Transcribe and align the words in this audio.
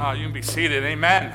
Oh, 0.00 0.12
you 0.12 0.26
can 0.26 0.32
be 0.32 0.42
seated. 0.42 0.84
Amen. 0.84 1.34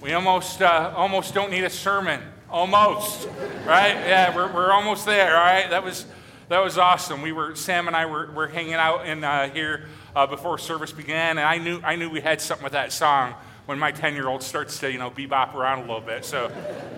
We 0.00 0.14
almost, 0.14 0.60
uh, 0.60 0.92
almost 0.96 1.32
don't 1.32 1.52
need 1.52 1.62
a 1.62 1.70
sermon. 1.70 2.20
Almost, 2.50 3.28
right? 3.64 3.94
Yeah, 3.94 4.34
we're, 4.34 4.52
we're 4.52 4.72
almost 4.72 5.06
there. 5.06 5.36
All 5.36 5.44
right, 5.44 5.70
that 5.70 5.84
was 5.84 6.06
that 6.48 6.58
was 6.58 6.76
awesome. 6.76 7.22
We 7.22 7.30
were 7.30 7.54
Sam 7.54 7.86
and 7.86 7.94
I 7.94 8.06
were, 8.06 8.32
were 8.32 8.48
hanging 8.48 8.74
out 8.74 9.06
in 9.06 9.22
uh, 9.22 9.48
here 9.48 9.86
uh, 10.16 10.26
before 10.26 10.58
service 10.58 10.90
began, 10.90 11.38
and 11.38 11.46
I 11.46 11.58
knew 11.58 11.80
I 11.84 11.94
knew 11.94 12.10
we 12.10 12.20
had 12.20 12.40
something 12.40 12.64
with 12.64 12.72
that 12.72 12.92
song 12.92 13.34
when 13.66 13.78
my 13.78 13.92
ten 13.92 14.14
year 14.14 14.26
old 14.26 14.42
starts 14.42 14.80
to 14.80 14.90
you 14.90 14.98
know 14.98 15.10
bebop 15.10 15.54
around 15.54 15.78
a 15.78 15.82
little 15.82 16.00
bit. 16.00 16.24
So 16.24 16.50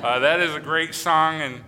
uh, 0.03 0.19
that 0.21 0.41
is 0.41 0.55
a 0.55 0.61
great 0.61 0.95
song, 0.95 1.43
and 1.43 1.61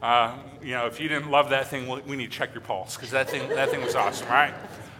uh, 0.00 0.38
you 0.62 0.72
know 0.72 0.86
if 0.86 1.00
you 1.00 1.08
didn't 1.08 1.30
love 1.30 1.50
that 1.50 1.68
thing, 1.68 1.86
we 2.06 2.16
need 2.16 2.32
to 2.32 2.38
check 2.38 2.54
your 2.54 2.62
pulse 2.62 2.96
because 2.96 3.10
that 3.10 3.28
thing 3.28 3.46
that 3.50 3.68
thing 3.68 3.84
was 3.84 3.94
awesome. 3.94 4.26
All 4.28 4.32
right, 4.32 4.54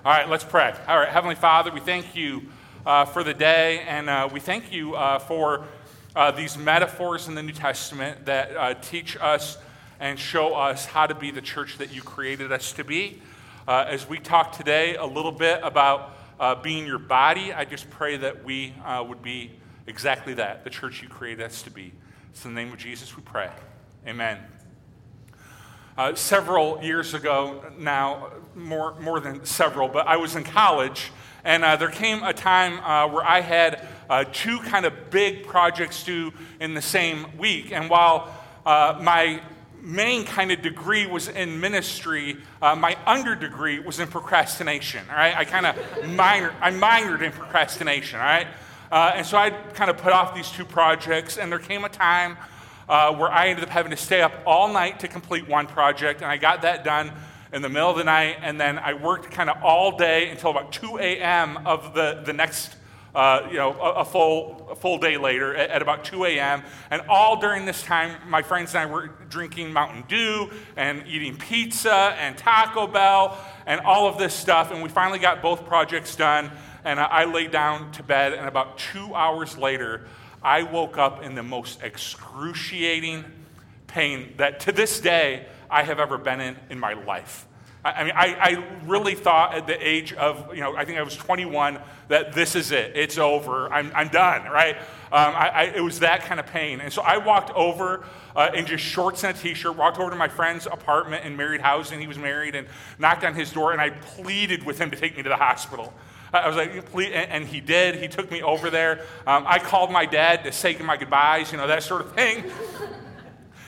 all 0.05 0.13
right, 0.13 0.29
let's 0.29 0.45
pray. 0.45 0.75
All 0.87 0.99
right, 0.99 1.09
Heavenly 1.09 1.35
Father, 1.35 1.73
we 1.73 1.81
thank 1.81 2.15
you 2.15 2.43
uh, 2.87 3.05
for 3.05 3.23
the 3.23 3.35
day, 3.35 3.81
and 3.81 4.09
uh, 4.09 4.29
we 4.33 4.41
thank 4.41 4.73
you 4.73 4.95
uh, 4.95 5.19
for 5.19 5.67
uh, 6.17 6.31
these 6.31 6.57
metaphors 6.57 7.29
in 7.29 7.35
the 7.35 7.43
New 7.43 7.53
Testament 7.53 8.25
that 8.27 8.83
teach 8.83 9.17
us 9.21 9.59
and 9.99 10.19
show 10.19 10.55
us 10.55 10.87
how 10.87 11.07
to 11.07 11.15
be 11.15 11.31
the 11.31 11.43
church 11.43 11.79
that 11.79 11.93
you 11.95 12.03
created 12.03 12.53
us 12.53 12.73
to 12.73 12.85
be. 12.85 13.21
As 13.69 14.09
we 14.09 14.19
talk 14.19 14.53
today 14.53 14.97
a 14.97 15.05
little 15.05 15.31
bit 15.31 15.61
about 15.63 16.13
being 16.63 16.87
your 16.87 16.99
body, 16.99 17.53
I 17.53 17.65
just 17.65 17.89
pray 17.91 18.17
that 18.17 18.45
we 18.45 18.75
would 19.07 19.23
be 19.23 19.53
exactly 19.87 20.35
that 20.35 20.65
the 20.65 20.71
church 20.71 21.03
you 21.03 21.09
created 21.09 21.45
us 21.45 21.63
to 21.63 21.71
be. 21.71 21.93
It's 22.31 22.45
in 22.45 22.55
the 22.55 22.63
name 22.63 22.73
of 22.73 22.79
Jesus 22.79 23.17
we 23.17 23.23
pray. 23.23 23.51
Amen. 24.07 24.39
Uh, 25.97 26.15
several 26.15 26.83
years 26.83 27.13
ago 27.13 27.63
now, 27.79 28.31
more, 28.55 28.99
more 29.01 29.21
than 29.21 29.45
several, 29.45 29.87
but 29.87 30.07
I 30.07 30.17
was 30.17 30.35
in 30.35 30.45
college 30.45 31.13
and 31.45 31.65
uh, 31.65 31.77
there 31.77 31.91
came 31.91 32.23
a 32.23 32.33
time 32.33 32.81
uh, 32.81 33.09
where 33.09 33.25
I 33.25 33.41
had 33.41 33.87
uh, 34.09 34.25
two 34.33 34.59
kind 34.61 34.85
of 34.85 35.11
big 35.11 35.47
projects 35.47 36.05
due 36.05 36.33
in 36.61 36.75
the 36.75 36.83
same 36.83 37.27
week. 37.39 37.73
And 37.73 37.89
while 37.89 38.33
uh, 38.67 38.99
my 39.01 39.41
main 39.81 40.25
kind 40.25 40.53
of 40.53 40.61
degree 40.61 41.07
was 41.07 41.29
in 41.29 41.61
ministry, 41.61 42.37
uh, 42.61 42.75
my 42.75 42.97
under 43.07 43.35
degree 43.35 43.79
was 43.79 44.01
in 44.01 44.09
procrastination. 44.09 45.03
All 45.11 45.17
right, 45.17 45.37
I 45.37 45.45
kind 45.45 45.67
of 45.67 45.77
minor, 46.09 46.55
I 46.61 46.71
minored 46.71 47.23
in 47.23 47.33
procrastination. 47.33 48.21
All 48.21 48.27
right, 48.27 48.47
uh, 48.93 49.13
and 49.15 49.27
so 49.27 49.39
I 49.39 49.51
kind 49.51 49.91
of 49.91 49.97
put 49.97 50.13
off 50.13 50.35
these 50.35 50.51
two 50.51 50.65
projects. 50.65 51.39
And 51.39 51.51
there 51.51 51.59
came 51.59 51.85
a 51.85 51.89
time 51.89 52.37
where 52.87 53.31
I 53.31 53.49
ended 53.49 53.65
up 53.65 53.71
having 53.71 53.91
to 53.91 53.97
stay 53.97 54.21
up 54.21 54.33
all 54.45 54.73
night 54.73 55.01
to 55.01 55.09
complete 55.09 55.49
one 55.49 55.69
project, 55.69 56.23
and 56.23 56.31
I 56.31 56.37
got 56.37 56.63
that 56.63 56.85
done 56.85 57.13
in 57.53 57.63
the 57.63 57.69
middle 57.69 57.91
of 57.91 57.97
the 57.97 58.05
night, 58.05 58.37
and 58.43 58.61
then 58.61 58.79
I 58.79 58.95
worked 58.95 59.31
kind 59.31 59.51
of 59.51 59.63
all 59.63 59.97
day 59.97 60.31
until 60.31 60.51
about 60.51 60.73
2 60.73 60.99
a.m. 60.99 61.67
of 61.67 61.95
the, 61.95 62.23
the 62.25 62.33
next, 62.33 62.77
uh, 63.15 63.49
you 63.51 63.57
know, 63.57 63.73
a, 63.73 64.01
a, 64.01 64.05
full, 64.05 64.69
a 64.71 64.77
full 64.77 64.99
day 64.99 65.17
later 65.17 65.55
at, 65.57 65.71
at 65.71 65.83
about 65.83 66.05
2 66.05 66.27
a.m. 66.27 66.63
And 66.91 67.03
all 67.09 67.41
during 67.41 67.65
this 67.65 67.83
time, 67.83 68.17
my 68.29 68.43
friends 68.43 68.75
and 68.75 68.79
I 68.83 68.87
were 68.87 69.09
drinking 69.29 69.73
Mountain 69.73 70.05
Dew 70.07 70.51
and 70.77 71.05
eating 71.09 71.37
pizza 71.37 72.15
and 72.19 72.39
Taco 72.39 72.87
Bell 72.87 73.37
and 73.67 73.81
all 73.81 74.07
of 74.07 74.17
this 74.17 74.33
stuff. 74.33 74.71
And 74.71 74.81
we 74.81 74.89
finally 74.89 75.19
got 75.19 75.43
both 75.43 75.67
projects 75.67 76.15
done, 76.15 76.53
and 76.85 77.01
I, 77.01 77.05
I 77.05 77.25
laid 77.25 77.51
down 77.51 77.91
to 77.93 78.05
bed, 78.05 78.33
and 78.33 78.47
about 78.47 78.79
two 78.79 79.13
hours 79.15 79.59
later, 79.59 80.07
I 80.43 80.63
woke 80.63 80.99
up 80.99 81.23
in 81.23 81.35
the 81.35 81.43
most 81.43 81.83
excruciating 81.83 83.25
pain 83.89 84.35
that 84.37 84.61
to 84.61 84.73
this 84.73 85.01
day, 85.01 85.47
I 85.71 85.83
have 85.83 86.01
ever 86.01 86.19
been 86.19 86.41
in 86.41 86.57
in 86.69 86.79
my 86.79 86.95
life. 86.95 87.47
I, 87.85 87.93
I 87.93 88.05
mean, 88.05 88.13
I, 88.15 88.27
I, 88.35 88.65
really 88.87 89.15
thought 89.15 89.55
at 89.55 89.67
the 89.67 89.87
age 89.87 90.13
of, 90.15 90.55
you 90.55 90.61
know, 90.61 90.77
I 90.77 90.85
think 90.85 90.99
I 90.99 91.03
was 91.03 91.17
21, 91.17 91.79
that 92.09 92.33
this 92.33 92.55
is 92.55 92.73
it. 92.73 92.93
It's 92.95 93.19
over. 93.19 93.73
I'm, 93.73 93.93
I'm 93.95 94.09
done, 94.09 94.45
right? 94.51 94.77
Um, 95.13 95.35
I, 95.35 95.73
it 95.75 95.81
was 95.81 96.01
that 96.01 96.23
kind 96.23 96.39
of 96.39 96.47
pain. 96.47 96.81
And 96.81 96.93
so 96.93 97.03
I 97.03 97.19
walked 97.19 97.51
over 97.51 98.05
uh, 98.37 98.51
in 98.55 98.67
just 98.67 98.85
shorts 98.85 99.25
and 99.25 99.37
a 99.37 99.41
t 99.41 99.55
shirt, 99.55 99.77
walked 99.77 99.99
over 99.99 100.11
to 100.11 100.17
my 100.17 100.29
friend's 100.29 100.67
apartment 100.67 101.25
in 101.25 101.37
married 101.37 101.61
housing. 101.61 102.01
He 102.01 102.07
was 102.07 102.19
married 102.19 102.55
and 102.55 102.67
knocked 102.99 103.25
on 103.25 103.35
his 103.35 103.51
door, 103.51 103.73
and 103.73 103.81
I 103.81 103.91
pleaded 103.91 104.65
with 104.65 104.79
him 104.79 104.91
to 104.91 104.97
take 104.97 105.17
me 105.17 105.23
to 105.23 105.29
the 105.29 105.37
hospital. 105.37 105.93
I 106.33 106.47
was 106.47 106.57
like, 106.57 106.87
please, 106.93 107.11
and 107.13 107.45
he 107.45 107.61
did. 107.61 107.97
He 107.97 108.07
took 108.07 108.31
me 108.31 108.41
over 108.41 108.71
there. 108.71 109.01
Um, 109.27 109.45
I 109.49 109.59
called 109.59 109.91
my 109.91 110.07
dad 110.07 110.45
to 110.45 110.53
say 110.53 110.77
my 110.79 110.97
goodbyes, 110.97 111.51
you 111.51 111.59
know, 111.59 111.67
that 111.67 111.83
sort 111.83 112.03
of 112.03 112.15
thing. 112.15 112.45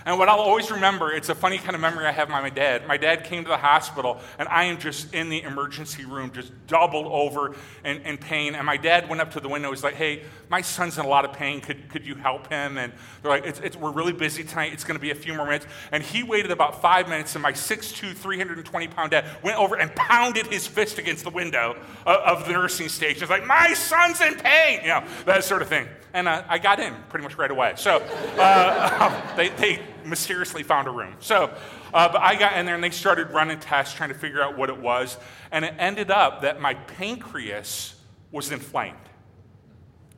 And 0.05 0.19
what 0.19 0.29
I'll 0.29 0.41
always 0.41 0.71
remember, 0.71 1.13
it's 1.13 1.29
a 1.29 1.35
funny 1.35 1.59
kind 1.59 1.75
of 1.75 1.81
memory 1.81 2.07
I 2.07 2.13
have 2.13 2.29
my 2.29 2.51
dad. 2.51 2.87
My 2.87 2.97
dad 2.97 3.25
came 3.25 3.45
to 3.45 3.49
the 3.49 3.57
hospital, 3.57 4.21
and 4.39 4.49
I 4.49 4.65
am 4.65 4.79
just 4.79 5.15
in 5.15 5.29
the 5.29 5.43
emergency 5.43 6.05
room, 6.05 6.33
just 6.33 6.53
doubled 6.67 7.07
over 7.07 7.55
in, 7.85 7.99
in 8.03 8.19
pain. 8.19 8.55
And 8.55 8.67
my 8.67 8.77
dad 8.77 9.09
went 9.09 9.21
up 9.21 9.33
to 9.33 9.41
the 9.41 9.49
window. 9.49 9.71
He's 9.71 9.85
like, 9.85 9.95
hey, 9.95 10.23
my 10.49 10.61
son's 10.61 10.99
in 10.99 11.05
a 11.05 11.09
lot 11.09 11.25
of 11.25 11.33
pain. 11.33 11.61
Could, 11.61 11.89
could 11.89 12.07
you 12.07 12.15
help 12.15 12.49
him? 12.49 12.79
And 12.79 12.93
they're 13.23 13.31
like, 13.31 13.47
it's, 13.47 13.61
it's, 13.61 13.77
we're 13.77 13.91
really 13.91 14.13
busy 14.13 14.45
tonight. 14.45 14.73
It's 14.73 14.85
going 14.85 14.97
to 14.97 15.01
be 15.01 15.11
a 15.11 15.15
few 15.15 15.35
more 15.35 15.47
minutes. 15.47 15.67
And 15.93 16.03
he 16.03 16.23
waited 16.23 16.51
about 16.51 16.83
five 16.83 17.09
minutes, 17.09 17.35
and 17.35 17.43
my 17.43 17.53
6'2", 17.53 18.15
320 18.15 18.89
pound 18.89 19.11
dad 19.13 19.25
went 19.43 19.59
over 19.59 19.77
and 19.77 19.95
pounded 19.95 20.47
his 20.47 20.67
fist 20.67 20.99
against 20.99 21.25
the 21.25 21.31
window 21.31 21.77
of, 22.07 22.17
of 22.17 22.47
the 22.47 22.53
nursing 22.53 22.89
station. 22.89 23.21
He's 23.21 23.31
like, 23.31 23.47
my 23.47 23.73
son's 23.75 24.21
in 24.21 24.35
pain, 24.35 24.81
you 24.83 24.89
know, 24.89 25.05
that 25.27 25.45
sort 25.45 25.63
of 25.63 25.69
thing. 25.69 25.87
And 26.15 26.29
uh, 26.29 26.43
I 26.49 26.59
got 26.59 26.79
in 26.81 26.95
pretty 27.09 27.23
much 27.23 27.39
right 27.39 27.51
away. 27.51 27.75
So 27.77 27.99
uh, 28.39 29.35
they, 29.37 29.49
they 29.51 29.81
mysteriously 30.07 30.63
found 30.63 30.89
a 30.89 30.91
room. 30.91 31.15
So, 31.21 31.55
uh, 31.95 32.17
I 32.19 32.37
got 32.37 32.57
in 32.57 32.67
there 32.67 32.75
and 32.75 32.83
they 32.83 32.91
started 32.91 33.31
running 33.31 33.61
tests 33.61 33.95
trying 33.95 34.09
to 34.09 34.15
figure 34.15 34.43
out 34.43 34.57
what 34.57 34.71
it 34.71 34.79
was. 34.79 35.17
And 35.51 35.65
it 35.65 35.75
ended 35.79 36.11
up 36.11 36.43
that 36.43 36.61
my 36.61 36.75
pancreas 36.75 37.95
was 38.31 38.51
inflamed. 38.51 38.97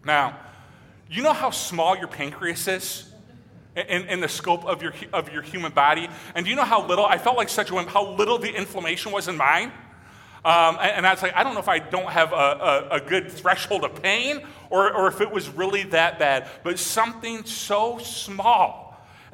Now, 0.05 0.39
you 1.11 1.22
know 1.22 1.33
how 1.33 1.50
small 1.50 1.97
your 1.97 2.09
pancreas 2.09 2.69
is? 2.69 3.11
In, 3.77 4.06
in, 4.06 4.21
the 4.21 4.28
scope 4.28 4.65
of 4.67 4.83
your, 4.83 4.93
of 5.12 5.33
your 5.33 5.43
human 5.43 5.72
body. 5.72 6.09
And 6.37 6.45
do 6.45 6.51
you 6.51 6.55
know 6.55 6.62
how 6.62 6.87
little, 6.87 7.05
I 7.05 7.19
felt 7.19 7.37
like 7.37 7.49
such 7.49 7.71
a 7.71 7.75
wimp, 7.75 7.89
how 7.89 8.11
little 8.11 8.39
the 8.39 8.55
inflammation 8.55 9.11
was 9.11 9.27
in 9.27 9.37
mine? 9.37 9.72
Um, 10.45 10.77
and, 10.81 10.93
and 10.93 11.06
I 11.06 11.12
was 11.12 11.22
like, 11.22 11.34
I 11.34 11.43
don't 11.43 11.55
know 11.55 11.61
if 11.61 11.69
I 11.69 11.81
don't 11.81 12.11
have 12.11 12.33
a, 12.33 12.37
a, 12.37 12.89
a 12.97 13.01
good 13.01 13.33
threshold 13.33 13.83
of 13.83 14.01
pain 14.01 14.47
or, 14.71 14.93
or 14.93 15.09
if 15.09 15.21
it 15.21 15.31
was 15.31 15.49
really 15.49 15.83
that 15.84 16.21
bad. 16.21 16.49
But 16.62 16.78
something 16.78 17.45
so 17.47 17.99
small 17.99 18.84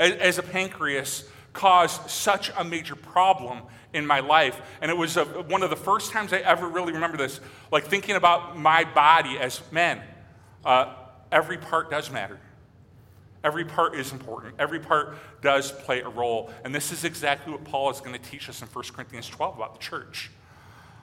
as 0.00 0.38
a 0.38 0.42
pancreas 0.42 1.28
caused 1.52 2.08
such 2.10 2.50
a 2.56 2.64
major 2.64 2.96
problem 2.96 3.62
in 3.92 4.06
my 4.06 4.20
life. 4.20 4.60
And 4.80 4.90
it 4.90 4.96
was 4.96 5.16
a, 5.16 5.24
one 5.24 5.62
of 5.62 5.70
the 5.70 5.76
first 5.76 6.12
times 6.12 6.32
I 6.32 6.38
ever 6.38 6.68
really 6.68 6.92
remember 6.92 7.16
this, 7.16 7.40
like 7.70 7.84
thinking 7.86 8.16
about 8.16 8.56
my 8.58 8.84
body 8.84 9.38
as 9.38 9.60
man, 9.72 10.00
uh, 10.64 10.94
every 11.30 11.58
part 11.58 11.90
does 11.90 12.10
matter. 12.10 12.38
Every 13.42 13.64
part 13.64 13.94
is 13.94 14.12
important. 14.12 14.54
Every 14.58 14.80
part 14.80 15.16
does 15.40 15.72
play 15.72 16.00
a 16.00 16.08
role. 16.08 16.50
And 16.64 16.74
this 16.74 16.92
is 16.92 17.04
exactly 17.04 17.52
what 17.52 17.64
Paul 17.64 17.90
is 17.90 18.00
going 18.00 18.12
to 18.12 18.30
teach 18.30 18.48
us 18.48 18.60
in 18.60 18.68
1 18.68 18.84
Corinthians 18.92 19.28
12 19.28 19.56
about 19.56 19.74
the 19.74 19.80
church. 19.80 20.30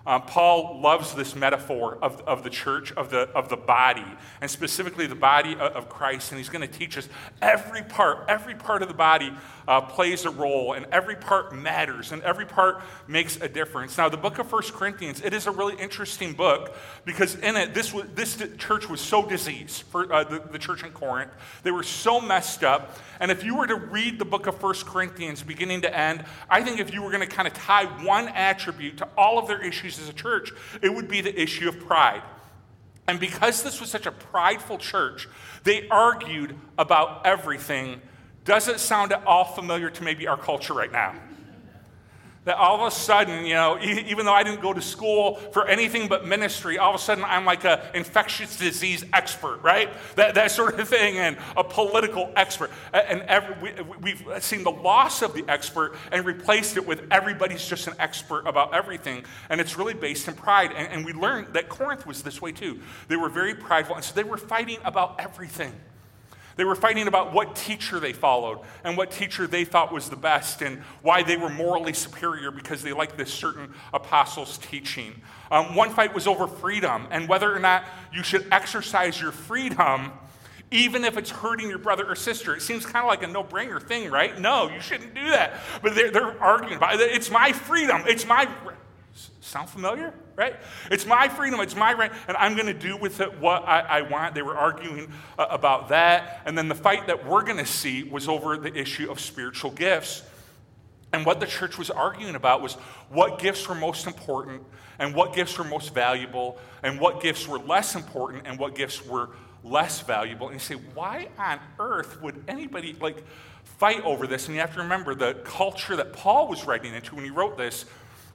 Um, 0.07 0.21
Paul 0.21 0.79
loves 0.79 1.13
this 1.13 1.35
metaphor 1.35 1.97
of, 2.01 2.21
of 2.21 2.41
the 2.45 2.49
church, 2.49 2.93
of 2.93 3.09
the, 3.09 3.29
of 3.35 3.49
the 3.49 3.57
body, 3.57 4.05
and 4.39 4.49
specifically 4.49 5.05
the 5.05 5.15
body 5.15 5.51
of, 5.51 5.73
of 5.73 5.89
Christ. 5.89 6.31
And 6.31 6.39
he's 6.39 6.47
going 6.47 6.65
to 6.65 6.73
teach 6.79 6.97
us 6.97 7.09
every 7.41 7.83
part, 7.83 8.23
every 8.29 8.55
part 8.55 8.81
of 8.81 8.87
the 8.87 8.93
body 8.93 9.33
uh, 9.67 9.81
plays 9.81 10.25
a 10.25 10.29
role, 10.29 10.73
and 10.73 10.85
every 10.91 11.15
part 11.15 11.53
matters, 11.53 12.11
and 12.11 12.21
every 12.23 12.45
part 12.45 12.81
makes 13.07 13.35
a 13.41 13.49
difference. 13.49 13.97
Now, 13.97 14.07
the 14.07 14.17
book 14.17 14.39
of 14.39 14.47
First 14.47 14.73
Corinthians, 14.73 15.21
it 15.21 15.33
is 15.33 15.45
a 15.45 15.51
really 15.51 15.75
interesting 15.75 16.33
book 16.33 16.75
because 17.03 17.35
in 17.35 17.55
it, 17.57 17.73
this, 17.73 17.93
was, 17.93 18.05
this 18.15 18.41
church 18.57 18.89
was 18.89 19.01
so 19.01 19.25
diseased, 19.25 19.83
for 19.83 20.11
uh, 20.11 20.23
the, 20.23 20.39
the 20.39 20.59
church 20.59 20.83
in 20.83 20.91
Corinth. 20.91 21.31
They 21.63 21.71
were 21.71 21.83
so 21.83 22.21
messed 22.21 22.63
up. 22.63 22.97
And 23.19 23.29
if 23.29 23.43
you 23.43 23.55
were 23.55 23.67
to 23.67 23.75
read 23.75 24.19
the 24.19 24.25
book 24.25 24.47
of 24.47 24.59
First 24.59 24.85
Corinthians 24.85 25.43
beginning 25.43 25.81
to 25.81 25.95
end, 25.95 26.23
I 26.49 26.63
think 26.63 26.79
if 26.79 26.93
you 26.93 27.01
were 27.01 27.11
going 27.11 27.27
to 27.27 27.35
kind 27.35 27.47
of 27.47 27.53
tie 27.53 27.85
one 28.05 28.29
attribute 28.29 28.97
to 28.97 29.07
all 29.17 29.37
of 29.37 29.47
their 29.47 29.61
issues 29.61 29.99
as 29.99 30.07
a 30.07 30.13
church, 30.13 30.51
it 30.81 30.93
would 30.93 31.07
be 31.07 31.21
the 31.21 31.41
issue 31.41 31.67
of 31.67 31.79
pride. 31.79 32.23
And 33.07 33.19
because 33.19 33.63
this 33.63 33.79
was 33.79 33.89
such 33.89 34.05
a 34.05 34.11
prideful 34.11 34.77
church, 34.77 35.29
they 35.63 35.87
argued 35.89 36.55
about 36.77 37.25
everything 37.25 38.01
does 38.47 38.69
it 38.69 38.79
sound 38.79 39.11
at 39.11 39.27
all 39.27 39.43
familiar 39.43 39.89
to 39.89 40.03
maybe 40.03 40.25
our 40.25 40.37
culture 40.37 40.73
right 40.73 40.91
now? 40.91 41.13
That 42.45 42.55
all 42.55 42.79
of 42.79 42.87
a 42.87 42.95
sudden, 42.95 43.45
you 43.45 43.55
know, 43.55 43.77
even 43.81 44.25
though 44.25 44.33
I 44.33 44.41
didn't 44.43 44.61
go 44.61 44.71
to 44.71 44.81
school 44.81 45.35
for 45.35 45.67
anything 45.67 46.07
but 46.07 46.25
ministry, 46.25 46.77
all 46.77 46.91
of 46.91 46.95
a 46.95 47.03
sudden 47.03 47.25
I'm 47.25 47.43
like 47.43 47.65
an 47.65 47.81
infectious 47.93 48.57
disease 48.57 49.03
expert, 49.11 49.59
right? 49.63 49.89
That, 50.15 50.35
that 50.35 50.51
sort 50.51 50.79
of 50.79 50.87
thing, 50.87 51.17
and 51.17 51.35
a 51.57 51.63
political 51.65 52.31
expert. 52.37 52.71
And 52.93 53.21
every, 53.23 53.83
we, 53.99 54.11
have 54.31 54.41
seen 54.43 54.63
the 54.63 54.71
loss 54.71 55.21
of 55.21 55.33
the 55.33 55.43
expert 55.49 55.97
and 56.13 56.25
replaced 56.25 56.77
it 56.77 56.87
with 56.87 57.05
everybody's 57.11 57.67
just 57.67 57.85
an 57.87 57.95
expert 57.99 58.47
about 58.47 58.73
everything. 58.73 59.25
And 59.49 59.59
it's 59.59 59.77
really 59.77 59.93
based 59.93 60.29
in 60.29 60.35
pride. 60.35 60.71
And, 60.71 60.87
and 60.87 61.05
we 61.05 61.11
learned 61.11 61.53
that 61.55 61.67
Corinth 61.67 62.07
was 62.07 62.23
this 62.23 62.41
way 62.41 62.53
too. 62.53 62.79
They 63.09 63.17
were 63.17 63.27
very 63.27 63.55
prideful, 63.55 63.97
and 63.97 64.05
so 64.05 64.15
they 64.15 64.23
were 64.23 64.37
fighting 64.37 64.77
about 64.85 65.19
everything. 65.19 65.73
They 66.57 66.65
were 66.65 66.75
fighting 66.75 67.07
about 67.07 67.33
what 67.33 67.55
teacher 67.55 67.99
they 67.99 68.13
followed 68.13 68.59
and 68.83 68.97
what 68.97 69.11
teacher 69.11 69.47
they 69.47 69.63
thought 69.63 69.93
was 69.93 70.09
the 70.09 70.15
best 70.15 70.61
and 70.61 70.79
why 71.01 71.23
they 71.23 71.37
were 71.37 71.49
morally 71.49 71.93
superior 71.93 72.51
because 72.51 72.83
they 72.83 72.93
liked 72.93 73.17
this 73.17 73.31
certain 73.31 73.73
apostle's 73.93 74.57
teaching. 74.57 75.21
Um, 75.51 75.75
one 75.75 75.91
fight 75.91 76.13
was 76.13 76.27
over 76.27 76.47
freedom 76.47 77.07
and 77.11 77.29
whether 77.29 77.55
or 77.55 77.59
not 77.59 77.85
you 78.11 78.23
should 78.23 78.45
exercise 78.51 79.21
your 79.21 79.31
freedom 79.31 80.11
even 80.71 81.05
if 81.05 81.17
it's 81.17 81.29
hurting 81.29 81.69
your 81.69 81.77
brother 81.77 82.05
or 82.09 82.15
sister. 82.15 82.55
It 82.55 82.61
seems 82.61 82.85
kind 82.85 82.97
of 82.97 83.07
like 83.07 83.23
a 83.23 83.27
no 83.27 83.43
brainer 83.43 83.81
thing, 83.81 84.11
right? 84.11 84.37
No, 84.37 84.69
you 84.69 84.81
shouldn't 84.81 85.13
do 85.15 85.29
that. 85.29 85.53
But 85.81 85.95
they're, 85.95 86.11
they're 86.11 86.41
arguing 86.43 86.75
about 86.75 86.95
it. 86.95 87.11
It's 87.11 87.31
my 87.31 87.53
freedom. 87.53 88.03
It's 88.05 88.25
my. 88.25 88.49
Sound 89.39 89.69
familiar? 89.69 90.13
Right? 90.37 90.55
It's 90.91 91.07
my 91.07 91.29
freedom, 91.29 91.59
it's 91.61 91.75
my 91.75 91.93
right, 91.93 92.11
and 92.27 92.37
I'm 92.37 92.53
going 92.53 92.67
to 92.67 92.73
do 92.73 92.95
with 92.95 93.21
it 93.21 93.39
what 93.39 93.67
I, 93.67 93.79
I 93.79 94.01
want. 94.03 94.35
They 94.35 94.43
were 94.43 94.55
arguing 94.55 95.11
uh, 95.37 95.47
about 95.49 95.89
that. 95.89 96.43
And 96.45 96.55
then 96.55 96.67
the 96.67 96.75
fight 96.75 97.07
that 97.07 97.25
we're 97.25 97.41
going 97.41 97.57
to 97.57 97.65
see 97.65 98.03
was 98.03 98.29
over 98.29 98.55
the 98.55 98.71
issue 98.71 99.09
of 99.09 99.19
spiritual 99.19 99.71
gifts. 99.71 100.21
And 101.11 101.25
what 101.25 101.39
the 101.39 101.47
church 101.47 101.79
was 101.79 101.89
arguing 101.89 102.35
about 102.35 102.61
was 102.61 102.75
what 103.09 103.39
gifts 103.39 103.67
were 103.67 103.73
most 103.73 104.05
important, 104.05 104.61
and 104.99 105.15
what 105.15 105.33
gifts 105.33 105.57
were 105.57 105.63
most 105.63 105.95
valuable, 105.95 106.59
and 106.83 106.99
what 106.99 107.19
gifts 107.19 107.47
were 107.47 107.57
less 107.57 107.95
important, 107.95 108.45
and 108.45 108.59
what 108.59 108.75
gifts 108.75 109.03
were 109.03 109.31
less 109.63 110.01
valuable. 110.01 110.49
And 110.49 110.55
you 110.55 110.59
say, 110.59 110.75
why 110.93 111.29
on 111.39 111.59
earth 111.79 112.21
would 112.21 112.43
anybody 112.47 112.95
like 113.01 113.23
fight 113.63 114.03
over 114.03 114.27
this? 114.27 114.45
And 114.45 114.53
you 114.53 114.61
have 114.61 114.75
to 114.75 114.81
remember 114.81 115.15
the 115.15 115.33
culture 115.45 115.95
that 115.95 116.13
Paul 116.13 116.47
was 116.47 116.65
writing 116.65 116.93
into 116.93 117.15
when 117.15 117.23
he 117.23 117.31
wrote 117.31 117.57
this 117.57 117.85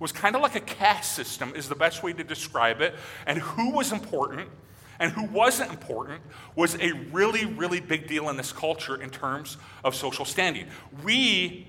was 0.03 0.11
kind 0.11 0.35
of 0.35 0.43
like 0.43 0.57
a 0.57 0.61
caste 0.61 1.13
system, 1.13 1.53
is 1.55 1.69
the 1.69 1.77
best 1.77 2.03
way 2.03 2.13
to 2.13 2.25
describe 2.25 2.81
it. 2.81 2.93
And 3.25 3.39
who 3.39 3.71
was 3.71 3.93
important 3.93 4.49
and 4.99 5.13
who 5.13 5.25
wasn't 5.27 5.71
important 5.71 6.21
was 6.57 6.75
a 6.81 6.91
really, 7.13 7.47
really 7.47 7.79
big 7.79 8.09
deal 8.09 8.29
in 8.29 8.37
this 8.37 8.53
culture 8.53 9.01
in 9.01 9.11
terms 9.11 9.59
of 9.85 9.95
social 9.95 10.25
standing. 10.25 10.67
We 11.05 11.69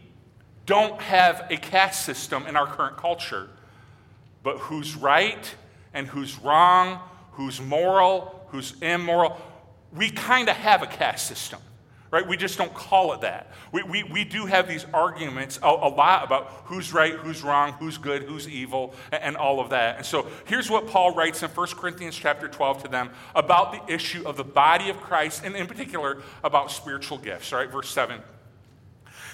don't 0.66 1.00
have 1.00 1.46
a 1.52 1.58
caste 1.58 2.06
system 2.06 2.48
in 2.48 2.56
our 2.56 2.66
current 2.66 2.98
culture, 2.98 3.50
but 4.42 4.58
who's 4.58 4.96
right 4.96 5.54
and 5.94 6.08
who's 6.08 6.40
wrong, 6.40 7.00
who's 7.34 7.62
moral, 7.62 8.48
who's 8.48 8.74
immoral, 8.82 9.40
we 9.96 10.10
kind 10.10 10.50
of 10.50 10.56
have 10.56 10.82
a 10.82 10.88
caste 10.88 11.28
system 11.28 11.60
right? 12.14 12.28
We 12.28 12.38
just 12.38 12.60
don't 12.60 12.74
call 12.76 13.12
it 13.14 13.22
that. 13.22 13.48
We, 13.72 13.82
we, 13.82 14.04
we 14.04 14.24
do 14.24 14.46
have 14.46 14.68
these 14.68 14.86
arguments 14.94 15.58
a, 15.64 15.68
a, 15.68 15.90
lot 15.90 16.24
about 16.24 16.46
who's 16.66 16.94
right, 16.94 17.14
who's 17.14 17.42
wrong, 17.42 17.72
who's 17.74 17.98
good, 17.98 18.22
who's 18.22 18.48
evil, 18.48 18.94
and, 19.12 19.24
and 19.24 19.36
all 19.36 19.60
of 19.60 19.72
that. 19.72 19.98
And 19.98 20.06
so 20.06 20.28
here's 20.46 20.70
what 20.70 20.86
Paul 20.86 21.16
writes 21.16 21.42
in 21.42 21.50
1 21.50 21.68
Corinthians 21.70 22.16
chapter 22.16 22.48
12 22.48 22.84
to 22.84 22.88
them 22.88 23.10
about 23.34 23.72
the 23.72 23.92
issue 23.92 24.28
of 24.28 24.38
the 24.38 24.44
body 24.44 24.92
of 24.92 25.02
Christ, 25.02 25.42
and 25.44 25.56
in 25.56 25.66
particular 25.66 26.22
about 26.44 26.72
spiritual 26.72 27.18
gifts, 27.18 27.52
right? 27.52 27.72
Verse 27.72 27.90
7. 27.90 28.22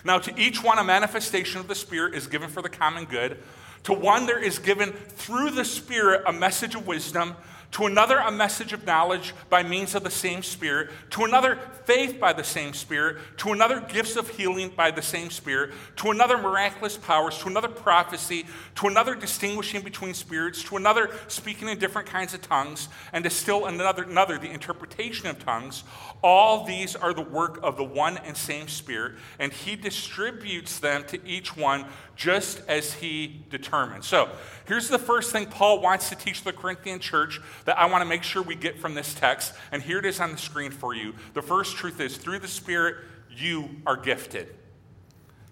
Now, 0.05 0.17
to 0.19 0.39
each 0.39 0.63
one, 0.63 0.79
a 0.79 0.83
manifestation 0.85 1.59
of 1.59 1.67
the 1.67 1.75
Spirit 1.75 2.15
is 2.15 2.27
given 2.27 2.47
for 2.47 2.61
the 2.61 2.69
common 2.69 3.03
good. 3.03 3.39
To 3.83 3.93
one, 3.93 4.25
there 4.25 4.41
is 4.41 4.57
given 4.57 4.93
through 4.93 5.49
the 5.49 5.65
Spirit 5.65 6.23
a 6.25 6.31
message 6.31 6.75
of 6.75 6.87
wisdom 6.87 7.35
to 7.71 7.85
another, 7.85 8.17
a 8.17 8.31
message 8.31 8.73
of 8.73 8.85
knowledge 8.85 9.33
by 9.49 9.61
means 9.61 9.93
of 9.93 10.03
the 10.03 10.09
same 10.09 10.41
Spirit, 10.41 10.89
to 11.11 11.23
another, 11.23 11.57
faith 11.85 12.19
by 12.19 12.33
the 12.33 12.43
same 12.43 12.73
Spirit, 12.73 13.17
to 13.37 13.51
another, 13.51 13.79
gifts 13.79 14.15
of 14.15 14.27
healing 14.29 14.71
by 14.75 14.89
the 14.89 15.01
same 15.01 15.29
Spirit, 15.29 15.71
to 15.97 16.09
another, 16.09 16.37
miraculous 16.37 16.97
powers, 16.97 17.37
to 17.37 17.47
another, 17.47 17.67
prophecy, 17.67 18.45
to 18.75 18.87
another, 18.87 19.13
distinguishing 19.13 19.81
between 19.81 20.13
spirits, 20.15 20.63
to 20.63 20.77
another, 20.77 21.11
speaking 21.27 21.67
in 21.67 21.77
different 21.77 22.07
kinds 22.07 22.33
of 22.33 22.41
tongues, 22.41 22.89
and 23.13 23.23
to 23.23 23.29
still 23.29 23.67
another, 23.67 24.03
another 24.03 24.39
the 24.39 24.49
interpretation 24.49 25.27
of 25.27 25.37
tongues. 25.43 25.83
All 26.23 26.65
these 26.65 26.95
are 26.95 27.13
the 27.13 27.21
work 27.21 27.59
of 27.61 27.77
the 27.77 27.83
one 27.83 28.17
and 28.17 28.35
same 28.35 28.67
Spirit, 28.67 29.13
and 29.37 29.53
He 29.53 29.75
distributes 29.75 30.79
them 30.79 31.03
to 31.05 31.23
each 31.25 31.55
one 31.55 31.85
just 32.19 32.61
as 32.67 32.91
He 32.95 33.45
determined. 33.49 34.03
So, 34.03 34.29
here's 34.67 34.89
the 34.89 34.99
first 34.99 35.31
thing 35.31 35.45
Paul 35.45 35.79
wants 35.79 36.09
to 36.09 36.15
teach 36.15 36.43
the 36.43 36.51
Corinthian 36.51 36.99
church 36.99 37.39
that 37.63 37.79
I 37.79 37.85
want 37.85 38.01
to 38.01 38.05
make 38.05 38.23
sure 38.23 38.43
we 38.43 38.55
get 38.55 38.77
from 38.77 38.93
this 38.93 39.13
text, 39.13 39.53
and 39.71 39.81
here 39.81 39.99
it 39.99 40.05
is 40.05 40.19
on 40.19 40.33
the 40.33 40.37
screen 40.37 40.69
for 40.69 40.93
you. 40.93 41.15
The 41.33 41.41
first 41.41 41.77
truth 41.77 42.01
is 42.01 42.17
through 42.17 42.39
the 42.39 42.47
Spirit, 42.49 42.97
you 43.31 43.69
are 43.87 43.95
gifted. 43.95 44.53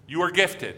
You 0.06 0.20
are 0.20 0.30
gifted, 0.30 0.76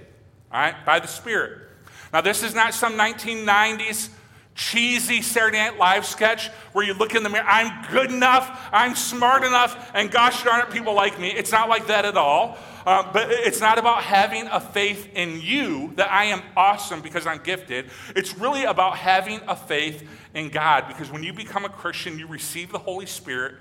all 0.52 0.60
right, 0.60 0.86
by 0.86 1.00
the 1.00 1.08
Spirit. 1.08 1.68
Now, 2.12 2.20
this 2.20 2.44
is 2.44 2.54
not 2.54 2.72
some 2.72 2.92
1990s 2.92 4.10
cheesy 4.54 5.22
Saturday 5.22 5.58
Night 5.58 5.78
Live 5.78 6.04
sketch 6.04 6.48
where 6.72 6.84
you 6.84 6.94
look 6.94 7.14
in 7.14 7.22
the 7.22 7.28
mirror, 7.28 7.46
I'm 7.46 7.90
good 7.90 8.10
enough, 8.10 8.68
I'm 8.72 8.94
smart 8.94 9.44
enough, 9.44 9.90
and 9.94 10.10
gosh 10.10 10.42
darn 10.42 10.60
it, 10.60 10.70
people 10.70 10.94
like 10.94 11.18
me. 11.18 11.28
It's 11.28 11.52
not 11.52 11.68
like 11.68 11.86
that 11.86 12.04
at 12.04 12.16
all. 12.16 12.58
Uh, 12.86 13.10
but 13.12 13.30
it's 13.30 13.60
not 13.60 13.78
about 13.78 14.02
having 14.02 14.46
a 14.46 14.58
faith 14.58 15.10
in 15.14 15.40
you 15.40 15.92
that 15.96 16.10
I 16.10 16.24
am 16.26 16.42
awesome 16.56 17.02
because 17.02 17.26
I'm 17.26 17.42
gifted. 17.42 17.90
It's 18.16 18.36
really 18.38 18.64
about 18.64 18.96
having 18.96 19.40
a 19.46 19.54
faith 19.54 20.08
in 20.34 20.48
God 20.48 20.88
because 20.88 21.10
when 21.10 21.22
you 21.22 21.32
become 21.32 21.64
a 21.64 21.68
Christian, 21.68 22.18
you 22.18 22.26
receive 22.26 22.72
the 22.72 22.78
Holy 22.78 23.06
Spirit. 23.06 23.56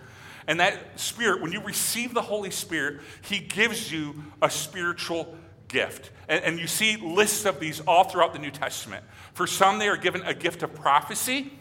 And 0.48 0.60
that 0.60 1.00
Spirit, 1.00 1.42
when 1.42 1.52
you 1.52 1.62
receive 1.62 2.14
the 2.14 2.22
Holy 2.22 2.50
Spirit, 2.50 3.02
He 3.22 3.40
gives 3.40 3.92
you 3.92 4.24
a 4.42 4.50
spiritual 4.50 5.36
gift. 5.68 6.12
And, 6.30 6.44
and 6.46 6.60
you 6.60 6.68
see 6.68 6.96
lists 6.96 7.44
of 7.44 7.60
these 7.60 7.82
all 7.82 8.06
throughout 8.06 8.32
the 8.32 8.40
New 8.40 8.52
Testament. 8.52 9.04
For 9.34 9.48
some, 9.48 9.80
they 9.80 9.90
are 9.90 9.98
given 9.98 10.22
a 10.22 10.34
gift 10.34 10.64
of 10.64 10.74
prophecy, 10.74 11.52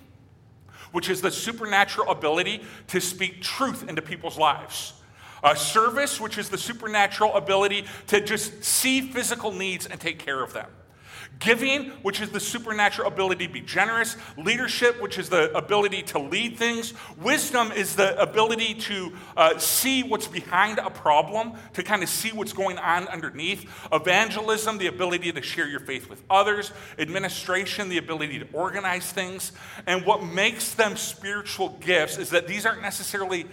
which 0.93 1.11
is 1.11 1.21
the 1.21 1.31
supernatural 1.31 2.11
ability 2.11 2.63
to 2.89 3.01
speak 3.01 3.43
truth 3.43 3.89
into 3.89 4.03
people's 4.03 4.39
lives. 4.39 4.93
A 5.43 5.57
service, 5.57 6.21
which 6.21 6.37
is 6.39 6.49
the 6.49 6.59
supernatural 6.59 7.35
ability 7.35 7.85
to 8.09 8.21
just 8.21 8.63
see 8.63 9.01
physical 9.01 9.53
needs 9.53 9.87
and 9.87 10.01
take 10.01 10.19
care 10.19 10.43
of 10.43 10.53
them. 10.53 10.69
Giving, 11.39 11.91
which 12.03 12.21
is 12.21 12.31
the 12.31 12.41
supernatural 12.41 13.07
ability 13.07 13.47
to 13.47 13.53
be 13.53 13.61
generous. 13.61 14.17
Leadership, 14.37 15.01
which 15.01 15.19
is 15.19 15.29
the 15.29 15.57
ability 15.57 16.03
to 16.03 16.19
lead 16.19 16.57
things. 16.57 16.95
Wisdom 17.17 17.71
is 17.71 17.95
the 17.95 18.21
ability 18.21 18.75
to 18.75 19.13
uh, 19.37 19.57
see 19.59 20.03
what's 20.03 20.27
behind 20.27 20.79
a 20.79 20.91
problem, 20.91 21.53
to 21.75 21.85
kind 21.85 22.03
of 22.03 22.09
see 22.09 22.33
what's 22.33 22.53
going 22.53 22.77
on 22.79 23.07
underneath. 23.07 23.71
Evangelism, 23.93 24.79
the 24.79 24.89
ability 24.89 25.31
to 25.31 25.41
share 25.41 25.69
your 25.69 25.81
faith 25.81 26.11
with 26.11 26.23
others. 26.29 26.73
Administration, 26.99 27.89
the 27.89 27.99
ability 27.99 28.41
to 28.41 28.47
organize 28.53 29.13
things. 29.13 29.53
And 29.87 30.05
what 30.05 30.25
makes 30.25 30.75
them 30.75 30.97
spiritual 30.97 31.69
gifts 31.81 32.19
is 32.19 32.31
that 32.31 32.49
these 32.49 32.67
aren't 32.67 32.83
necessarily 32.83 33.47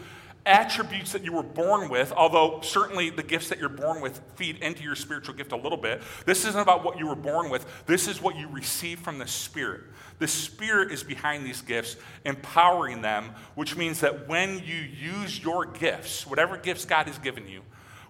attributes 0.45 1.11
that 1.13 1.23
you 1.23 1.33
were 1.33 1.43
born 1.43 1.89
with, 1.89 2.11
although 2.11 2.61
certainly 2.61 3.09
the 3.09 3.23
gifts 3.23 3.49
that 3.49 3.59
you're 3.59 3.69
born 3.69 4.01
with 4.01 4.21
feed 4.35 4.57
into 4.57 4.83
your 4.83 4.95
spiritual 4.95 5.33
gift 5.33 5.51
a 5.51 5.55
little 5.55 5.77
bit. 5.77 6.01
This 6.25 6.45
isn't 6.45 6.59
about 6.59 6.83
what 6.83 6.99
you 6.99 7.07
were 7.07 7.15
born 7.15 7.49
with, 7.49 7.65
this 7.85 8.07
is 8.07 8.21
what 8.21 8.35
you 8.35 8.47
receive 8.49 8.99
from 8.99 9.17
the 9.17 9.27
Spirit. 9.27 9.81
The 10.19 10.27
Spirit 10.27 10.91
is 10.91 11.03
behind 11.03 11.45
these 11.45 11.61
gifts, 11.61 11.97
empowering 12.23 13.01
them, 13.01 13.31
which 13.55 13.75
means 13.75 13.99
that 14.01 14.27
when 14.27 14.59
you 14.59 14.75
use 14.75 15.41
your 15.43 15.65
gifts, 15.65 16.25
whatever 16.25 16.57
gifts 16.57 16.85
God 16.85 17.07
has 17.07 17.17
given 17.17 17.47
you, 17.47 17.61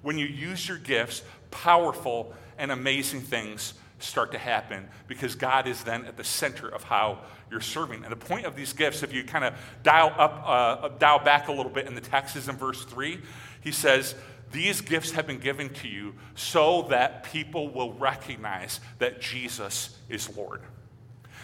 when 0.01 0.18
you 0.18 0.27
use 0.27 0.68
your 0.68 0.77
gifts, 0.77 1.24
powerful 1.50 2.34
and 2.58 2.72
amazing 2.72 3.22
things 3.22 3.74
start 4.00 4.32
to 4.32 4.38
happen 4.38 4.88
because 5.08 5.36
God 5.36 5.68
is 5.68 5.84
then 5.84 6.06
at 6.06 6.18
the 6.18 6.24
center 6.24 6.68
of 6.68 6.84
how 6.84 7.20
you're 7.50 7.62
serving. 7.62 8.04
And 8.04 8.12
the 8.12 8.18
point 8.18 8.46
of 8.46 8.56
these 8.56 8.74
gifts, 8.74 9.04
if 9.04 9.14
you 9.14 9.24
kind 9.24 9.46
of 9.46 9.54
dial 9.84 10.14
up, 10.18 10.44
uh, 10.46 10.90
dial 11.00 11.20
back 11.20 11.48
a 11.48 11.52
little 11.52 11.72
bit 11.72 11.88
in 11.88 11.96
the 11.96 12.02
text, 12.02 12.36
is 12.36 12.50
in 12.50 12.58
verse 12.58 12.84
three. 12.86 13.22
He 13.62 13.72
says, 13.72 14.16
"These 14.52 14.82
gifts 14.82 15.12
have 15.12 15.28
been 15.28 15.40
given 15.40 15.70
to 15.75 15.88
you 15.88 16.16
so 16.36 16.84
that 16.90 17.24
people 17.24 17.70
will 17.70 17.94
recognize 17.94 18.80
that 19.00 19.22
Jesus 19.22 19.98
is 20.10 20.36
Lord." 20.36 20.62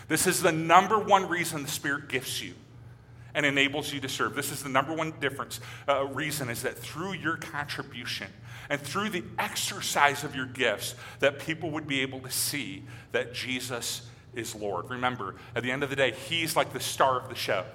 This 0.07 0.27
is 0.27 0.41
the 0.41 0.51
number 0.51 0.99
one 0.99 1.29
reason 1.29 1.63
the 1.63 1.69
Spirit 1.69 2.09
gifts 2.09 2.41
you 2.41 2.55
and 3.33 3.45
enables 3.45 3.93
you 3.93 3.99
to 4.01 4.09
serve. 4.09 4.35
This 4.35 4.51
is 4.51 4.63
the 4.63 4.69
number 4.69 4.93
one 4.93 5.13
difference 5.19 5.59
uh, 5.87 6.05
reason 6.05 6.49
is 6.49 6.61
that 6.63 6.77
through 6.77 7.13
your 7.13 7.37
contribution 7.37 8.27
and 8.69 8.79
through 8.79 9.09
the 9.09 9.23
exercise 9.37 10.23
of 10.23 10.35
your 10.35 10.45
gifts 10.45 10.95
that 11.19 11.39
people 11.39 11.71
would 11.71 11.87
be 11.87 12.01
able 12.01 12.19
to 12.21 12.31
see 12.31 12.83
that 13.11 13.33
Jesus 13.33 14.07
is 14.33 14.55
Lord. 14.55 14.89
Remember, 14.89 15.35
at 15.55 15.63
the 15.63 15.71
end 15.71 15.83
of 15.83 15.89
the 15.89 15.95
day, 15.95 16.11
He's 16.11 16.55
like 16.55 16.73
the 16.73 16.79
star 16.79 17.19
of 17.19 17.29
the 17.29 17.35
show, 17.35 17.65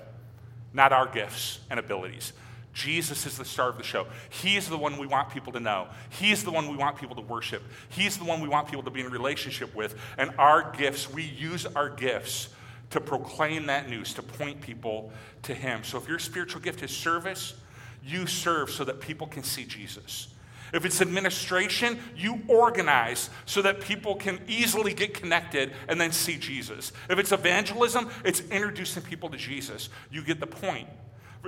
not 0.73 0.93
our 0.93 1.07
gifts 1.07 1.61
and 1.71 1.79
abilities. 1.79 2.33
Jesus 2.73 3.25
is 3.25 3.39
the 3.39 3.45
star 3.45 3.71
of 3.71 3.79
the 3.79 3.83
show. 3.83 4.07
He's 4.29 4.69
the 4.69 4.77
one 4.77 4.99
we 4.99 5.07
want 5.07 5.31
people 5.31 5.51
to 5.55 5.61
know. 5.61 5.89
He's 6.11 6.45
the 6.45 6.51
one 6.51 6.69
we 6.69 6.77
want 6.77 6.99
people 6.99 7.17
to 7.17 7.23
worship. 7.23 7.63
He's 7.89 8.19
the 8.19 8.25
one 8.25 8.43
we 8.43 8.49
want 8.49 8.69
people 8.69 8.83
to 8.83 8.91
be 8.91 9.01
in 9.01 9.11
relationship 9.11 9.75
with. 9.75 9.99
And 10.19 10.31
our 10.37 10.73
gifts, 10.73 11.11
we 11.11 11.23
use 11.23 11.65
our 11.65 11.89
gifts 11.89 12.51
to 12.91 13.01
proclaim 13.01 13.67
that 13.67 13.89
news, 13.89 14.15
to 14.15 14.23
point 14.23 14.61
people 14.61 15.11
to 15.43 15.55
Him. 15.55 15.85
So 15.85 15.99
if 15.99 16.09
your 16.09 16.19
spiritual 16.19 16.61
gift 16.61 16.83
is 16.83 16.91
service, 16.91 17.55
you 18.05 18.27
serve 18.27 18.71
so 18.71 18.85
that 18.85 19.01
people 19.01 19.27
can 19.27 19.43
see 19.43 19.65
Jesus. 19.65 20.29
If 20.73 20.85
it's 20.85 21.01
administration, 21.01 21.99
you 22.17 22.43
organize 22.49 23.31
so 23.45 23.63
that 23.63 23.81
people 23.81 24.17
can 24.17 24.41
easily 24.49 24.93
get 24.93 25.15
connected 25.15 25.73
and 25.89 26.01
then 26.01 26.13
see 26.13 26.37
Jesus. 26.37 26.93
If 27.09 27.19
it's 27.19 27.33
evangelism, 27.33 28.11
it's 28.25 28.41
introducing 28.51 29.03
people 29.03 29.29
to 29.31 29.37
Jesus. 29.37 29.89
You 30.11 30.23
get 30.23 30.41
the 30.41 30.47
point. 30.47 30.89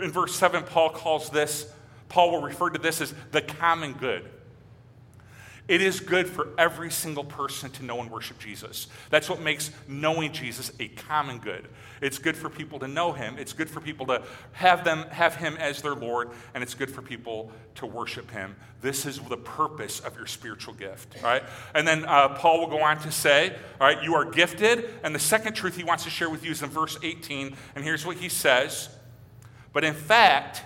In 0.01 0.13
verse 0.13 0.37
7, 0.37 0.63
Paul 0.65 0.91
calls 0.91 1.31
this 1.31 1.73
Paul 2.09 2.31
will 2.31 2.43
refer 2.43 2.71
to 2.71 2.79
this 2.79 3.01
as 3.01 3.13
the 3.33 3.43
common 3.43 3.93
good. 3.93 4.29
It 5.69 5.83
is 5.83 6.01
good 6.01 6.27
for 6.27 6.49
every 6.57 6.91
single 6.91 7.25
person 7.25 7.71
to 7.73 7.85
know 7.85 8.01
and 8.01 8.11
worship 8.11 8.39
Jesus. 8.39 8.89
That's 9.11 9.29
what 9.29 9.43
makes 9.43 9.71
knowing 9.87 10.33
Jesus 10.33 10.73
a 10.81 10.89
common 10.89 11.39
good. 11.39 11.69
It's 12.01 12.17
good 12.17 12.37
for 12.37 12.49
people 12.49 12.79
to 12.79 12.89
know 12.89 13.13
him. 13.13 13.37
It's 13.39 13.53
good 13.53 13.69
for 13.69 13.81
people 13.81 14.07
to 14.07 14.23
have 14.53 14.83
them 14.83 15.05
have 15.11 15.37
him 15.37 15.59
as 15.59 15.83
their 15.83 15.95
Lord, 15.95 16.31
and 16.55 16.63
it's 16.63 16.73
good 16.73 16.91
for 16.91 17.03
people 17.03 17.53
to 17.77 17.87
worship 17.87 18.31
him. 18.31 18.57
This 18.81 19.05
is 19.05 19.19
the 19.21 19.37
purpose 19.37 20.01
of 20.01 20.17
your 20.17 20.27
spiritual 20.27 20.73
gift. 20.73 21.23
Right, 21.23 21.43
and 21.75 21.87
then 21.87 22.07
uh, 22.07 22.31
Paul 22.31 22.61
will 22.61 22.69
go 22.69 22.81
on 22.81 22.99
to 23.01 23.13
say, 23.13 23.55
"All 23.79 23.87
right, 23.87 24.03
you 24.03 24.15
are 24.15 24.25
gifted." 24.25 24.89
And 25.03 25.15
the 25.15 25.21
second 25.21 25.53
truth 25.53 25.77
he 25.77 25.85
wants 25.85 26.05
to 26.05 26.11
share 26.11 26.31
with 26.31 26.45
you 26.45 26.53
is 26.53 26.63
in 26.63 26.71
verse 26.71 26.97
18, 27.03 27.55
and 27.75 27.85
here's 27.85 28.07
what 28.07 28.17
he 28.17 28.31
says: 28.31 28.89
"But 29.75 29.85
in 29.85 29.95
fact." 29.95 30.63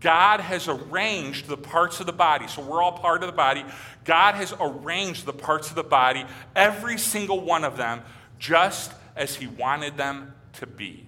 God 0.00 0.40
has 0.40 0.66
arranged 0.66 1.46
the 1.46 1.56
parts 1.56 2.00
of 2.00 2.06
the 2.06 2.12
body. 2.12 2.48
So 2.48 2.62
we're 2.62 2.82
all 2.82 2.92
part 2.92 3.22
of 3.22 3.26
the 3.26 3.36
body. 3.36 3.64
God 4.04 4.34
has 4.34 4.54
arranged 4.58 5.26
the 5.26 5.32
parts 5.32 5.68
of 5.68 5.76
the 5.76 5.84
body, 5.84 6.24
every 6.56 6.98
single 6.98 7.40
one 7.40 7.64
of 7.64 7.76
them, 7.76 8.00
just 8.38 8.92
as 9.14 9.36
He 9.36 9.46
wanted 9.46 9.96
them 9.96 10.34
to 10.54 10.66
be. 10.66 11.06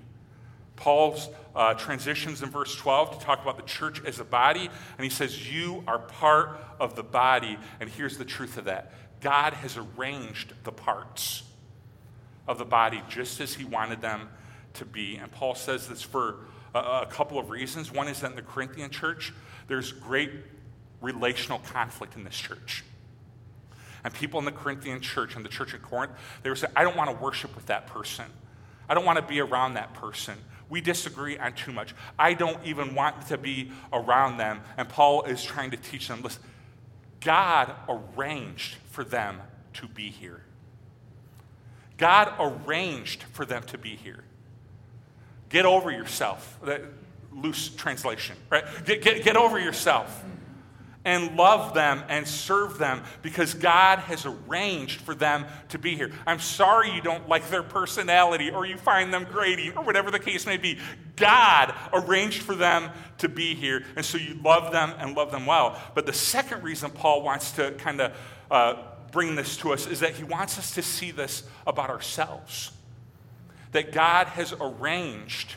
Paul's 0.77 1.29
uh, 1.55 1.75
transitions 1.75 2.43
in 2.43 2.51
verse 2.51 2.75
12 2.77 3.19
to 3.19 3.25
talk 3.25 3.41
about 3.43 3.57
the 3.57 3.63
church 3.63 4.03
as 4.05 4.19
a 4.19 4.25
body, 4.25 4.69
and 4.99 5.05
he 5.05 5.11
says, 5.11 5.51
You 5.51 5.85
are 5.87 5.99
part 5.99 6.59
of 6.81 6.97
the 6.97 7.03
body. 7.03 7.59
And 7.81 7.89
here's 7.89 8.19
the 8.19 8.25
truth 8.25 8.59
of 8.59 8.65
that 8.65 8.93
God 9.21 9.55
has 9.55 9.79
arranged 9.79 10.53
the 10.65 10.73
parts 10.73 11.45
of 12.49 12.59
the 12.59 12.65
body 12.65 13.03
just 13.09 13.41
as 13.41 13.55
He 13.55 13.65
wanted 13.65 14.03
them 14.03 14.29
to 14.75 14.85
be. 14.85 15.17
And 15.17 15.31
Paul 15.31 15.55
says 15.55 15.89
this 15.89 16.03
for 16.03 16.39
a, 16.75 17.07
couple 17.09 17.39
of 17.39 17.51
reasons. 17.51 17.93
One 17.93 18.09
is 18.09 18.21
that 18.21 18.31
in 18.31 18.37
the 18.37 18.43
Corinthian 18.43 18.91
church, 18.91 19.33
there's 19.69 19.93
great 19.93 20.31
relational 21.01 21.59
conflict 21.59 22.17
in 22.17 22.25
this 22.25 22.37
church. 22.37 22.85
And 24.05 24.13
people 24.13 24.39
in 24.39 24.45
the 24.45 24.53
Corinthian 24.53 25.01
church, 25.01 25.37
and 25.37 25.45
the 25.45 25.49
church 25.49 25.75
at 25.75 25.83
Corinth, 25.83 26.13
they 26.43 26.51
were 26.51 26.57
saying, 26.57 26.73
I 26.75 26.83
don't 26.83 26.97
want 26.97 27.11
to 27.11 27.17
worship 27.17 27.55
with 27.55 27.67
that 27.67 27.87
person. 27.87 28.25
I 28.89 28.95
don't 28.95 29.05
want 29.05 29.19
to 29.19 29.25
be 29.25 29.41
around 29.41 29.75
that 29.75 29.95
person. 29.95 30.35
We 30.69 30.81
disagree 30.81 31.39
on 31.39 31.53
too 31.53 31.73
much. 31.73 31.95
I 32.19 32.35
don't 32.35 32.59
even 32.65 32.95
want 32.95 33.29
to 33.29 33.39
be 33.39 33.71
around 33.93 34.39
them. 34.39 34.61
And 34.77 34.89
Paul 34.89 35.25
is 35.25 35.43
trying 35.45 35.71
to 35.73 35.77
teach 35.77 36.09
them 36.09 36.23
listen, 36.23 36.43
God 37.21 37.75
arranged 37.89 38.77
for 38.91 39.05
them 39.05 39.41
to 39.75 39.87
be 39.87 40.11
here. 40.11 40.43
God 41.97 42.33
arranged 42.41 43.23
for 43.23 43.45
them 43.45 43.63
to 43.65 43.79
be 43.79 43.97
here. 43.97 44.25
Get 45.53 45.67
over 45.67 45.91
yourself. 45.91 46.59
That 46.65 46.83
Loose 47.35 47.71
translation, 47.71 48.37
right? 48.51 48.65
Get, 48.85 49.03
get, 49.03 49.25
get 49.25 49.37
over 49.37 49.59
yourself 49.59 50.23
and 51.05 51.37
love 51.37 51.75
them 51.75 52.05
and 52.09 52.29
serve 52.29 52.79
them 52.79 53.03
because 53.23 53.55
God 53.55 53.99
has 54.01 54.27
arranged 54.27 55.01
for 55.01 55.15
them 55.15 55.47
to 55.71 55.79
be 55.79 55.97
here. 55.97 56.13
I'm 56.27 56.39
sorry 56.39 56.91
you 56.91 57.01
don't 57.01 57.29
like 57.29 57.49
their 57.49 57.63
personality 57.63 58.51
or 58.51 58.67
you 58.67 58.77
find 58.77 59.13
them 59.13 59.27
grating 59.31 59.77
or 59.77 59.83
whatever 59.83 60.11
the 60.11 60.19
case 60.19 60.47
may 60.47 60.59
be. 60.59 60.79
God 61.17 61.75
arranged 61.93 62.43
for 62.43 62.55
them 62.55 62.91
to 63.19 63.29
be 63.29 63.55
here, 63.55 63.83
and 63.97 64.05
so 64.05 64.19
you 64.19 64.35
love 64.45 64.73
them 64.73 64.95
and 64.99 65.17
love 65.17 65.33
them 65.33 65.47
well. 65.47 65.81
But 65.95 66.07
the 66.07 66.13
second 66.13 66.63
reason 66.63 66.91
Paul 66.91 67.23
wants 67.23 67.53
to 67.53 67.73
kind 67.73 68.01
of 68.01 68.17
uh, 68.51 68.75
bring 69.11 69.35
this 69.35 69.57
to 69.59 69.73
us 69.73 69.87
is 69.87 70.01
that 70.01 70.13
he 70.13 70.25
wants 70.25 70.59
us 70.59 70.73
to 70.73 70.83
see 70.83 71.11
this 71.11 71.45
about 71.67 71.91
ourselves 71.91 72.73
that 73.73 73.93
God 73.93 74.29
has 74.29 74.55
arranged 74.61 75.57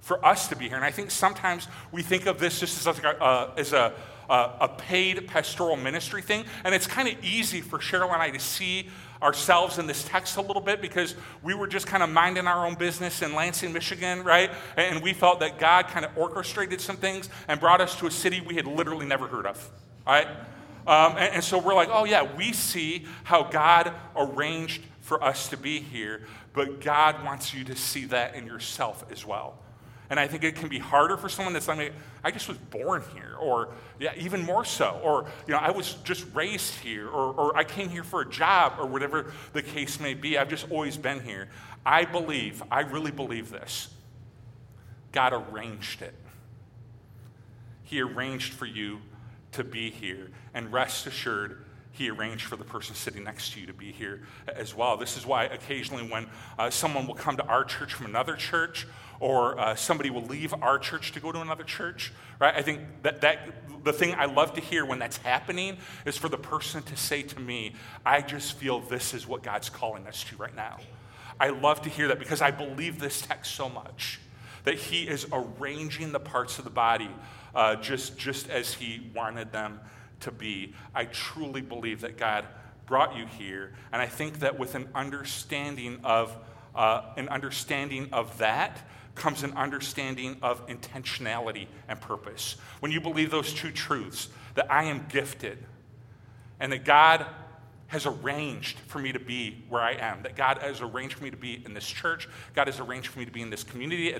for 0.00 0.24
us 0.24 0.48
to 0.48 0.56
be 0.56 0.68
here. 0.68 0.76
And 0.76 0.84
I 0.84 0.90
think 0.90 1.10
sometimes 1.10 1.68
we 1.92 2.02
think 2.02 2.26
of 2.26 2.38
this 2.38 2.60
just 2.60 2.86
as 2.86 2.98
a, 2.98 3.22
uh, 3.22 3.52
as 3.56 3.72
a, 3.72 3.92
uh, 4.30 4.52
a 4.60 4.68
paid 4.68 5.26
pastoral 5.26 5.76
ministry 5.76 6.22
thing. 6.22 6.44
And 6.64 6.74
it's 6.74 6.86
kind 6.86 7.08
of 7.08 7.22
easy 7.24 7.60
for 7.60 7.78
Cheryl 7.78 8.12
and 8.12 8.22
I 8.22 8.30
to 8.30 8.40
see 8.40 8.88
ourselves 9.22 9.78
in 9.78 9.86
this 9.86 10.04
text 10.04 10.36
a 10.36 10.40
little 10.40 10.62
bit 10.62 10.80
because 10.80 11.14
we 11.42 11.54
were 11.54 11.66
just 11.66 11.86
kind 11.86 12.02
of 12.02 12.08
minding 12.08 12.46
our 12.46 12.66
own 12.66 12.74
business 12.74 13.20
in 13.20 13.34
Lansing, 13.34 13.72
Michigan, 13.72 14.22
right? 14.22 14.50
And 14.76 15.02
we 15.02 15.12
felt 15.12 15.40
that 15.40 15.58
God 15.58 15.88
kind 15.88 16.04
of 16.04 16.16
orchestrated 16.16 16.80
some 16.80 16.96
things 16.96 17.28
and 17.48 17.58
brought 17.58 17.80
us 17.80 17.96
to 17.96 18.06
a 18.06 18.10
city 18.10 18.40
we 18.40 18.54
had 18.54 18.66
literally 18.66 19.06
never 19.06 19.26
heard 19.26 19.46
of, 19.46 19.70
right? 20.06 20.28
Um, 20.86 21.16
and, 21.18 21.34
and 21.34 21.44
so 21.44 21.58
we're 21.58 21.74
like, 21.74 21.88
oh, 21.90 22.04
yeah, 22.04 22.26
we 22.36 22.52
see 22.52 23.06
how 23.24 23.42
God 23.42 23.92
arranged 24.16 24.82
for 25.00 25.22
us 25.22 25.48
to 25.48 25.56
be 25.56 25.80
here 25.80 26.26
but 26.58 26.80
God 26.80 27.24
wants 27.24 27.54
you 27.54 27.62
to 27.62 27.76
see 27.76 28.06
that 28.06 28.34
in 28.34 28.44
yourself 28.44 29.04
as 29.12 29.24
well. 29.24 29.56
And 30.10 30.18
I 30.18 30.26
think 30.26 30.42
it 30.42 30.56
can 30.56 30.68
be 30.68 30.80
harder 30.80 31.16
for 31.16 31.28
someone 31.28 31.52
that's 31.52 31.68
like, 31.68 31.92
I 32.24 32.32
just 32.32 32.48
was 32.48 32.58
born 32.58 33.04
here, 33.14 33.36
or 33.38 33.68
yeah, 34.00 34.12
even 34.16 34.44
more 34.44 34.64
so, 34.64 35.00
or 35.04 35.26
you 35.46 35.52
know, 35.52 35.60
I 35.60 35.70
was 35.70 35.92
just 36.02 36.26
raised 36.34 36.74
here, 36.74 37.06
or, 37.06 37.32
or 37.32 37.56
I 37.56 37.62
came 37.62 37.90
here 37.90 38.02
for 38.02 38.22
a 38.22 38.28
job, 38.28 38.72
or 38.80 38.86
whatever 38.86 39.32
the 39.52 39.62
case 39.62 40.00
may 40.00 40.14
be. 40.14 40.36
I've 40.36 40.48
just 40.48 40.68
always 40.68 40.96
been 40.96 41.20
here. 41.20 41.48
I 41.86 42.04
believe, 42.04 42.60
I 42.72 42.80
really 42.80 43.12
believe 43.12 43.52
this. 43.52 43.88
God 45.12 45.32
arranged 45.32 46.02
it. 46.02 46.14
He 47.84 48.00
arranged 48.00 48.52
for 48.52 48.66
you 48.66 48.98
to 49.52 49.62
be 49.62 49.92
here. 49.92 50.32
And 50.54 50.72
rest 50.72 51.06
assured, 51.06 51.64
he 51.98 52.10
arranged 52.10 52.44
for 52.44 52.56
the 52.56 52.64
person 52.64 52.94
sitting 52.94 53.24
next 53.24 53.52
to 53.52 53.60
you 53.60 53.66
to 53.66 53.72
be 53.72 53.90
here 53.90 54.22
as 54.46 54.74
well. 54.74 54.96
This 54.96 55.16
is 55.16 55.26
why 55.26 55.44
occasionally 55.44 56.04
when 56.04 56.28
uh, 56.58 56.70
someone 56.70 57.06
will 57.06 57.14
come 57.14 57.36
to 57.36 57.44
our 57.44 57.64
church 57.64 57.92
from 57.92 58.06
another 58.06 58.36
church, 58.36 58.86
or 59.20 59.58
uh, 59.58 59.74
somebody 59.74 60.10
will 60.10 60.22
leave 60.22 60.54
our 60.62 60.78
church 60.78 61.10
to 61.12 61.20
go 61.20 61.32
to 61.32 61.40
another 61.40 61.64
church, 61.64 62.12
right? 62.38 62.54
I 62.54 62.62
think 62.62 62.80
that, 63.02 63.20
that 63.22 63.84
the 63.84 63.92
thing 63.92 64.14
I 64.14 64.26
love 64.26 64.54
to 64.54 64.60
hear 64.60 64.84
when 64.84 65.00
that's 65.00 65.16
happening 65.16 65.78
is 66.06 66.16
for 66.16 66.28
the 66.28 66.38
person 66.38 66.82
to 66.84 66.96
say 66.96 67.22
to 67.22 67.40
me, 67.40 67.74
I 68.06 68.22
just 68.22 68.56
feel 68.56 68.78
this 68.78 69.14
is 69.14 69.26
what 69.26 69.42
God's 69.42 69.68
calling 69.68 70.06
us 70.06 70.22
to 70.24 70.36
right 70.36 70.54
now. 70.54 70.78
I 71.40 71.48
love 71.48 71.82
to 71.82 71.88
hear 71.88 72.08
that 72.08 72.20
because 72.20 72.40
I 72.40 72.52
believe 72.52 73.00
this 73.00 73.20
text 73.22 73.54
so 73.56 73.68
much 73.68 74.20
that 74.64 74.74
He 74.74 75.08
is 75.08 75.26
arranging 75.32 76.12
the 76.12 76.20
parts 76.20 76.58
of 76.58 76.64
the 76.64 76.70
body 76.70 77.10
uh, 77.54 77.74
just, 77.76 78.18
just 78.18 78.48
as 78.50 78.74
He 78.74 79.10
wanted 79.14 79.50
them 79.50 79.80
to 80.20 80.30
be. 80.30 80.74
I 80.94 81.04
truly 81.04 81.60
believe 81.60 82.00
that 82.02 82.16
God 82.16 82.46
brought 82.86 83.16
you 83.16 83.26
here, 83.26 83.74
and 83.92 84.00
I 84.00 84.06
think 84.06 84.40
that 84.40 84.58
with 84.58 84.74
an 84.74 84.88
understanding 84.94 86.00
of 86.04 86.36
uh, 86.74 87.02
an 87.16 87.28
understanding 87.28 88.08
of 88.12 88.38
that 88.38 88.88
comes 89.14 89.42
an 89.42 89.52
understanding 89.54 90.36
of 90.42 90.64
intentionality 90.68 91.66
and 91.88 92.00
purpose. 92.00 92.56
When 92.80 92.92
you 92.92 93.00
believe 93.00 93.30
those 93.30 93.52
two 93.52 93.72
truths, 93.72 94.28
that 94.54 94.70
I 94.72 94.84
am 94.84 95.06
gifted, 95.08 95.58
and 96.60 96.72
that 96.72 96.84
God 96.84 97.26
has 97.88 98.04
arranged 98.06 98.78
for 98.80 98.98
me 98.98 99.12
to 99.12 99.18
be 99.18 99.64
where 99.68 99.80
I 99.80 99.92
am, 99.92 100.22
that 100.22 100.36
God 100.36 100.58
has 100.58 100.82
arranged 100.82 101.16
for 101.16 101.24
me 101.24 101.30
to 101.30 101.36
be 101.36 101.62
in 101.64 101.72
this 101.72 101.86
church, 101.86 102.28
God 102.54 102.68
has 102.68 102.80
arranged 102.80 103.08
for 103.08 103.18
me 103.18 103.24
to 103.24 103.30
be 103.30 103.40
in 103.40 103.50
this 103.50 103.64
community. 103.64 104.14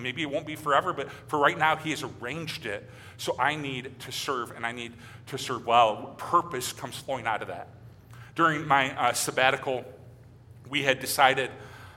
maybe 0.00 0.22
it 0.22 0.30
won't 0.30 0.46
be 0.46 0.54
forever, 0.54 0.92
but 0.92 1.10
for 1.26 1.38
right 1.38 1.58
now, 1.58 1.76
He 1.76 1.90
has 1.90 2.04
arranged 2.04 2.64
it. 2.64 2.88
So 3.16 3.36
I 3.38 3.56
need 3.56 3.98
to 4.00 4.12
serve, 4.12 4.52
and 4.52 4.64
I 4.64 4.70
need 4.70 4.92
to 5.26 5.38
serve 5.38 5.66
well. 5.66 6.14
Purpose 6.16 6.72
comes 6.72 6.96
flowing 6.96 7.26
out 7.26 7.42
of 7.42 7.48
that. 7.48 7.68
During 8.36 8.66
my 8.66 8.96
uh, 8.96 9.12
sabbatical, 9.12 9.84
we 10.70 10.84
had 10.84 11.00
decided 11.00 11.50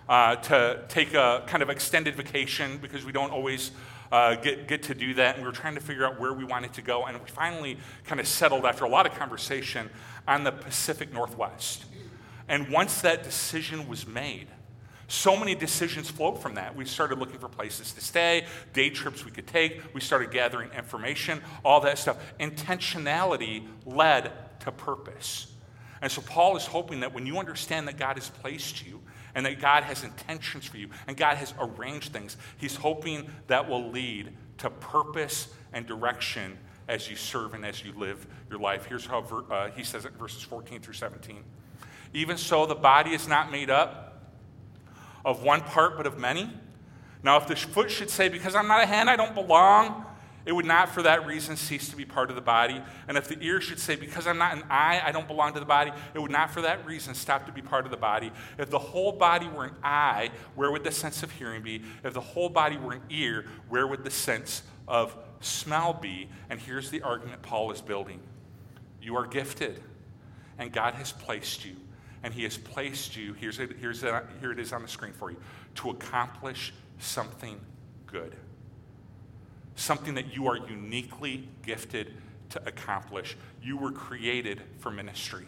uh, 0.09 0.37
to 0.37 0.83
take 0.89 1.13
a 1.13 1.43
kind 1.45 1.61
of 1.61 1.69
extended 1.69 2.15
vacation 2.15 2.79
because 2.81 3.05
we 3.05 3.11
don't 3.11 3.31
always 3.31 3.71
uh, 4.11 4.35
get, 4.35 4.67
get 4.67 4.83
to 4.83 4.95
do 4.95 5.13
that. 5.15 5.35
And 5.35 5.43
we 5.43 5.47
were 5.47 5.55
trying 5.55 5.75
to 5.75 5.81
figure 5.81 6.05
out 6.05 6.19
where 6.19 6.33
we 6.33 6.43
wanted 6.43 6.73
to 6.73 6.81
go. 6.81 7.05
And 7.05 7.19
we 7.21 7.29
finally 7.29 7.77
kind 8.05 8.19
of 8.19 8.27
settled 8.27 8.65
after 8.65 8.85
a 8.85 8.89
lot 8.89 9.05
of 9.05 9.13
conversation 9.13 9.89
on 10.27 10.43
the 10.43 10.51
Pacific 10.51 11.13
Northwest. 11.13 11.85
And 12.47 12.69
once 12.69 13.01
that 13.01 13.23
decision 13.23 13.87
was 13.87 14.05
made, 14.05 14.47
so 15.07 15.35
many 15.35 15.55
decisions 15.55 16.09
flowed 16.09 16.41
from 16.41 16.55
that. 16.55 16.73
We 16.73 16.85
started 16.85 17.19
looking 17.19 17.37
for 17.37 17.49
places 17.49 17.91
to 17.93 18.01
stay, 18.01 18.45
day 18.71 18.89
trips 18.89 19.25
we 19.25 19.31
could 19.31 19.47
take. 19.47 19.93
We 19.93 19.99
started 19.99 20.31
gathering 20.31 20.71
information, 20.71 21.41
all 21.65 21.81
that 21.81 21.99
stuff. 21.99 22.17
Intentionality 22.39 23.67
led 23.85 24.31
to 24.61 24.71
purpose. 24.71 25.51
And 26.01 26.11
so 26.11 26.21
Paul 26.21 26.55
is 26.55 26.65
hoping 26.65 27.01
that 27.01 27.13
when 27.13 27.25
you 27.25 27.39
understand 27.39 27.87
that 27.87 27.97
God 27.97 28.15
has 28.15 28.29
placed 28.29 28.85
you 28.85 29.01
and 29.35 29.45
that 29.45 29.59
God 29.59 29.83
has 29.83 30.03
intentions 30.03 30.65
for 30.65 30.77
you 30.77 30.89
and 31.07 31.15
God 31.17 31.37
has 31.37 31.53
arranged 31.59 32.11
things, 32.11 32.37
he's 32.57 32.75
hoping 32.75 33.29
that 33.47 33.69
will 33.69 33.89
lead 33.89 34.35
to 34.59 34.69
purpose 34.69 35.47
and 35.73 35.85
direction 35.85 36.57
as 36.87 37.09
you 37.09 37.15
serve 37.15 37.53
and 37.53 37.65
as 37.65 37.83
you 37.83 37.93
live 37.93 38.27
your 38.49 38.59
life. 38.59 38.85
Here's 38.85 39.05
how 39.05 39.19
uh, 39.49 39.69
he 39.71 39.83
says 39.83 40.05
it 40.05 40.13
verses 40.13 40.43
14 40.43 40.81
through 40.81 40.93
17. 40.93 41.43
Even 42.13 42.37
so, 42.37 42.65
the 42.65 42.75
body 42.75 43.11
is 43.11 43.27
not 43.27 43.51
made 43.51 43.69
up 43.69 44.21
of 45.23 45.43
one 45.43 45.61
part, 45.61 45.95
but 45.97 46.05
of 46.05 46.19
many. 46.19 46.49
Now, 47.23 47.37
if 47.37 47.47
the 47.47 47.55
foot 47.55 47.89
should 47.89 48.09
say, 48.09 48.27
Because 48.27 48.55
I'm 48.55 48.67
not 48.67 48.83
a 48.83 48.85
hand, 48.85 49.09
I 49.09 49.15
don't 49.15 49.33
belong, 49.33 50.05
it 50.45 50.53
would 50.53 50.65
not 50.65 50.89
for 50.89 51.03
that 51.03 51.27
reason 51.27 51.55
cease 51.55 51.89
to 51.89 51.95
be 51.95 52.05
part 52.05 52.29
of 52.29 52.35
the 52.35 52.41
body. 52.41 52.81
And 53.07 53.17
if 53.17 53.27
the 53.27 53.37
ear 53.41 53.61
should 53.61 53.79
say, 53.79 53.95
Because 53.95 54.25
I'm 54.25 54.37
not 54.37 54.55
an 54.55 54.63
eye, 54.69 55.01
I 55.03 55.11
don't 55.11 55.27
belong 55.27 55.53
to 55.53 55.59
the 55.59 55.65
body, 55.65 55.91
it 56.13 56.19
would 56.19 56.31
not 56.31 56.51
for 56.51 56.61
that 56.61 56.85
reason 56.85 57.13
stop 57.13 57.45
to 57.45 57.51
be 57.51 57.61
part 57.61 57.85
of 57.85 57.91
the 57.91 57.97
body. 57.97 58.31
If 58.57 58.69
the 58.69 58.79
whole 58.79 59.11
body 59.11 59.47
were 59.47 59.65
an 59.65 59.75
eye, 59.83 60.31
where 60.55 60.71
would 60.71 60.83
the 60.83 60.91
sense 60.91 61.21
of 61.21 61.31
hearing 61.31 61.61
be? 61.61 61.83
If 62.03 62.13
the 62.13 62.21
whole 62.21 62.49
body 62.49 62.77
were 62.77 62.93
an 62.93 63.03
ear, 63.09 63.45
where 63.69 63.85
would 63.85 64.03
the 64.03 64.11
sense 64.11 64.63
of 64.87 65.15
smell 65.41 65.93
be? 65.93 66.27
And 66.49 66.59
here's 66.59 66.89
the 66.89 67.01
argument 67.03 67.41
Paul 67.43 67.71
is 67.71 67.81
building 67.81 68.19
you 69.01 69.15
are 69.15 69.27
gifted, 69.27 69.81
and 70.57 70.71
God 70.71 70.95
has 70.95 71.11
placed 71.11 71.65
you. 71.65 71.75
And 72.23 72.33
He 72.33 72.43
has 72.43 72.57
placed 72.57 73.15
you, 73.15 73.33
here's 73.33 73.57
here's 73.57 74.01
here 74.01 74.51
it 74.51 74.59
is 74.59 74.73
on 74.73 74.81
the 74.81 74.87
screen 74.87 75.13
for 75.13 75.31
you, 75.31 75.37
to 75.75 75.91
accomplish 75.91 76.73
something 76.99 77.59
good. 78.07 78.35
Something 79.75 80.15
that 80.15 80.35
you 80.35 80.47
are 80.47 80.57
uniquely 80.57 81.47
gifted 81.65 82.13
to 82.49 82.67
accomplish. 82.67 83.37
You 83.61 83.77
were 83.77 83.91
created 83.91 84.61
for 84.79 84.91
ministry. 84.91 85.45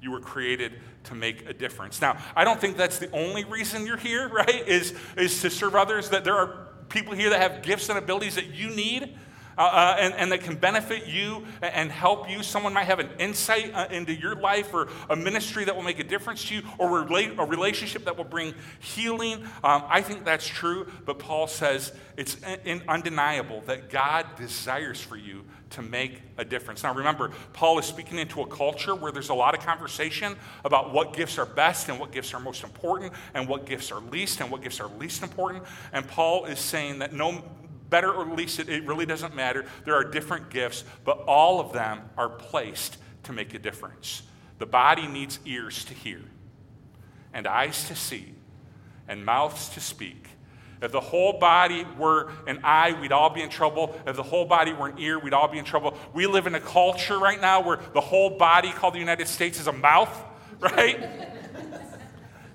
You 0.00 0.10
were 0.12 0.20
created 0.20 0.74
to 1.04 1.14
make 1.14 1.48
a 1.48 1.52
difference. 1.52 2.00
Now, 2.00 2.18
I 2.36 2.44
don't 2.44 2.60
think 2.60 2.76
that's 2.76 2.98
the 2.98 3.10
only 3.12 3.44
reason 3.44 3.86
you're 3.86 3.96
here, 3.96 4.28
right? 4.32 4.66
Is, 4.66 4.94
is 5.16 5.40
to 5.42 5.50
serve 5.50 5.74
others, 5.74 6.10
that 6.10 6.24
there 6.24 6.36
are 6.36 6.68
people 6.88 7.14
here 7.14 7.30
that 7.30 7.40
have 7.40 7.62
gifts 7.62 7.88
and 7.88 7.98
abilities 7.98 8.34
that 8.36 8.54
you 8.54 8.70
need 8.70 9.16
uh, 9.58 9.62
uh, 9.62 9.96
and, 9.98 10.14
and 10.14 10.32
that 10.32 10.40
can 10.42 10.54
benefit 10.56 11.06
you 11.06 11.44
and 11.60 11.90
help 11.90 12.30
you. 12.30 12.42
Someone 12.42 12.72
might 12.72 12.84
have 12.84 13.00
an 13.00 13.10
insight 13.18 13.72
uh, 13.74 13.88
into 13.90 14.14
your 14.14 14.36
life 14.36 14.72
or 14.72 14.88
a 15.10 15.16
ministry 15.16 15.64
that 15.64 15.74
will 15.74 15.82
make 15.82 15.98
a 15.98 16.04
difference 16.04 16.44
to 16.44 16.54
you 16.54 16.62
or 16.78 17.00
relate, 17.00 17.32
a 17.38 17.44
relationship 17.44 18.04
that 18.04 18.16
will 18.16 18.24
bring 18.24 18.54
healing. 18.78 19.42
Um, 19.64 19.82
I 19.88 20.00
think 20.00 20.24
that's 20.24 20.46
true, 20.46 20.86
but 21.04 21.18
Paul 21.18 21.48
says 21.48 21.92
it's 22.16 22.36
in, 22.64 22.82
undeniable 22.86 23.62
that 23.66 23.90
God 23.90 24.26
desires 24.36 25.00
for 25.00 25.16
you 25.16 25.44
to 25.70 25.82
make 25.82 26.22
a 26.38 26.44
difference. 26.44 26.82
Now, 26.82 26.94
remember, 26.94 27.30
Paul 27.52 27.78
is 27.78 27.84
speaking 27.84 28.18
into 28.18 28.40
a 28.42 28.46
culture 28.46 28.94
where 28.94 29.12
there's 29.12 29.28
a 29.28 29.34
lot 29.34 29.54
of 29.54 29.60
conversation 29.64 30.36
about 30.64 30.92
what 30.92 31.14
gifts 31.14 31.36
are 31.36 31.46
best 31.46 31.88
and 31.88 31.98
what 31.98 32.12
gifts 32.12 32.32
are 32.32 32.40
most 32.40 32.64
important 32.64 33.12
and 33.34 33.48
what 33.48 33.66
gifts 33.66 33.92
are 33.92 34.00
least 34.00 34.40
and 34.40 34.50
what 34.50 34.62
gifts 34.62 34.80
are 34.80 34.88
least 34.98 35.22
important. 35.22 35.64
And 35.92 36.06
Paul 36.06 36.46
is 36.46 36.58
saying 36.58 37.00
that 37.00 37.12
no 37.12 37.44
better 37.90 38.12
or 38.12 38.26
least, 38.26 38.58
it, 38.58 38.68
it 38.68 38.84
really 38.84 39.06
doesn't 39.06 39.34
matter. 39.34 39.64
There 39.84 39.94
are 39.94 40.04
different 40.04 40.50
gifts, 40.50 40.84
but 41.04 41.18
all 41.20 41.60
of 41.60 41.72
them 41.72 42.02
are 42.16 42.28
placed 42.28 42.98
to 43.24 43.32
make 43.32 43.54
a 43.54 43.58
difference. 43.58 44.22
The 44.58 44.66
body 44.66 45.06
needs 45.06 45.38
ears 45.44 45.84
to 45.84 45.94
hear, 45.94 46.22
and 47.32 47.46
eyes 47.46 47.86
to 47.88 47.96
see, 47.96 48.34
and 49.06 49.24
mouths 49.24 49.68
to 49.70 49.80
speak. 49.80 50.28
If 50.80 50.92
the 50.92 51.00
whole 51.00 51.38
body 51.38 51.84
were 51.98 52.30
an 52.46 52.60
eye, 52.62 52.96
we'd 53.00 53.10
all 53.10 53.30
be 53.30 53.42
in 53.42 53.48
trouble. 53.48 53.98
If 54.06 54.16
the 54.16 54.22
whole 54.22 54.44
body 54.44 54.72
were 54.72 54.88
an 54.88 54.98
ear, 54.98 55.18
we'd 55.18 55.34
all 55.34 55.48
be 55.48 55.58
in 55.58 55.64
trouble. 55.64 55.96
We 56.14 56.26
live 56.26 56.46
in 56.46 56.54
a 56.54 56.60
culture 56.60 57.18
right 57.18 57.40
now 57.40 57.60
where 57.62 57.80
the 57.94 58.00
whole 58.00 58.30
body, 58.30 58.70
called 58.70 58.94
the 58.94 59.00
United 59.00 59.26
States, 59.26 59.58
is 59.58 59.66
a 59.66 59.72
mouth, 59.72 60.24
right? 60.60 61.37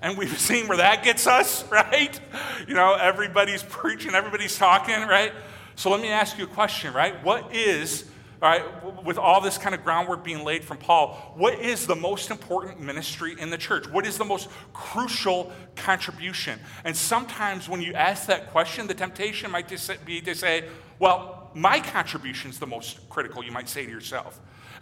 And 0.04 0.18
we've 0.18 0.38
seen 0.38 0.68
where 0.68 0.76
that 0.76 1.02
gets 1.02 1.26
us, 1.26 1.68
right? 1.70 2.20
You 2.68 2.74
know, 2.74 2.94
everybody's 2.94 3.64
preaching, 3.64 4.14
everybody's 4.14 4.56
talking, 4.56 5.00
right? 5.08 5.32
So 5.74 5.90
let 5.90 6.00
me 6.00 6.08
ask 6.08 6.38
you 6.38 6.44
a 6.44 6.48
question, 6.48 6.94
right? 6.94 7.20
What 7.24 7.52
is, 7.52 8.04
all 8.40 8.48
right, 8.48 9.04
with 9.04 9.18
all 9.18 9.40
this 9.40 9.58
kind 9.58 9.74
of 9.74 9.82
groundwork 9.82 10.22
being 10.22 10.44
laid 10.44 10.62
from 10.62 10.76
Paul, 10.76 11.32
what 11.34 11.58
is 11.58 11.88
the 11.88 11.96
most 11.96 12.30
important 12.30 12.78
ministry 12.78 13.34
in 13.36 13.50
the 13.50 13.58
church? 13.58 13.88
What 13.88 14.06
is 14.06 14.16
the 14.16 14.24
most 14.24 14.48
crucial 14.72 15.50
contribution? 15.74 16.60
And 16.84 16.96
sometimes 16.96 17.68
when 17.68 17.82
you 17.82 17.94
ask 17.94 18.26
that 18.26 18.52
question, 18.52 18.86
the 18.86 18.94
temptation 18.94 19.50
might 19.50 19.66
just 19.66 20.04
be 20.04 20.20
to 20.20 20.34
say, 20.36 20.68
well, 21.00 21.50
my 21.54 21.80
contribution 21.80 22.50
is 22.50 22.58
the 22.60 22.66
most 22.66 23.08
critical, 23.08 23.44
you 23.44 23.50
might 23.50 23.68
say 23.68 23.84
to 23.84 23.90
yourself. 23.90 24.40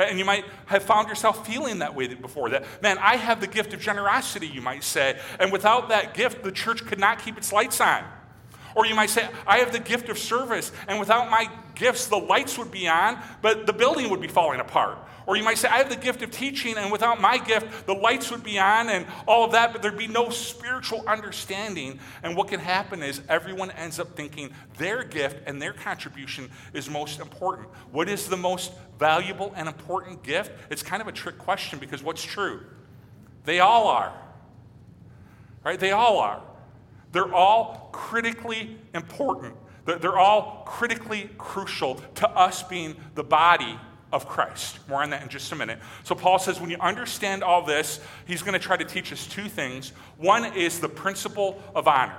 And 0.08 0.18
you 0.18 0.24
might 0.24 0.44
have 0.66 0.82
found 0.82 1.08
yourself 1.08 1.46
feeling 1.46 1.78
that 1.80 1.94
way 1.94 2.12
before. 2.14 2.50
That, 2.50 2.64
man, 2.82 2.98
I 2.98 3.16
have 3.16 3.40
the 3.40 3.46
gift 3.46 3.72
of 3.74 3.80
generosity, 3.80 4.46
you 4.46 4.60
might 4.60 4.84
say. 4.84 5.18
And 5.38 5.52
without 5.52 5.88
that 5.88 6.14
gift, 6.14 6.42
the 6.42 6.52
church 6.52 6.84
could 6.84 6.98
not 6.98 7.18
keep 7.18 7.36
its 7.36 7.52
lights 7.52 7.80
on. 7.80 8.04
Or 8.74 8.86
you 8.86 8.94
might 8.94 9.10
say, 9.10 9.28
I 9.46 9.58
have 9.58 9.72
the 9.72 9.78
gift 9.78 10.08
of 10.08 10.18
service, 10.18 10.72
and 10.88 10.98
without 10.98 11.30
my 11.30 11.50
gifts, 11.74 12.06
the 12.06 12.16
lights 12.16 12.56
would 12.58 12.70
be 12.70 12.88
on, 12.88 13.22
but 13.42 13.66
the 13.66 13.72
building 13.72 14.08
would 14.10 14.20
be 14.20 14.28
falling 14.28 14.60
apart. 14.60 14.98
Or 15.26 15.36
you 15.36 15.44
might 15.44 15.58
say, 15.58 15.68
I 15.68 15.78
have 15.78 15.88
the 15.88 15.96
gift 15.96 16.22
of 16.22 16.30
teaching, 16.30 16.76
and 16.76 16.90
without 16.90 17.20
my 17.20 17.38
gift, 17.38 17.86
the 17.86 17.94
lights 17.94 18.30
would 18.30 18.42
be 18.42 18.58
on 18.58 18.88
and 18.88 19.06
all 19.26 19.44
of 19.44 19.52
that, 19.52 19.72
but 19.72 19.82
there'd 19.82 19.96
be 19.96 20.08
no 20.08 20.30
spiritual 20.30 21.04
understanding. 21.06 22.00
And 22.22 22.36
what 22.36 22.48
can 22.48 22.60
happen 22.60 23.02
is 23.02 23.20
everyone 23.28 23.70
ends 23.72 24.00
up 24.00 24.16
thinking 24.16 24.50
their 24.78 25.04
gift 25.04 25.42
and 25.46 25.62
their 25.62 25.72
contribution 25.72 26.50
is 26.72 26.90
most 26.90 27.20
important. 27.20 27.68
What 27.92 28.08
is 28.08 28.28
the 28.28 28.36
most 28.36 28.72
valuable 28.98 29.52
and 29.56 29.68
important 29.68 30.22
gift? 30.22 30.52
It's 30.70 30.82
kind 30.82 31.00
of 31.00 31.08
a 31.08 31.12
trick 31.12 31.38
question 31.38 31.78
because 31.78 32.02
what's 32.02 32.22
true? 32.22 32.62
They 33.44 33.60
all 33.60 33.86
are. 33.88 34.12
Right? 35.64 35.78
They 35.78 35.92
all 35.92 36.18
are. 36.18 36.40
They're 37.12 37.32
all 37.32 37.90
critically 37.92 38.76
important. 38.94 39.54
They're 39.84 40.18
all 40.18 40.64
critically 40.66 41.28
crucial 41.38 41.96
to 42.16 42.28
us 42.28 42.62
being 42.62 42.96
the 43.14 43.24
body 43.24 43.78
of 44.12 44.28
Christ. 44.28 44.78
More 44.88 45.02
on 45.02 45.10
that 45.10 45.22
in 45.22 45.28
just 45.28 45.50
a 45.52 45.56
minute. 45.56 45.78
So, 46.04 46.14
Paul 46.14 46.38
says 46.38 46.60
when 46.60 46.70
you 46.70 46.78
understand 46.78 47.42
all 47.42 47.64
this, 47.64 48.00
he's 48.26 48.42
going 48.42 48.52
to 48.52 48.58
try 48.58 48.76
to 48.76 48.84
teach 48.84 49.12
us 49.12 49.26
two 49.26 49.48
things. 49.48 49.92
One 50.18 50.44
is 50.56 50.80
the 50.80 50.88
principle 50.88 51.60
of 51.74 51.88
honor, 51.88 52.18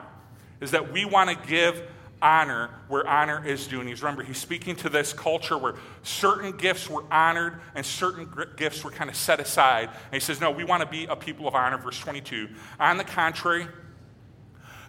is 0.59 0.71
that 0.71 0.91
we 0.91 1.05
want 1.05 1.29
to 1.29 1.47
give 1.47 1.81
honor 2.23 2.69
where 2.87 3.05
honor 3.05 3.45
is 3.45 3.67
due. 3.67 3.81
And 3.81 3.89
he's 3.89 4.01
remember, 4.01 4.23
he's 4.23 4.37
speaking 4.37 4.75
to 4.77 4.89
this 4.89 5.13
culture 5.13 5.57
where 5.57 5.75
certain 6.01 6.53
gifts 6.53 6.89
were 6.89 7.03
honored 7.11 7.59
and 7.75 7.85
certain 7.85 8.27
gifts 8.55 8.83
were 8.83 8.91
kind 8.91 9.09
of 9.09 9.15
set 9.15 9.39
aside. 9.39 9.89
And 9.89 10.13
he 10.13 10.19
says, 10.21 10.39
No, 10.39 10.49
we 10.49 10.63
want 10.63 10.81
to 10.81 10.89
be 10.89 11.05
a 11.05 11.15
people 11.15 11.47
of 11.47 11.53
honor. 11.53 11.77
Verse 11.77 11.99
22. 11.99 12.49
On 12.79 12.97
the 12.97 13.03
contrary, 13.03 13.67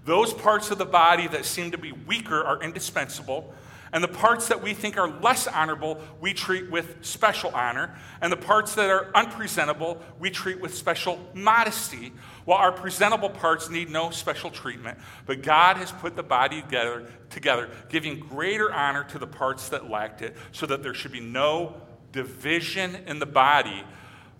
those 0.04 0.32
parts 0.32 0.70
of 0.70 0.78
the 0.78 0.86
body 0.86 1.26
that 1.28 1.44
seem 1.44 1.72
to 1.72 1.78
be 1.78 1.92
weaker 1.92 2.42
are 2.42 2.62
indispensable. 2.62 3.52
And 3.94 4.02
the 4.02 4.08
parts 4.08 4.48
that 4.48 4.60
we 4.60 4.74
think 4.74 4.98
are 4.98 5.08
less 5.08 5.46
honorable, 5.46 6.00
we 6.20 6.34
treat 6.34 6.68
with 6.68 6.96
special 7.02 7.52
honor. 7.54 7.96
And 8.20 8.32
the 8.32 8.36
parts 8.36 8.74
that 8.74 8.90
are 8.90 9.12
unpresentable, 9.14 10.02
we 10.18 10.30
treat 10.30 10.60
with 10.60 10.74
special 10.74 11.20
modesty, 11.32 12.12
while 12.44 12.58
our 12.58 12.72
presentable 12.72 13.30
parts 13.30 13.70
need 13.70 13.88
no 13.88 14.10
special 14.10 14.50
treatment. 14.50 14.98
But 15.26 15.42
God 15.42 15.76
has 15.76 15.92
put 15.92 16.16
the 16.16 16.24
body 16.24 16.60
together, 16.60 17.06
together 17.30 17.70
giving 17.88 18.18
greater 18.18 18.72
honor 18.72 19.04
to 19.04 19.18
the 19.20 19.28
parts 19.28 19.68
that 19.68 19.88
lacked 19.88 20.22
it, 20.22 20.36
so 20.50 20.66
that 20.66 20.82
there 20.82 20.92
should 20.92 21.12
be 21.12 21.20
no 21.20 21.80
division 22.10 22.96
in 23.06 23.20
the 23.20 23.26
body, 23.26 23.84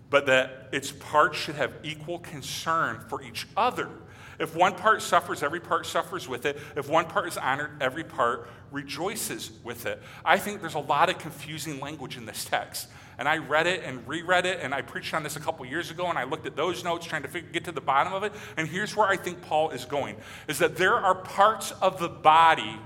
but 0.09 0.25
that 0.27 0.69
its 0.71 0.91
parts 0.91 1.37
should 1.37 1.55
have 1.55 1.73
equal 1.83 2.19
concern 2.19 2.99
for 3.07 3.21
each 3.21 3.47
other. 3.57 3.89
If 4.37 4.55
one 4.55 4.75
part 4.75 5.01
suffers, 5.01 5.43
every 5.43 5.59
part 5.59 5.85
suffers 5.85 6.27
with 6.27 6.45
it. 6.45 6.59
If 6.75 6.89
one 6.89 7.05
part 7.05 7.27
is 7.27 7.37
honored, 7.37 7.71
every 7.81 8.03
part 8.03 8.49
rejoices 8.71 9.51
with 9.63 9.85
it. 9.85 10.01
I 10.25 10.37
think 10.37 10.59
there's 10.59 10.75
a 10.75 10.79
lot 10.79 11.09
of 11.09 11.17
confusing 11.17 11.79
language 11.79 12.17
in 12.17 12.25
this 12.25 12.43
text. 12.43 12.89
And 13.17 13.29
I 13.29 13.37
read 13.37 13.65
it 13.65 13.83
and 13.85 14.05
reread 14.05 14.45
it, 14.45 14.59
and 14.61 14.73
I 14.73 14.81
preached 14.81 15.13
on 15.13 15.23
this 15.23 15.37
a 15.37 15.39
couple 15.39 15.65
years 15.65 15.89
ago, 15.89 16.07
and 16.07 16.19
I 16.19 16.25
looked 16.25 16.45
at 16.45 16.57
those 16.57 16.83
notes 16.83 17.05
trying 17.05 17.21
to 17.21 17.29
figure, 17.29 17.49
get 17.49 17.63
to 17.63 17.71
the 17.71 17.79
bottom 17.79 18.11
of 18.11 18.23
it. 18.23 18.33
And 18.57 18.67
here's 18.67 18.93
where 18.93 19.07
I 19.07 19.15
think 19.15 19.41
Paul 19.41 19.69
is 19.69 19.85
going 19.85 20.17
is 20.49 20.59
that 20.59 20.75
there 20.75 20.95
are 20.95 21.15
parts 21.15 21.71
of 21.81 21.97
the 21.97 22.09
body 22.09 22.77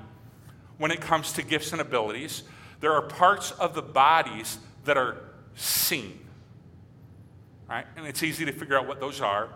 when 0.77 0.91
it 0.91 1.01
comes 1.01 1.33
to 1.33 1.41
gifts 1.41 1.71
and 1.71 1.81
abilities, 1.81 2.43
there 2.79 2.93
are 2.93 3.01
parts 3.01 3.51
of 3.51 3.73
the 3.73 3.81
bodies 3.81 4.59
that 4.85 4.97
are 4.97 5.17
seen. 5.55 6.19
Right? 7.69 7.85
And 7.95 8.07
it's 8.07 8.23
easy 8.23 8.45
to 8.45 8.51
figure 8.51 8.77
out 8.77 8.87
what 8.87 8.99
those 8.99 9.21
are. 9.21 9.49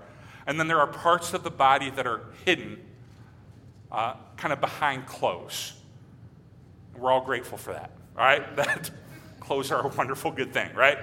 And 0.45 0.59
then 0.59 0.67
there 0.67 0.79
are 0.79 0.87
parts 0.87 1.33
of 1.33 1.43
the 1.43 1.49
body 1.49 1.89
that 1.91 2.05
are 2.05 2.21
hidden, 2.45 2.79
uh, 3.91 4.15
kind 4.37 4.53
of 4.53 4.61
behind 4.61 5.07
clothes. 5.07 5.73
We're 6.97 7.11
all 7.11 7.21
grateful 7.21 7.57
for 7.57 7.73
that, 7.73 7.91
right? 8.15 8.43
That 8.55 8.91
clothes 9.39 9.71
are 9.71 9.85
a 9.85 9.87
wonderful, 9.87 10.31
good 10.31 10.53
thing, 10.53 10.73
right? 10.75 10.99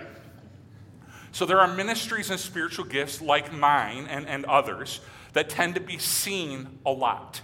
So 1.32 1.46
there 1.46 1.60
are 1.60 1.68
ministries 1.68 2.30
and 2.30 2.38
spiritual 2.38 2.84
gifts 2.84 3.20
like 3.20 3.52
mine 3.52 4.06
and, 4.08 4.26
and 4.26 4.44
others 4.46 5.00
that 5.32 5.48
tend 5.48 5.74
to 5.76 5.80
be 5.80 5.98
seen 5.98 6.78
a 6.84 6.90
lot. 6.90 7.40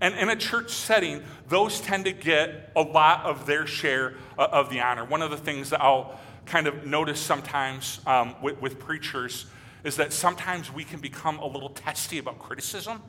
And 0.00 0.14
in 0.14 0.28
a 0.28 0.36
church 0.36 0.70
setting, 0.70 1.22
those 1.48 1.80
tend 1.80 2.04
to 2.04 2.12
get 2.12 2.72
a 2.76 2.82
lot 2.82 3.24
of 3.24 3.46
their 3.46 3.66
share 3.66 4.14
uh, 4.38 4.48
of 4.52 4.68
the 4.68 4.80
honor. 4.80 5.04
One 5.04 5.22
of 5.22 5.30
the 5.30 5.38
things 5.38 5.70
that 5.70 5.80
I'll 5.80 6.18
kind 6.46 6.66
of 6.66 6.86
notice 6.86 7.20
sometimes 7.20 8.00
um, 8.06 8.34
with, 8.40 8.60
with 8.60 8.78
preachers 8.78 9.46
is 9.84 9.96
that 9.96 10.12
sometimes 10.12 10.72
we 10.72 10.84
can 10.84 11.00
become 11.00 11.38
a 11.38 11.46
little 11.46 11.68
testy 11.68 12.18
about 12.18 12.38
criticism. 12.38 13.02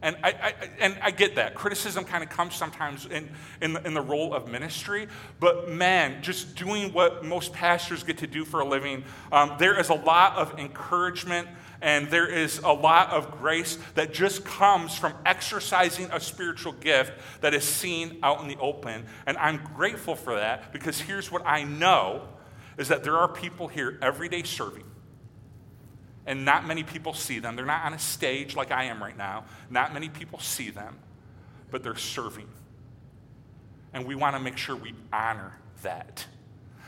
And 0.00 0.16
I, 0.22 0.28
I, 0.30 0.54
and 0.80 0.98
I 1.00 1.10
get 1.10 1.36
that. 1.36 1.54
Criticism 1.54 2.04
kind 2.04 2.22
of 2.22 2.28
comes 2.28 2.54
sometimes 2.54 3.06
in, 3.06 3.30
in, 3.62 3.72
the, 3.72 3.86
in 3.86 3.94
the 3.94 4.02
role 4.02 4.34
of 4.34 4.48
ministry. 4.48 5.08
But 5.40 5.70
man, 5.70 6.22
just 6.22 6.56
doing 6.56 6.92
what 6.92 7.24
most 7.24 7.54
pastors 7.54 8.02
get 8.02 8.18
to 8.18 8.26
do 8.26 8.44
for 8.44 8.60
a 8.60 8.68
living, 8.68 9.04
um, 9.32 9.56
there 9.58 9.80
is 9.80 9.88
a 9.88 9.94
lot 9.94 10.36
of 10.36 10.58
encouragement 10.58 11.48
and 11.80 12.10
there 12.10 12.26
is 12.26 12.58
a 12.58 12.72
lot 12.72 13.10
of 13.10 13.30
grace 13.38 13.78
that 13.94 14.12
just 14.12 14.44
comes 14.44 14.96
from 14.96 15.14
exercising 15.24 16.10
a 16.12 16.20
spiritual 16.20 16.72
gift 16.72 17.12
that 17.40 17.54
is 17.54 17.64
seen 17.64 18.18
out 18.22 18.42
in 18.42 18.48
the 18.48 18.58
open. 18.58 19.04
And 19.26 19.38
I'm 19.38 19.62
grateful 19.74 20.16
for 20.16 20.34
that 20.34 20.72
because 20.72 21.00
here's 21.00 21.30
what 21.32 21.46
I 21.46 21.64
know 21.64 22.28
is 22.76 22.88
that 22.88 23.04
there 23.04 23.16
are 23.16 23.28
people 23.28 23.68
here 23.68 23.98
every 24.02 24.28
day 24.28 24.42
serving 24.42 24.84
and 26.26 26.44
not 26.44 26.66
many 26.66 26.82
people 26.82 27.12
see 27.12 27.38
them. 27.38 27.56
They're 27.56 27.66
not 27.66 27.84
on 27.84 27.94
a 27.94 27.98
stage 27.98 28.56
like 28.56 28.70
I 28.70 28.84
am 28.84 29.02
right 29.02 29.16
now. 29.16 29.44
Not 29.70 29.92
many 29.92 30.08
people 30.08 30.38
see 30.38 30.70
them, 30.70 30.98
but 31.70 31.82
they're 31.82 31.96
serving. 31.96 32.48
And 33.92 34.06
we 34.06 34.14
want 34.14 34.34
to 34.34 34.40
make 34.40 34.56
sure 34.56 34.74
we 34.74 34.94
honor 35.12 35.52
that. 35.82 36.26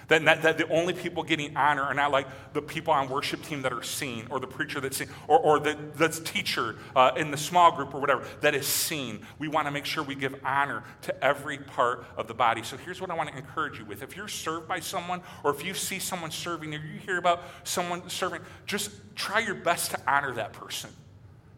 That, 0.09 0.25
that, 0.25 0.42
that, 0.42 0.59
the 0.59 0.69
only 0.69 0.92
people 0.92 1.25
getting 1.25 1.57
honor 1.57 1.83
are 1.83 1.95
not 1.95 2.12
like 2.12 2.29
the 2.53 2.62
people 2.62 2.92
on 2.92 3.09
worship 3.09 3.42
team 3.42 3.62
that 3.62 3.73
are 3.73 3.83
seen, 3.83 4.29
or 4.31 4.38
the 4.38 4.47
preacher 4.47 4.81
that's 4.81 4.99
seen, 4.99 5.09
or, 5.27 5.38
or 5.38 5.59
the, 5.59 5.77
the 5.97 6.09
teacher 6.09 6.77
uh, 6.95 7.11
in 7.16 7.33
the 7.33 7.37
small 7.37 7.73
group 7.73 7.92
or 7.92 8.01
whatever 8.01 8.25
that 8.40 8.55
is 8.55 8.66
seen. 8.66 9.27
We 9.40 9.49
want 9.49 9.66
to 9.66 9.73
make 9.73 9.85
sure 9.85 10.05
we 10.05 10.14
give 10.14 10.37
honor 10.45 10.85
to 11.03 11.25
every 11.25 11.59
part 11.59 12.07
of 12.16 12.29
the 12.29 12.35
body. 12.35 12.62
So 12.62 12.77
here's 12.77 13.01
what 13.01 13.11
I 13.11 13.14
want 13.14 13.31
to 13.31 13.37
encourage 13.37 13.81
you 13.81 13.85
with. 13.85 14.03
If 14.03 14.16
you're 14.16 14.29
served 14.29 14.69
by 14.69 14.79
someone, 14.79 15.23
or 15.42 15.51
if 15.51 15.64
you 15.64 15.75
see 15.75 15.99
someone 15.99 16.31
serving, 16.31 16.73
or 16.73 16.79
you 16.79 17.01
hear 17.01 17.19
about 17.19 17.42
someone 17.64 18.09
serving, 18.09 18.42
just 18.64 18.92
try 19.16 19.40
your 19.40 19.57
best 19.57 19.90
to 19.90 20.01
honor 20.07 20.33
that 20.35 20.53
person 20.53 20.90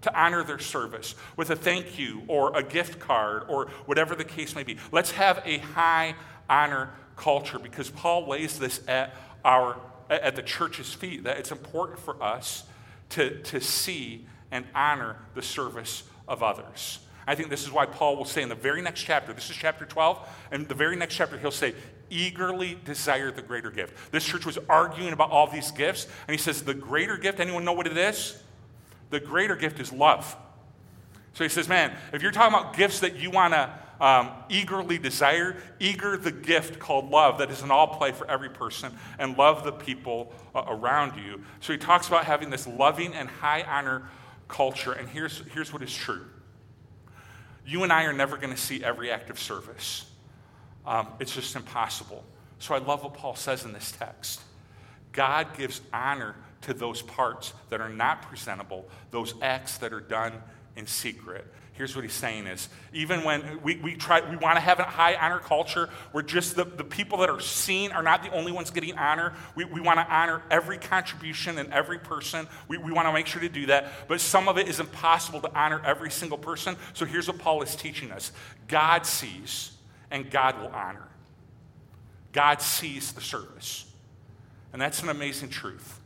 to 0.01 0.17
honor 0.17 0.45
their 0.45 0.61
service 0.61 1.17
with 1.37 1.51
a 1.51 1.57
thank 1.57 1.99
you 1.99 2.23
or 2.29 2.57
a 2.57 2.63
gift 2.63 3.01
card 3.01 3.43
or 3.49 3.67
whatever 3.87 4.15
the 4.15 4.25
case 4.25 4.55
may 4.55 4.63
be. 4.63 4.79
Let's 4.93 5.11
have 5.11 5.43
a 5.45 5.59
high 5.59 6.15
honor 6.49 6.91
culture 7.18 7.59
because 7.59 7.90
Paul 7.90 8.26
lays 8.28 8.59
this 8.59 8.81
at 8.88 9.14
our 9.44 9.78
at 10.11 10.37
the 10.37 10.42
church's 10.42 10.92
feet 10.92 11.24
that 11.24 11.38
it's 11.38 11.50
important 11.50 11.98
for 11.98 12.22
us 12.22 12.64
to, 13.11 13.40
to 13.42 13.61
see 13.61 14.26
and 14.50 14.64
honor 14.74 15.16
the 15.35 15.42
service 15.42 16.02
of 16.26 16.42
others. 16.42 17.00
I 17.26 17.35
think 17.35 17.50
this 17.50 17.62
is 17.64 17.70
why 17.70 17.85
Paul 17.85 18.16
will 18.16 18.24
say 18.24 18.40
in 18.40 18.48
the 18.48 18.54
very 18.54 18.81
next 18.81 19.02
chapter, 19.02 19.35
this 19.35 19.50
is 19.50 19.57
chapter 19.57 19.85
12, 19.85 20.26
and 20.50 20.66
the 20.66 20.74
very 20.74 20.96
next 20.96 21.14
chapter, 21.14 21.37
he'll 21.37 21.50
say, 21.50 21.74
eagerly 22.09 22.78
desire 22.87 23.31
the 23.31 23.42
greater 23.42 23.70
gift. 23.70 24.11
This 24.12 24.24
church 24.24 24.46
was 24.46 24.59
arguing 24.68 25.12
about 25.12 25.31
all 25.31 25.46
these 25.46 25.70
gifts, 25.70 26.07
and 26.26 26.35
he 26.35 26.38
says, 26.38 26.62
the 26.62 26.72
greater 26.72 27.18
gift, 27.18 27.38
anyone 27.38 27.66
know 27.66 27.74
what 27.74 27.87
it 27.87 27.98
is? 27.98 28.42
The 29.11 29.20
greater 29.20 29.57
gift 29.57 29.78
is 29.78 29.92
love. 29.92 30.35
So 31.35 31.44
he 31.44 31.50
says, 31.50 31.68
man, 31.68 31.94
if 32.14 32.22
you're 32.22 32.33
talking 32.33 32.59
about 32.59 32.74
gifts 32.74 33.00
that 33.00 33.16
you 33.16 33.31
want 33.31 33.52
to 33.52 33.70
um, 34.01 34.31
eagerly 34.49 34.99
desire, 34.99 35.57
eager 35.81 36.17
the 36.17 36.31
gift 36.31 36.79
called 36.79 37.11
love 37.11 37.39
that 37.39 37.51
is 37.51 37.63
an 37.63 37.71
all 37.71 37.87
play 37.87 38.13
for 38.13 38.31
every 38.31 38.49
person, 38.49 38.93
and 39.19 39.37
love 39.37 39.65
the 39.65 39.73
people 39.73 40.33
uh, 40.55 40.65
around 40.69 41.21
you. 41.23 41.43
So 41.61 41.73
he 41.73 41.79
talks 41.79 42.09
about 42.09 42.25
having 42.25 42.51
this 42.51 42.67
loving 42.67 43.15
and 43.15 43.29
high 43.29 43.63
honor 43.63 44.09
culture, 44.47 44.93
and 44.93 45.09
here's, 45.09 45.43
here's 45.53 45.73
what 45.73 45.83
is 45.83 45.95
true. 45.95 46.25
You 47.67 47.83
and 47.83 47.93
I 47.93 48.05
are 48.05 48.13
never 48.13 48.37
going 48.37 48.55
to 48.55 48.61
see 48.61 48.83
every 48.83 49.11
act 49.11 49.31
of 49.31 49.39
service. 49.39 50.11
Um, 50.87 51.09
it's 51.21 51.35
just 51.35 51.55
impossible. 51.55 52.25
So 52.59 52.75
I 52.75 52.79
love 52.79 53.05
what 53.05 53.15
Paul 53.15 53.37
says 53.37 53.65
in 53.65 53.73
this 53.73 53.93
text. 53.93 54.41
God 55.13 55.57
gives 55.57 55.81
honor 55.93 56.35
to 56.63 56.75
those 56.75 57.03
parts 57.03 57.53
that 57.71 57.81
are 57.81 57.89
not 57.89 58.23
presentable, 58.23 58.89
those 59.11 59.35
acts 59.43 59.79
that 59.79 59.93
are 59.93 60.01
done 60.01 60.33
in 60.77 60.87
secret. 60.87 61.47
Here's 61.79 61.95
what 61.95 62.03
he's 62.03 62.12
saying 62.12 62.49
is 62.49 62.69
even 62.93 63.23
when 63.23 63.62
we, 63.62 63.77
we 63.77 63.95
try 63.95 64.29
we 64.29 64.35
want 64.37 64.57
to 64.57 64.61
have 64.61 64.81
a 64.81 64.83
high 64.83 65.14
honor 65.14 65.38
culture 65.38 65.88
where 66.11 66.25
just 66.25 66.57
the, 66.57 66.64
the 66.64 66.83
people 66.83 67.19
that 67.19 67.31
are 67.31 67.38
seen 67.38 67.93
are 67.93 68.03
not 68.03 68.25
the 68.25 68.33
only 68.33 68.51
ones 68.51 68.73
getting 68.73 68.99
honor. 68.99 69.33
We, 69.55 69.64
we 69.64 69.81
want 69.81 70.01
to 70.01 70.12
honor 70.12 70.43
every 70.51 70.79
contribution 70.79 71.57
and 71.57 71.73
every 71.73 72.01
person. 72.01 72.49
We, 72.67 72.79
we 72.79 72.91
want 72.91 73.07
to 73.07 73.12
make 73.12 73.29
sure 73.29 73.41
to 73.41 73.49
do 73.49 73.67
that. 73.67 74.09
But 74.09 74.21
some 74.21 74.49
of 74.49 74.59
it 74.59 74.67
is 74.67 74.81
impossible 74.81 75.41
to 75.43 75.57
honor 75.57 75.81
every 75.85 76.11
single 76.11 76.37
person. 76.37 76.75
So 76.95 77.07
here's 77.07 77.29
what 77.29 77.38
Paul 77.38 77.62
is 77.62 77.77
teaching 77.77 78.11
us 78.11 78.33
God 78.67 79.07
sees 79.07 79.71
and 80.11 80.29
God 80.33 80.61
will 80.61 80.71
honor. 80.71 81.07
God 82.33 82.61
sees 82.61 83.12
the 83.12 83.21
service. 83.21 83.87
And 84.73 84.83
that's 84.83 85.01
an 85.05 85.11
amazing 85.11 85.51
truth. 85.51 86.01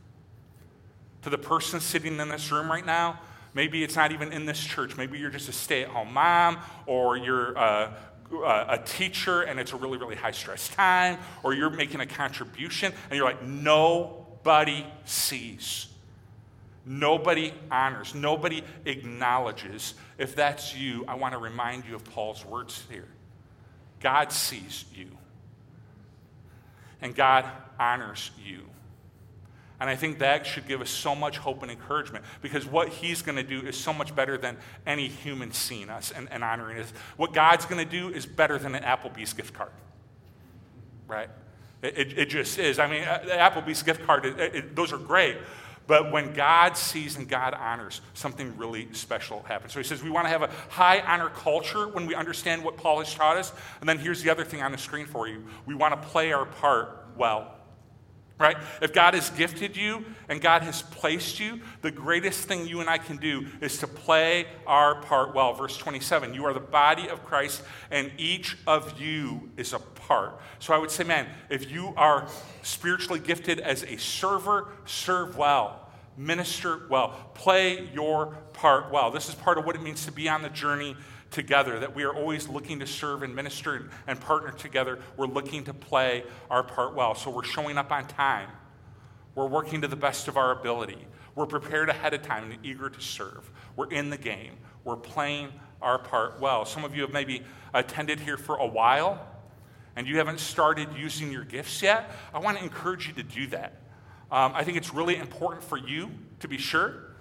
To 1.23 1.31
the 1.31 1.39
person 1.39 1.79
sitting 1.79 2.19
in 2.19 2.29
this 2.29 2.51
room 2.51 2.69
right 2.69 2.85
now, 2.85 3.19
maybe 3.53 3.83
it's 3.83 3.95
not 3.95 4.11
even 4.11 4.31
in 4.31 4.45
this 4.45 4.59
church. 4.59 4.97
Maybe 4.97 5.17
you're 5.19 5.29
just 5.29 5.49
a 5.49 5.53
stay 5.53 5.83
at 5.83 5.89
home 5.89 6.13
mom 6.13 6.57
or 6.85 7.17
you're 7.17 7.53
a, 7.53 7.95
a 8.33 8.81
teacher 8.85 9.41
and 9.41 9.59
it's 9.59 9.73
a 9.73 9.75
really, 9.75 9.97
really 9.97 10.15
high 10.15 10.31
stress 10.31 10.69
time, 10.69 11.17
or 11.43 11.53
you're 11.53 11.69
making 11.69 11.99
a 11.99 12.05
contribution 12.05 12.93
and 13.09 13.17
you're 13.17 13.25
like, 13.25 13.43
nobody 13.43 14.85
sees. 15.05 15.87
Nobody 16.85 17.53
honors, 17.71 18.13
nobody 18.13 18.61
acknowledges. 18.85 19.93
If 20.17 20.35
that's 20.35 20.75
you, 20.75 21.05
I 21.07 21.15
want 21.15 21.33
to 21.33 21.37
remind 21.37 21.85
you 21.85 21.95
of 21.95 22.03
Paul's 22.03 22.45
words 22.45 22.83
here 22.89 23.07
God 24.01 24.33
sees 24.33 24.83
you, 24.93 25.07
and 27.01 27.15
God 27.15 27.45
honors 27.79 28.31
you. 28.45 28.63
And 29.83 29.89
I 29.89 29.97
think 29.97 30.19
that 30.19 30.45
should 30.45 30.65
give 30.65 30.79
us 30.79 30.89
so 30.89 31.13
much 31.13 31.39
hope 31.39 31.61
and 31.61 31.69
encouragement 31.69 32.23
because 32.41 32.65
what 32.65 32.87
he's 32.87 33.21
going 33.21 33.35
to 33.35 33.43
do 33.43 33.67
is 33.67 33.75
so 33.75 33.91
much 33.91 34.15
better 34.15 34.37
than 34.37 34.55
any 34.87 35.09
human 35.09 35.51
seeing 35.51 35.89
us 35.89 36.13
and, 36.15 36.29
and 36.31 36.41
honoring 36.41 36.79
us. 36.79 36.93
What 37.17 37.33
God's 37.33 37.65
going 37.65 37.85
to 37.85 37.91
do 37.91 38.07
is 38.07 38.25
better 38.25 38.57
than 38.57 38.75
an 38.75 38.83
Applebee's 38.83 39.33
gift 39.33 39.53
card, 39.53 39.73
right? 41.05 41.27
It, 41.81 41.97
it, 41.97 42.17
it 42.17 42.25
just 42.29 42.59
is. 42.59 42.79
I 42.79 42.87
mean, 42.87 43.03
uh, 43.03 43.23
the 43.25 43.31
Applebee's 43.31 43.83
gift 43.83 44.05
card, 44.05 44.25
it, 44.25 44.73
those 44.73 44.93
are 44.93 44.97
great. 44.97 45.35
But 45.85 46.13
when 46.13 46.31
God 46.31 46.77
sees 46.77 47.17
and 47.17 47.27
God 47.27 47.53
honors, 47.53 47.99
something 48.13 48.55
really 48.55 48.87
special 48.93 49.43
happens. 49.43 49.73
So 49.73 49.81
he 49.81 49.83
says 49.83 50.01
we 50.01 50.11
want 50.11 50.27
to 50.27 50.29
have 50.29 50.43
a 50.43 50.49
high 50.69 51.01
honor 51.01 51.27
culture 51.27 51.89
when 51.89 52.05
we 52.05 52.15
understand 52.15 52.63
what 52.63 52.77
Paul 52.77 52.99
has 52.99 53.13
taught 53.13 53.35
us. 53.35 53.51
And 53.81 53.89
then 53.89 53.97
here's 53.97 54.23
the 54.23 54.29
other 54.29 54.45
thing 54.45 54.61
on 54.61 54.71
the 54.71 54.77
screen 54.77 55.07
for 55.07 55.27
you 55.27 55.43
we 55.65 55.75
want 55.75 56.01
to 56.01 56.07
play 56.07 56.31
our 56.31 56.45
part 56.45 57.05
well 57.17 57.57
right? 58.39 58.57
If 58.81 58.93
God 58.93 59.13
has 59.13 59.29
gifted 59.29 59.77
you 59.77 60.05
and 60.27 60.41
God 60.41 60.63
has 60.63 60.81
placed 60.81 61.39
you, 61.39 61.61
the 61.81 61.91
greatest 61.91 62.47
thing 62.47 62.67
you 62.67 62.81
and 62.81 62.89
I 62.89 62.97
can 62.97 63.17
do 63.17 63.45
is 63.61 63.77
to 63.79 63.87
play 63.87 64.47
our 64.65 65.01
part 65.01 65.33
well. 65.35 65.53
Verse 65.53 65.77
27 65.77 66.33
You 66.33 66.45
are 66.45 66.53
the 66.53 66.59
body 66.59 67.07
of 67.07 67.23
Christ, 67.23 67.61
and 67.91 68.11
each 68.17 68.57
of 68.67 68.99
you 68.99 69.49
is 69.57 69.73
a 69.73 69.79
part. 69.79 70.39
So 70.59 70.73
I 70.73 70.77
would 70.77 70.91
say, 70.91 71.03
man, 71.03 71.27
if 71.49 71.71
you 71.71 71.93
are 71.95 72.27
spiritually 72.63 73.19
gifted 73.19 73.59
as 73.59 73.83
a 73.83 73.97
server, 73.97 74.69
serve 74.85 75.37
well. 75.37 75.79
Minister 76.15 76.81
well, 76.89 77.31
play 77.33 77.89
your 77.91 78.37
part 78.53 78.91
well. 78.91 79.09
This 79.09 79.29
is 79.29 79.35
part 79.35 79.57
of 79.57 79.65
what 79.65 79.75
it 79.75 79.81
means 79.81 80.05
to 80.05 80.11
be 80.11 80.29
on 80.29 80.43
the 80.43 80.49
journey 80.49 80.95
together, 81.33 81.79
that 81.79 81.95
we 81.95 82.03
are 82.03 82.13
always 82.13 82.47
looking 82.47 82.79
to 82.79 82.87
serve 82.87 83.23
and 83.23 83.35
minister 83.35 83.89
and 84.07 84.19
partner 84.19 84.51
together. 84.51 84.99
We're 85.17 85.27
looking 85.27 85.63
to 85.65 85.73
play 85.73 86.23
our 86.49 86.63
part 86.63 86.95
well. 86.95 87.15
So 87.15 87.29
we're 87.29 87.43
showing 87.43 87.77
up 87.77 87.91
on 87.91 88.07
time. 88.07 88.49
We're 89.35 89.47
working 89.47 89.81
to 89.81 89.87
the 89.87 89.95
best 89.95 90.27
of 90.27 90.37
our 90.37 90.51
ability. 90.51 91.07
We're 91.35 91.47
prepared 91.47 91.89
ahead 91.89 92.13
of 92.13 92.21
time 92.21 92.51
and 92.51 92.63
eager 92.63 92.89
to 92.89 93.01
serve. 93.01 93.49
We're 93.75 93.89
in 93.89 94.09
the 94.09 94.17
game. 94.17 94.53
We're 94.83 94.95
playing 94.95 95.49
our 95.81 95.97
part 95.97 96.39
well. 96.39 96.65
Some 96.65 96.85
of 96.85 96.95
you 96.95 97.01
have 97.01 97.11
maybe 97.11 97.41
attended 97.73 98.19
here 98.19 98.37
for 98.37 98.55
a 98.57 98.67
while 98.67 99.27
and 99.95 100.07
you 100.07 100.17
haven't 100.17 100.39
started 100.39 100.89
using 100.95 101.31
your 101.31 101.43
gifts 101.43 101.81
yet. 101.81 102.11
I 102.33 102.39
want 102.39 102.57
to 102.57 102.63
encourage 102.63 103.07
you 103.07 103.13
to 103.13 103.23
do 103.23 103.47
that. 103.47 103.81
Um, 104.31 104.53
I 104.55 104.63
think 104.63 104.77
it's 104.77 104.93
really 104.93 105.17
important 105.17 105.63
for 105.63 105.77
you 105.77 106.09
to 106.39 106.47
be 106.47 106.57
sure, 106.57 107.15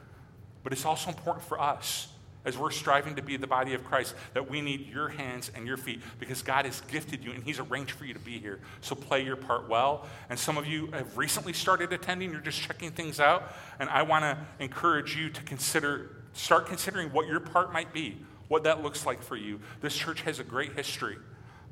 but 0.63 0.73
it's 0.73 0.85
also 0.85 1.11
important 1.11 1.45
for 1.45 1.61
us 1.61 2.12
as 2.45 2.59
we're 2.59 2.71
striving 2.71 3.15
to 3.17 3.23
be 3.23 3.37
the 3.37 3.47
body 3.47 3.75
of 3.75 3.85
Christ, 3.85 4.15
that 4.35 4.51
we 4.51 4.61
need 4.61 4.89
your 4.89 5.09
hands 5.09 5.51
and 5.55 5.67
your 5.67 5.77
feet 5.77 6.01
because 6.19 6.43
God 6.43 6.65
has 6.65 6.81
gifted 6.83 7.25
you 7.25 7.33
and 7.33 7.43
He's 7.43 7.59
arranged 7.59 7.93
for 7.93 8.05
you 8.05 8.15
to 8.15 8.21
be 8.21 8.39
here. 8.39 8.61
So 8.81 8.95
play 8.95 9.25
your 9.25 9.37
part 9.37 9.69
well. 9.69 10.07
And 10.29 10.39
some 10.39 10.59
of 10.59 10.67
you 10.67 10.89
have 10.89 11.17
recently 11.17 11.53
started 11.53 11.93
attending, 11.93 12.33
you're 12.33 12.41
just 12.41 12.61
checking 12.61 12.91
things 12.91 13.21
out. 13.21 13.55
And 13.79 13.89
I 13.89 14.03
want 14.03 14.25
to 14.25 14.39
encourage 14.59 15.17
you 15.17 15.31
to 15.31 15.43
consider, 15.43 16.17
start 16.33 16.67
considering 16.67 17.13
what 17.13 17.27
your 17.29 17.41
part 17.41 17.73
might 17.73 17.93
be, 17.93 18.19
what 18.49 18.65
that 18.65 18.83
looks 18.83 19.07
like 19.07 19.23
for 19.23 19.37
you. 19.37 19.61
This 19.81 19.97
church 19.97 20.23
has 20.23 20.39
a 20.39 20.45
great 20.45 20.73
history. 20.75 21.17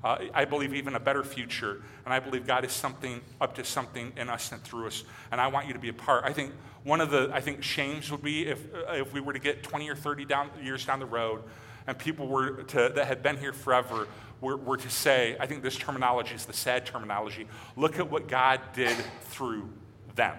Uh, 0.03 0.19
I 0.33 0.45
believe 0.47 0.75
even 0.75 0.95
a 0.95 1.01
better 1.01 1.23
future. 1.23 1.83
And 2.05 2.15
I 2.15 2.21
believe 2.21 2.47
God 2.47 2.65
is 2.65 2.73
something 2.73 3.21
up 3.41 3.55
to 3.57 3.65
something 3.65 4.13
in 4.17 4.29
us 4.29 4.51
and 4.53 4.63
through 4.63 4.87
us. 4.87 5.05
And 5.31 5.41
I 5.41 5.49
want 5.49 5.67
you 5.67 5.75
to 5.75 5.79
be 5.79 5.89
a 5.89 5.95
part. 5.95 6.25
I 6.25 6.33
think 6.33 6.53
one 6.85 7.01
of 7.01 7.11
the 7.11 7.31
I 7.33 7.41
think 7.41 7.63
shames 7.63 8.11
would 8.11 8.23
be 8.23 8.47
if 8.47 8.61
uh, 8.75 8.93
if 8.95 9.13
we 9.13 9.21
were 9.21 9.33
to 9.33 9.39
get 9.39 9.63
20 9.63 9.89
or 9.91 9.95
30 9.95 10.25
down, 10.25 10.51
years 10.63 10.87
down 10.87 10.99
the 10.99 11.07
road, 11.07 11.43
and 11.87 11.99
people 11.99 12.29
were 12.29 12.63
to, 12.65 12.93
that 12.95 13.07
had 13.07 13.23
been 13.23 13.37
here 13.37 13.53
forever 13.53 14.07
were, 14.41 14.57
were 14.57 14.77
to 14.77 14.91
say, 14.91 15.37
I 15.39 15.47
think 15.47 15.63
this 15.63 15.77
terminology 15.77 16.35
is 16.35 16.47
the 16.47 16.53
sad 16.53 16.87
terminology. 16.87 17.47
Look 17.77 17.99
at 17.99 18.11
what 18.11 18.29
God 18.29 18.61
did 18.73 18.97
through 19.23 19.69
them. 20.15 20.37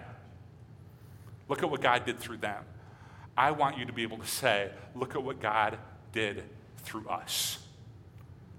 Look 1.48 1.62
at 1.62 1.70
what 1.70 1.80
God 1.80 2.04
did 2.04 2.18
through 2.18 2.38
them. 2.38 2.64
I 3.36 3.50
want 3.52 3.78
you 3.78 3.84
to 3.86 3.92
be 3.92 4.02
able 4.02 4.18
to 4.18 4.26
say, 4.26 4.70
look 4.94 5.14
at 5.14 5.22
what 5.22 5.40
God 5.40 5.78
did 6.12 6.44
through 6.78 7.08
us. 7.08 7.61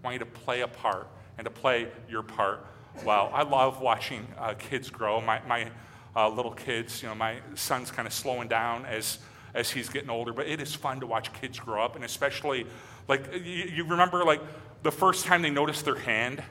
Want 0.03 0.13
you 0.13 0.19
to 0.19 0.25
play 0.25 0.61
a 0.61 0.67
part 0.67 1.07
and 1.37 1.45
to 1.45 1.51
play 1.51 1.87
your 2.09 2.23
part 2.23 2.65
well. 3.05 3.31
I 3.33 3.43
love 3.43 3.81
watching 3.81 4.27
uh, 4.37 4.53
kids 4.53 4.89
grow. 4.89 5.21
My, 5.21 5.41
my 5.47 5.71
uh, 6.15 6.29
little 6.29 6.51
kids, 6.51 7.01
you 7.01 7.09
know, 7.09 7.15
my 7.15 7.37
son's 7.55 7.89
kind 7.89 8.07
of 8.07 8.13
slowing 8.13 8.47
down 8.47 8.85
as, 8.85 9.19
as 9.53 9.71
he's 9.71 9.89
getting 9.89 10.09
older, 10.09 10.33
but 10.33 10.45
it 10.47 10.59
is 10.61 10.75
fun 10.75 10.99
to 10.99 11.07
watch 11.07 11.31
kids 11.33 11.59
grow 11.59 11.83
up, 11.83 11.95
and 11.95 12.03
especially, 12.03 12.67
like, 13.07 13.33
you, 13.33 13.63
you 13.75 13.85
remember, 13.85 14.23
like, 14.23 14.41
the 14.83 14.91
first 14.91 15.25
time 15.25 15.41
they 15.41 15.49
notice 15.49 15.81
their 15.81 15.95
hand, 15.95 16.43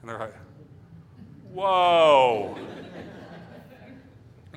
and 0.00 0.08
they're 0.08 0.18
like, 0.18 0.34
whoa. 1.52 2.56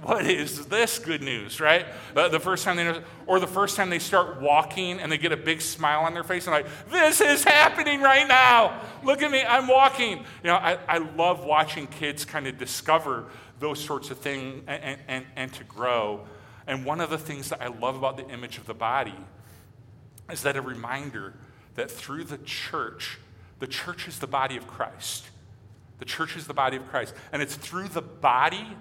What 0.04 0.26
is 0.26 0.66
this 0.68 1.00
good 1.00 1.22
news, 1.22 1.60
right? 1.60 1.86
The, 2.14 2.28
the, 2.28 2.40
first 2.40 2.66
time 2.66 2.76
they, 2.76 3.02
or 3.26 3.40
the 3.40 3.48
first 3.48 3.78
time 3.78 3.90
they 3.90 4.00
start 4.00 4.42
walking 4.42 5.00
and 5.00 5.12
they 5.12 5.18
get 5.18 5.32
a 5.32 5.38
big 5.38 5.62
smile 5.62 6.02
on 6.02 6.14
their 6.14 6.24
face 6.24 6.46
and 6.46 6.54
like, 6.54 6.68
this 6.90 7.22
is 7.22 7.44
happening 7.44 8.02
right 8.02 8.28
now. 8.28 8.82
Look 9.04 9.22
at 9.22 9.32
me, 9.32 9.44
I'm 9.44 9.68
walking. 9.68 10.18
You 10.18 10.26
know, 10.44 10.56
I, 10.56 10.78
I 10.88 10.98
love 10.98 11.46
watching 11.46 11.88
kids 11.88 12.26
kind 12.26 12.48
of 12.48 12.58
discover 12.58 13.30
those 13.60 13.84
sorts 13.84 14.12
of 14.12 14.18
things 14.18 14.64
and, 14.68 15.00
and, 15.08 15.26
and 15.36 15.54
to 15.54 15.64
grow. 15.64 16.28
And 16.68 16.86
one 16.86 17.00
of 17.00 17.10
the 17.10 17.18
things 17.18 17.50
that 17.50 17.62
I 17.62 17.68
love 17.68 17.96
about 17.96 18.18
the 18.18 18.28
image 18.28 18.58
of 18.58 18.66
the 18.66 18.74
body 18.74 19.16
is 20.32 20.44
that 20.44 20.58
a 20.58 20.62
reminder 20.62 21.34
that 21.76 21.90
through 21.90 22.26
the 22.26 22.38
church, 22.40 23.20
the 23.60 23.68
church 23.68 24.08
is 24.08 24.20
the 24.20 24.28
body 24.28 24.58
of 24.58 24.68
Christ. 24.68 25.30
The 26.00 26.06
church 26.06 26.36
is 26.36 26.48
the 26.48 26.54
body 26.54 26.76
of 26.76 26.88
Christ. 26.90 27.14
And 27.32 27.42
it's 27.42 27.56
through 27.56 27.88
the 27.88 28.02
body 28.02 28.76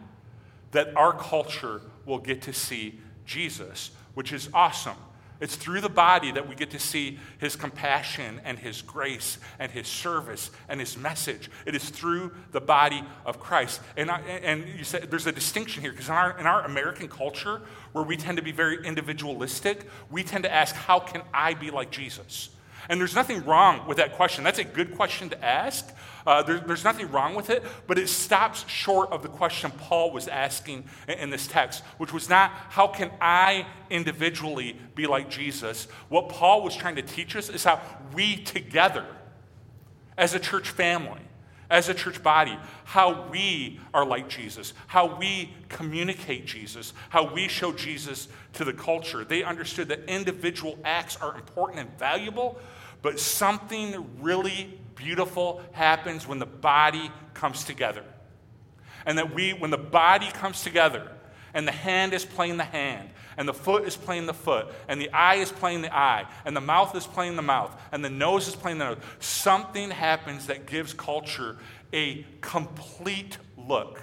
that 0.72 0.96
our 0.96 1.12
culture 1.12 1.80
will 2.04 2.18
get 2.18 2.42
to 2.42 2.52
see 2.52 2.98
Jesus, 3.24 3.92
which 4.14 4.32
is 4.32 4.48
awesome. 4.52 4.96
It's 5.42 5.56
through 5.56 5.80
the 5.80 5.88
body 5.88 6.30
that 6.30 6.48
we 6.48 6.54
get 6.54 6.70
to 6.70 6.78
see 6.78 7.18
his 7.38 7.56
compassion 7.56 8.40
and 8.44 8.56
his 8.56 8.80
grace 8.80 9.38
and 9.58 9.72
his 9.72 9.88
service 9.88 10.52
and 10.68 10.78
his 10.78 10.96
message. 10.96 11.50
It 11.66 11.74
is 11.74 11.90
through 11.90 12.30
the 12.52 12.60
body 12.60 13.02
of 13.26 13.40
Christ. 13.40 13.80
And, 13.96 14.08
I, 14.08 14.20
and 14.20 14.68
you 14.68 14.84
said 14.84 15.10
there's 15.10 15.26
a 15.26 15.32
distinction 15.32 15.82
here 15.82 15.90
because 15.90 16.08
in 16.08 16.14
our, 16.14 16.38
in 16.38 16.46
our 16.46 16.64
American 16.64 17.08
culture, 17.08 17.60
where 17.90 18.04
we 18.04 18.16
tend 18.16 18.36
to 18.36 18.42
be 18.44 18.52
very 18.52 18.86
individualistic, 18.86 19.88
we 20.12 20.22
tend 20.22 20.44
to 20.44 20.52
ask, 20.52 20.76
How 20.76 21.00
can 21.00 21.22
I 21.34 21.54
be 21.54 21.72
like 21.72 21.90
Jesus? 21.90 22.50
And 22.88 23.00
there's 23.00 23.14
nothing 23.14 23.44
wrong 23.44 23.86
with 23.86 23.96
that 23.98 24.14
question. 24.14 24.44
That's 24.44 24.58
a 24.58 24.64
good 24.64 24.96
question 24.96 25.28
to 25.30 25.44
ask. 25.44 25.92
Uh, 26.26 26.42
there, 26.42 26.60
there's 26.60 26.84
nothing 26.84 27.10
wrong 27.10 27.34
with 27.34 27.50
it, 27.50 27.62
but 27.86 27.98
it 27.98 28.08
stops 28.08 28.68
short 28.68 29.10
of 29.10 29.22
the 29.22 29.28
question 29.28 29.70
Paul 29.70 30.12
was 30.12 30.28
asking 30.28 30.84
in, 31.08 31.18
in 31.18 31.30
this 31.30 31.46
text, 31.46 31.82
which 31.98 32.12
was 32.12 32.28
not, 32.28 32.50
how 32.50 32.86
can 32.86 33.10
I 33.20 33.66
individually 33.90 34.76
be 34.94 35.06
like 35.06 35.30
Jesus? 35.30 35.88
What 36.08 36.28
Paul 36.28 36.62
was 36.62 36.76
trying 36.76 36.96
to 36.96 37.02
teach 37.02 37.34
us 37.36 37.48
is 37.48 37.64
how 37.64 37.80
we 38.14 38.36
together, 38.36 39.06
as 40.16 40.34
a 40.34 40.38
church 40.38 40.70
family, 40.70 41.20
as 41.72 41.88
a 41.88 41.94
church 41.94 42.22
body, 42.22 42.56
how 42.84 43.26
we 43.28 43.80
are 43.94 44.04
like 44.04 44.28
Jesus, 44.28 44.74
how 44.86 45.18
we 45.18 45.54
communicate 45.70 46.44
Jesus, 46.44 46.92
how 47.08 47.32
we 47.32 47.48
show 47.48 47.72
Jesus 47.72 48.28
to 48.52 48.64
the 48.64 48.74
culture. 48.74 49.24
They 49.24 49.42
understood 49.42 49.88
that 49.88 50.04
individual 50.06 50.78
acts 50.84 51.16
are 51.16 51.34
important 51.34 51.80
and 51.80 51.98
valuable, 51.98 52.60
but 53.00 53.18
something 53.18 54.06
really 54.20 54.78
beautiful 54.96 55.62
happens 55.72 56.28
when 56.28 56.38
the 56.38 56.46
body 56.46 57.10
comes 57.32 57.64
together. 57.64 58.04
And 59.06 59.16
that 59.16 59.34
we, 59.34 59.54
when 59.54 59.70
the 59.70 59.78
body 59.78 60.30
comes 60.30 60.62
together, 60.62 61.10
and 61.54 61.66
the 61.66 61.72
hand 61.72 62.12
is 62.12 62.24
playing 62.24 62.58
the 62.58 62.64
hand, 62.64 63.10
and 63.36 63.48
the 63.48 63.54
foot 63.54 63.84
is 63.84 63.96
playing 63.96 64.26
the 64.26 64.34
foot, 64.34 64.68
and 64.88 65.00
the 65.00 65.10
eye 65.10 65.36
is 65.36 65.50
playing 65.50 65.82
the 65.82 65.94
eye, 65.94 66.26
and 66.44 66.56
the 66.56 66.60
mouth 66.60 66.94
is 66.94 67.06
playing 67.06 67.36
the 67.36 67.42
mouth, 67.42 67.74
and 67.92 68.04
the 68.04 68.10
nose 68.10 68.48
is 68.48 68.54
playing 68.54 68.78
the 68.78 68.84
nose. 68.84 68.98
Something 69.20 69.90
happens 69.90 70.46
that 70.46 70.66
gives 70.66 70.92
culture 70.92 71.56
a 71.92 72.24
complete 72.40 73.38
look 73.56 74.00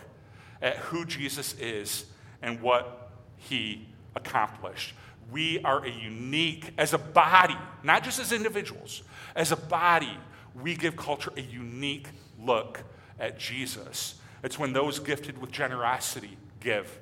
at 0.62 0.78
who 0.78 1.06
Jesus 1.06 1.54
is 1.60 2.06
and 2.42 2.62
what 2.62 3.12
he 3.38 3.88
accomplished. 4.16 4.94
We 5.32 5.60
are 5.64 5.86
a 5.86 5.90
unique, 5.90 6.72
as 6.78 6.94
a 6.94 6.98
body, 6.98 7.58
not 7.84 8.04
just 8.04 8.20
as 8.20 8.32
individuals, 8.32 9.04
as 9.36 9.52
a 9.52 9.56
body, 9.56 10.18
we 10.56 10.76
give 10.76 10.96
culture 10.96 11.32
a 11.38 11.42
unique 11.42 12.08
look 12.42 12.84
at 13.20 13.38
Jesus. 13.38 14.16
It's 14.44 14.58
when 14.58 14.74
those 14.74 15.00
gifted 15.00 15.38
with 15.38 15.52
generosity 15.52 16.38
give, 16.60 17.00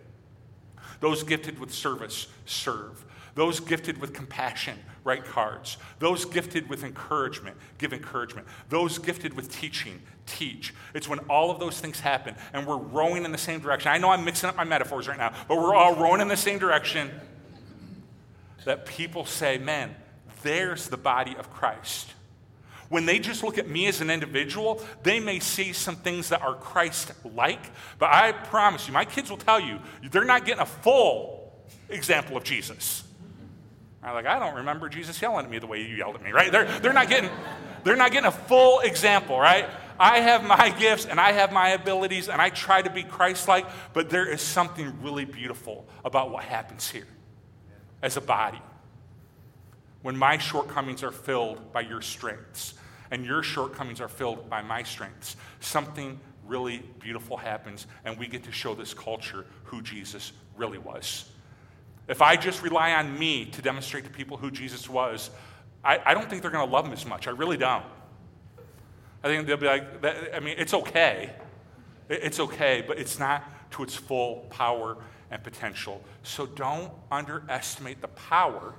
those 1.00 1.24
gifted 1.24 1.60
with 1.60 1.74
service 1.74 2.28
serve, 2.46 3.06
those 3.36 3.60
gifted 3.60 4.00
with 4.00 4.14
compassion 4.14 4.78
write 5.04 5.24
cards, 5.24 5.78
those 6.00 6.26
gifted 6.26 6.68
with 6.70 6.84
encouragement 6.84 7.56
give 7.78 7.94
encouragement, 7.94 8.48
those 8.70 8.98
gifted 8.98 9.34
with 9.34 9.52
teaching 9.52 10.02
teach. 10.26 10.74
It's 10.94 11.08
when 11.08 11.20
all 11.30 11.50
of 11.50 11.60
those 11.60 11.80
things 11.80 12.00
happen 12.00 12.36
and 12.54 12.68
we're 12.68 12.78
rowing 12.78 13.26
in 13.26 13.32
the 13.32 13.38
same 13.38 13.60
direction. 13.60 13.92
I 13.92 13.98
know 13.98 14.10
I'm 14.10 14.26
mixing 14.26 14.50
up 14.50 14.56
my 14.56 14.64
metaphors 14.64 15.08
right 15.08 15.18
now, 15.18 15.34
but 15.48 15.58
we're 15.58 15.76
all 15.76 15.96
rowing 15.96 16.20
in 16.20 16.28
the 16.28 16.38
same 16.38 16.60
direction 16.60 17.10
that 18.66 18.86
people 18.86 19.26
say, 19.26 19.58
man, 19.58 19.96
there's 20.44 20.90
the 20.90 20.98
body 20.98 21.36
of 21.38 21.50
Christ. 21.50 22.14
When 22.90 23.06
they 23.06 23.20
just 23.20 23.44
look 23.44 23.58
at 23.58 23.68
me 23.68 23.88
as 23.88 24.02
an 24.02 24.10
individual, 24.10 24.82
they 25.04 25.20
may 25.20 25.40
see 25.40 25.74
some 25.74 25.96
things 25.96 26.30
that 26.30 26.42
are 26.42 26.56
Christ 26.56 27.12
like, 27.36 27.60
but 28.00 28.10
I 28.12 28.32
promise 28.32 28.88
you, 28.88 28.94
my 28.94 29.06
kids 29.06 29.30
will 29.30 29.38
tell 29.38 29.60
you, 29.60 29.80
they're 30.12 30.24
not 30.24 30.46
getting 30.46 30.62
a 30.62 30.66
full 30.66 31.52
example 31.90 32.38
of 32.38 32.44
Jesus. 32.44 33.04
I'm 34.02 34.14
like, 34.14 34.26
I 34.26 34.40
don't 34.40 34.56
remember 34.56 34.88
Jesus 34.88 35.22
yelling 35.22 35.46
at 35.46 35.52
me 35.52 35.60
the 35.60 35.68
way 35.68 35.82
you 35.82 35.96
yelled 35.96 36.16
at 36.16 36.24
me, 36.24 36.32
right? 36.32 36.50
They're, 36.52 36.66
they're, 36.80 36.94
not 36.94 37.10
getting, 37.10 37.30
they're 37.84 37.98
not 37.98 38.12
getting 38.12 38.28
a 38.28 38.32
full 38.32 38.80
example, 38.80 39.38
right? 39.38 39.66
I 40.00 40.20
have 40.20 40.46
my 40.46 40.70
gifts 40.70 41.06
and 41.06 41.20
I 41.20 41.34
have 41.34 41.52
my 41.52 41.70
abilities 41.70 42.30
and 42.30 42.42
I 42.42 42.50
try 42.50 42.82
to 42.82 42.90
be 42.90 43.04
Christ 43.04 43.48
like, 43.48 43.66
but 43.94 44.10
there 44.10 44.26
is 44.26 44.42
something 44.42 45.02
really 45.02 45.26
beautiful 45.26 45.86
about 46.06 46.30
what 46.30 46.44
happens 46.44 46.90
here 46.90 47.08
as 48.02 48.16
a 48.16 48.22
body 48.22 48.62
when 50.02 50.16
my 50.16 50.38
shortcomings 50.38 51.04
are 51.04 51.12
filled 51.12 51.72
by 51.74 51.82
your 51.82 52.02
strengths 52.02 52.76
and 53.12 53.26
your 53.26 53.44
shortcomings 53.44 54.02
are 54.02 54.08
filled 54.08 54.50
by 54.50 54.62
my 54.62 54.84
strengths. 54.84 55.36
Something 55.60 56.20
really 56.46 56.80
beautiful 57.00 57.38
happens, 57.38 57.88
and 58.06 58.18
we 58.18 58.28
get 58.28 58.44
to 58.44 58.52
show 58.52 58.74
this 58.74 58.94
culture 58.94 59.46
who 59.66 59.82
Jesus 59.82 60.32
really 60.56 60.78
was. 60.78 61.30
If 62.08 62.22
I 62.22 62.38
just 62.38 62.62
rely 62.62 62.94
on 62.94 63.18
me 63.20 63.46
to 63.46 63.62
demonstrate 63.62 64.06
to 64.06 64.10
people 64.10 64.38
who 64.38 64.50
Jesus 64.50 64.90
was, 64.90 65.30
I, 65.84 66.00
I 66.06 66.14
don't 66.14 66.30
think 66.30 66.42
they're 66.42 66.52
going 66.52 66.68
to 66.68 66.74
love 66.74 66.86
him 66.86 66.94
as 66.94 67.06
much. 67.06 67.28
I 67.28 67.32
really 67.32 67.58
don't. 67.58 67.84
I 69.24 69.28
think 69.28 69.46
they'll 69.46 69.58
be 69.58 69.68
like, 69.68 70.06
I 70.34 70.40
mean, 70.40 70.56
it's 70.58 70.74
okay. 70.74 71.34
It's 72.08 72.40
okay, 72.40 72.84
but 72.88 72.98
it's 72.98 73.20
not 73.20 73.72
to 73.72 73.84
its 73.84 73.96
full 73.96 74.48
power 74.50 74.98
and 75.32 75.44
potential. 75.44 76.02
So 76.24 76.46
don't 76.46 76.92
underestimate 77.12 78.02
the 78.02 78.08
power 78.10 78.76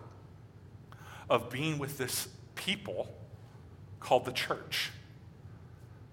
of 1.28 1.50
being 1.50 1.78
with 1.78 1.98
this 1.98 2.28
people 2.54 3.08
called 4.00 4.24
the 4.24 4.32
church, 4.32 4.90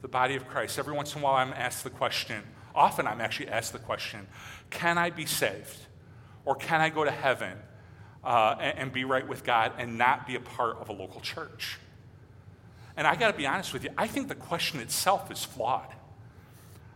the 0.02 0.08
body 0.08 0.36
of 0.36 0.48
Christ. 0.48 0.78
Every 0.80 0.94
once 0.94 1.14
in 1.14 1.22
a 1.22 1.24
while, 1.24 1.36
I'm 1.36 1.54
asked 1.54 1.84
the 1.84 1.90
question, 1.90 2.44
often 2.74 3.08
I'm 3.08 3.22
actually 3.22 3.50
asked 3.50 3.74
the 3.74 3.80
question, 3.80 4.28
can 4.70 4.98
I 4.98 5.10
be 5.10 5.26
saved? 5.26 5.78
Or 6.44 6.56
can 6.56 6.82
I 6.82 6.90
go 6.90 7.04
to 7.04 7.12
heaven 7.12 7.58
uh, 8.24 8.56
and, 8.60 8.78
and 8.78 8.92
be 8.92 9.04
right 9.04 9.28
with 9.28 9.44
God 9.44 9.74
and 9.78 9.98
not 9.98 10.28
be 10.28 10.36
a 10.36 10.40
part 10.40 10.78
of 10.78 10.90
a 10.90 10.94
local 10.94 11.22
church? 11.22 11.80
And 12.98 13.08
I 13.08 13.16
got 13.16 13.32
to 13.32 13.38
be 13.38 13.46
honest 13.46 13.74
with 13.74 13.84
you, 13.84 13.90
I 13.98 14.08
think 14.08 14.28
the 14.28 14.36
question 14.36 14.80
itself 14.80 15.32
is 15.32 15.44
flawed. 15.44 15.92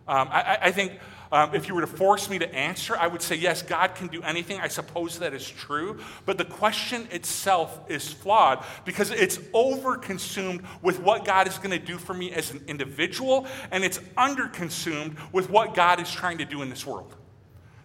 Um, 0.08 0.30
I, 0.32 0.58
I, 0.64 0.72
think 0.72 1.00
um, 1.32 1.54
if 1.54 1.68
you 1.68 1.76
were 1.76 1.82
to 1.82 1.88
force 1.88 2.30
me 2.30 2.40
to 2.40 2.56
answer, 2.56 2.98
I 2.98 3.08
would 3.08 3.22
say, 3.22 3.36
yes, 3.36 3.62
God 3.62 3.94
can 3.94 4.08
do 4.08 4.22
anything. 4.24 4.60
I 4.60 4.68
suppose 4.68 5.20
that 5.20 5.34
is 5.34 5.48
true. 5.48 6.00
But 6.26 6.38
the 6.38 6.46
question 6.46 7.08
itself 7.12 7.80
is 7.88 8.12
flawed 8.12 8.66
because 8.84 9.12
it's 9.12 9.38
overconsumed 9.54 10.64
with 10.82 11.00
what 11.00 11.26
God 11.26 11.48
is 11.48 11.58
going 11.58 11.72
to 11.72 11.80
do 11.80 11.98
for 11.98 12.14
me 12.14 12.32
as 12.32 12.52
an 12.52 12.64
individual, 12.68 13.46
and 13.72 13.84
it's 13.84 14.00
underconsumed 14.18 15.18
with 15.32 15.50
what 15.50 15.76
God 15.76 16.02
is 16.02 16.12
trying 16.12 16.40
to 16.40 16.46
do 16.46 16.64
in 16.64 16.70
this 16.70 16.86
world. 16.86 17.16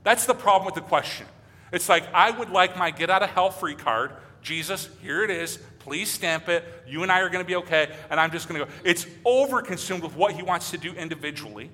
That's 0.05 0.27
the 0.27 0.35
problem 0.35 0.65
with 0.67 0.75
the 0.75 0.83
question. 0.83 1.27
It's 1.73 1.89
like, 1.89 2.13
I 2.15 2.31
would 2.31 2.51
like 2.51 2.79
my 2.79 2.91
get 2.91 3.11
out 3.11 3.23
of 3.23 3.31
hell 3.31 3.51
free 3.51 3.75
card. 3.75 4.13
Jesus, 4.41 4.89
here 5.03 5.25
it 5.25 5.31
is. 5.31 5.59
Please 5.81 6.11
stamp 6.11 6.49
it. 6.49 6.65
You 6.87 7.03
and 7.03 7.11
I 7.11 7.21
are 7.21 7.29
going 7.29 7.45
to 7.45 7.49
be 7.49 7.57
okay. 7.57 7.91
And 8.11 8.21
I'm 8.21 8.31
just 8.31 8.49
going 8.49 8.61
to 8.61 8.67
go. 8.67 8.73
It's 8.85 9.07
overconsumed 9.27 10.03
with 10.03 10.15
what 10.15 10.33
he 10.33 10.43
wants 10.43 10.71
to 10.71 10.79
do 10.79 10.93
individually. 10.93 11.71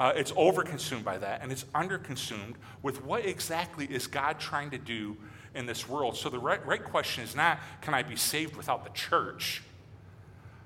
Uh, 0.00 0.14
it's 0.16 0.32
overconsumed 0.32 1.04
by 1.04 1.18
that, 1.18 1.42
and 1.42 1.52
it's 1.52 1.64
underconsumed 1.74 2.54
with 2.82 3.04
what 3.04 3.26
exactly 3.26 3.84
is 3.84 4.06
God 4.06 4.40
trying 4.40 4.70
to 4.70 4.78
do 4.78 5.14
in 5.54 5.66
this 5.66 5.86
world. 5.86 6.16
So 6.16 6.30
the 6.30 6.38
right, 6.38 6.64
right 6.66 6.82
question 6.82 7.22
is 7.22 7.36
not, 7.36 7.60
can 7.82 7.92
I 7.92 8.02
be 8.02 8.16
saved 8.16 8.56
without 8.56 8.82
the 8.82 8.90
church? 8.90 9.62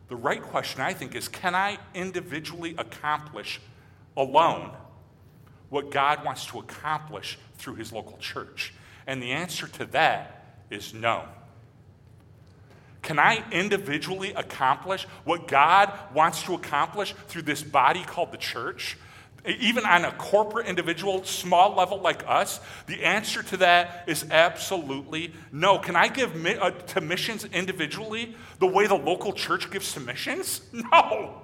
The 0.06 0.14
right 0.14 0.40
question, 0.40 0.82
I 0.82 0.94
think, 0.94 1.16
is, 1.16 1.26
can 1.26 1.52
I 1.52 1.78
individually 1.94 2.76
accomplish 2.78 3.60
alone 4.16 4.70
what 5.68 5.90
God 5.90 6.24
wants 6.24 6.46
to 6.46 6.60
accomplish 6.60 7.36
through 7.56 7.74
his 7.74 7.92
local 7.92 8.18
church? 8.18 8.72
And 9.04 9.20
the 9.20 9.32
answer 9.32 9.66
to 9.66 9.86
that 9.86 10.58
is 10.70 10.94
no. 10.94 11.24
Can 13.02 13.18
I 13.18 13.44
individually 13.50 14.32
accomplish 14.32 15.08
what 15.24 15.48
God 15.48 15.92
wants 16.14 16.44
to 16.44 16.54
accomplish 16.54 17.14
through 17.26 17.42
this 17.42 17.64
body 17.64 18.04
called 18.04 18.30
the 18.30 18.38
church? 18.38 18.96
Even 19.46 19.84
on 19.84 20.04
a 20.04 20.12
corporate, 20.12 20.66
individual, 20.66 21.24
small 21.24 21.74
level 21.74 22.00
like 22.00 22.24
us? 22.26 22.60
The 22.86 23.04
answer 23.04 23.42
to 23.42 23.56
that 23.58 24.04
is 24.06 24.26
absolutely 24.30 25.34
no. 25.52 25.78
Can 25.78 25.96
I 25.96 26.08
give 26.08 26.34
mi- 26.34 26.56
uh, 26.56 26.70
to 26.70 27.00
missions 27.00 27.44
individually 27.44 28.34
the 28.58 28.66
way 28.66 28.86
the 28.86 28.94
local 28.94 29.32
church 29.32 29.70
gives 29.70 29.92
to 29.94 30.00
missions? 30.00 30.60
No. 30.72 31.40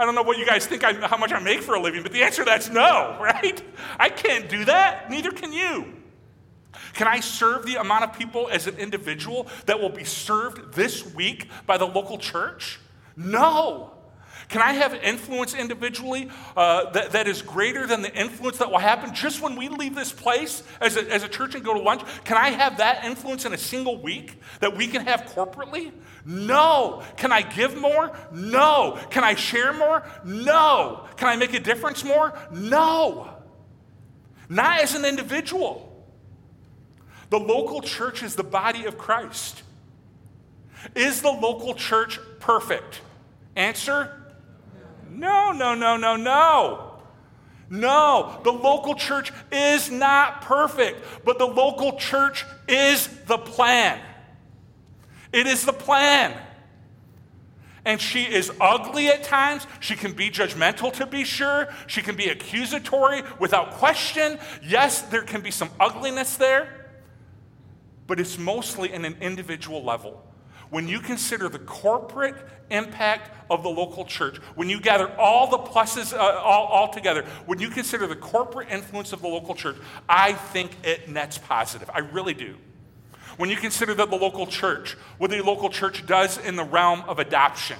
I 0.00 0.04
don't 0.04 0.14
know 0.14 0.22
what 0.22 0.38
you 0.38 0.46
guys 0.46 0.64
think 0.64 0.84
I, 0.84 0.92
how 1.08 1.16
much 1.16 1.32
I 1.32 1.40
make 1.40 1.60
for 1.60 1.74
a 1.74 1.80
living, 1.80 2.04
but 2.04 2.12
the 2.12 2.22
answer 2.22 2.44
to 2.44 2.48
that's 2.48 2.70
no, 2.70 3.18
right? 3.20 3.60
I 3.98 4.08
can't 4.08 4.48
do 4.48 4.64
that. 4.66 5.10
Neither 5.10 5.32
can 5.32 5.52
you. 5.52 5.92
Can 6.94 7.08
I 7.08 7.20
serve 7.20 7.66
the 7.66 7.76
amount 7.76 8.04
of 8.04 8.12
people 8.12 8.48
as 8.50 8.68
an 8.68 8.76
individual 8.76 9.48
that 9.66 9.80
will 9.80 9.88
be 9.88 10.04
served 10.04 10.74
this 10.74 11.04
week 11.14 11.48
by 11.66 11.78
the 11.78 11.86
local 11.86 12.18
church? 12.18 12.78
No. 13.16 13.97
Can 14.48 14.62
I 14.62 14.72
have 14.72 14.94
influence 14.94 15.54
individually 15.54 16.30
uh, 16.56 16.90
that, 16.90 17.12
that 17.12 17.28
is 17.28 17.42
greater 17.42 17.86
than 17.86 18.00
the 18.00 18.14
influence 18.14 18.56
that 18.58 18.70
will 18.70 18.78
happen 18.78 19.14
just 19.14 19.42
when 19.42 19.56
we 19.56 19.68
leave 19.68 19.94
this 19.94 20.10
place 20.10 20.62
as 20.80 20.96
a, 20.96 21.12
as 21.12 21.22
a 21.22 21.28
church 21.28 21.54
and 21.54 21.62
go 21.62 21.74
to 21.74 21.80
lunch? 21.80 22.02
Can 22.24 22.38
I 22.38 22.50
have 22.50 22.78
that 22.78 23.04
influence 23.04 23.44
in 23.44 23.52
a 23.52 23.58
single 23.58 24.00
week 24.00 24.40
that 24.60 24.74
we 24.74 24.86
can 24.86 25.04
have 25.04 25.24
corporately? 25.34 25.92
No. 26.24 27.02
Can 27.18 27.30
I 27.30 27.42
give 27.42 27.76
more? 27.76 28.16
No. 28.32 28.98
Can 29.10 29.22
I 29.22 29.34
share 29.34 29.74
more? 29.74 30.02
No. 30.24 31.04
Can 31.18 31.28
I 31.28 31.36
make 31.36 31.52
a 31.52 31.60
difference 31.60 32.02
more? 32.02 32.32
No. 32.50 33.28
Not 34.48 34.80
as 34.80 34.94
an 34.94 35.04
individual. 35.04 35.84
The 37.28 37.38
local 37.38 37.82
church 37.82 38.22
is 38.22 38.34
the 38.34 38.44
body 38.44 38.86
of 38.86 38.96
Christ. 38.96 39.62
Is 40.94 41.20
the 41.20 41.30
local 41.30 41.74
church 41.74 42.18
perfect? 42.40 43.02
Answer 43.56 44.17
no, 45.18 45.52
no, 45.52 45.74
no, 45.74 45.96
no, 45.96 46.16
no. 46.16 46.84
No, 47.70 48.40
the 48.44 48.52
local 48.52 48.94
church 48.94 49.30
is 49.52 49.90
not 49.90 50.42
perfect, 50.42 51.04
but 51.24 51.38
the 51.38 51.46
local 51.46 51.98
church 51.98 52.46
is 52.66 53.08
the 53.26 53.36
plan. 53.36 54.00
It 55.32 55.46
is 55.46 55.66
the 55.66 55.72
plan. 55.72 56.34
And 57.84 58.00
she 58.00 58.22
is 58.24 58.50
ugly 58.60 59.08
at 59.08 59.24
times. 59.24 59.66
She 59.80 59.96
can 59.96 60.12
be 60.12 60.30
judgmental, 60.30 60.92
to 60.94 61.06
be 61.06 61.24
sure. 61.24 61.68
She 61.86 62.00
can 62.00 62.16
be 62.16 62.28
accusatory 62.28 63.22
without 63.38 63.72
question. 63.72 64.38
Yes, 64.62 65.02
there 65.02 65.22
can 65.22 65.42
be 65.42 65.50
some 65.50 65.70
ugliness 65.78 66.36
there, 66.36 66.90
but 68.06 68.18
it's 68.18 68.38
mostly 68.38 68.92
in 68.92 69.04
an 69.04 69.16
individual 69.20 69.84
level 69.84 70.22
when 70.70 70.88
you 70.88 71.00
consider 71.00 71.48
the 71.48 71.58
corporate 71.58 72.36
impact 72.70 73.30
of 73.50 73.62
the 73.62 73.68
local 73.68 74.04
church, 74.04 74.36
when 74.54 74.68
you 74.68 74.80
gather 74.80 75.10
all 75.18 75.48
the 75.48 75.58
pluses 75.58 76.12
uh, 76.12 76.18
all, 76.18 76.66
all 76.66 76.92
together, 76.92 77.24
when 77.46 77.58
you 77.58 77.70
consider 77.70 78.06
the 78.06 78.16
corporate 78.16 78.68
influence 78.70 79.12
of 79.12 79.22
the 79.22 79.28
local 79.28 79.54
church, 79.54 79.76
I 80.08 80.32
think 80.32 80.72
it 80.84 81.08
nets 81.08 81.38
positive. 81.38 81.90
I 81.92 82.00
really 82.00 82.34
do. 82.34 82.56
When 83.36 83.50
you 83.50 83.56
consider 83.56 83.94
that 83.94 84.10
the 84.10 84.16
local 84.16 84.46
church, 84.46 84.96
what 85.18 85.30
the 85.30 85.42
local 85.42 85.70
church 85.70 86.04
does 86.06 86.38
in 86.38 86.56
the 86.56 86.64
realm 86.64 87.02
of 87.02 87.18
adoption, 87.18 87.78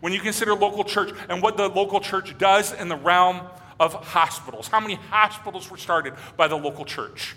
when 0.00 0.12
you 0.12 0.20
consider 0.20 0.54
local 0.54 0.84
church 0.84 1.14
and 1.30 1.42
what 1.42 1.56
the 1.56 1.68
local 1.68 2.00
church 2.00 2.36
does 2.36 2.72
in 2.72 2.88
the 2.88 2.96
realm 2.96 3.40
of 3.80 3.94
hospitals, 3.94 4.68
how 4.68 4.78
many 4.78 4.96
hospitals 4.96 5.70
were 5.70 5.78
started 5.78 6.12
by 6.36 6.46
the 6.46 6.56
local 6.56 6.84
church? 6.84 7.34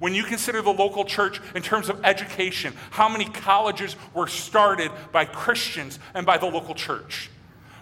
When 0.00 0.14
you 0.14 0.24
consider 0.24 0.62
the 0.62 0.72
local 0.72 1.04
church 1.04 1.40
in 1.54 1.62
terms 1.62 1.90
of 1.90 2.04
education, 2.04 2.72
how 2.90 3.08
many 3.08 3.26
colleges 3.26 3.94
were 4.14 4.26
started 4.26 4.90
by 5.12 5.26
Christians 5.26 5.98
and 6.14 6.24
by 6.26 6.38
the 6.38 6.46
local 6.46 6.74
church? 6.74 7.30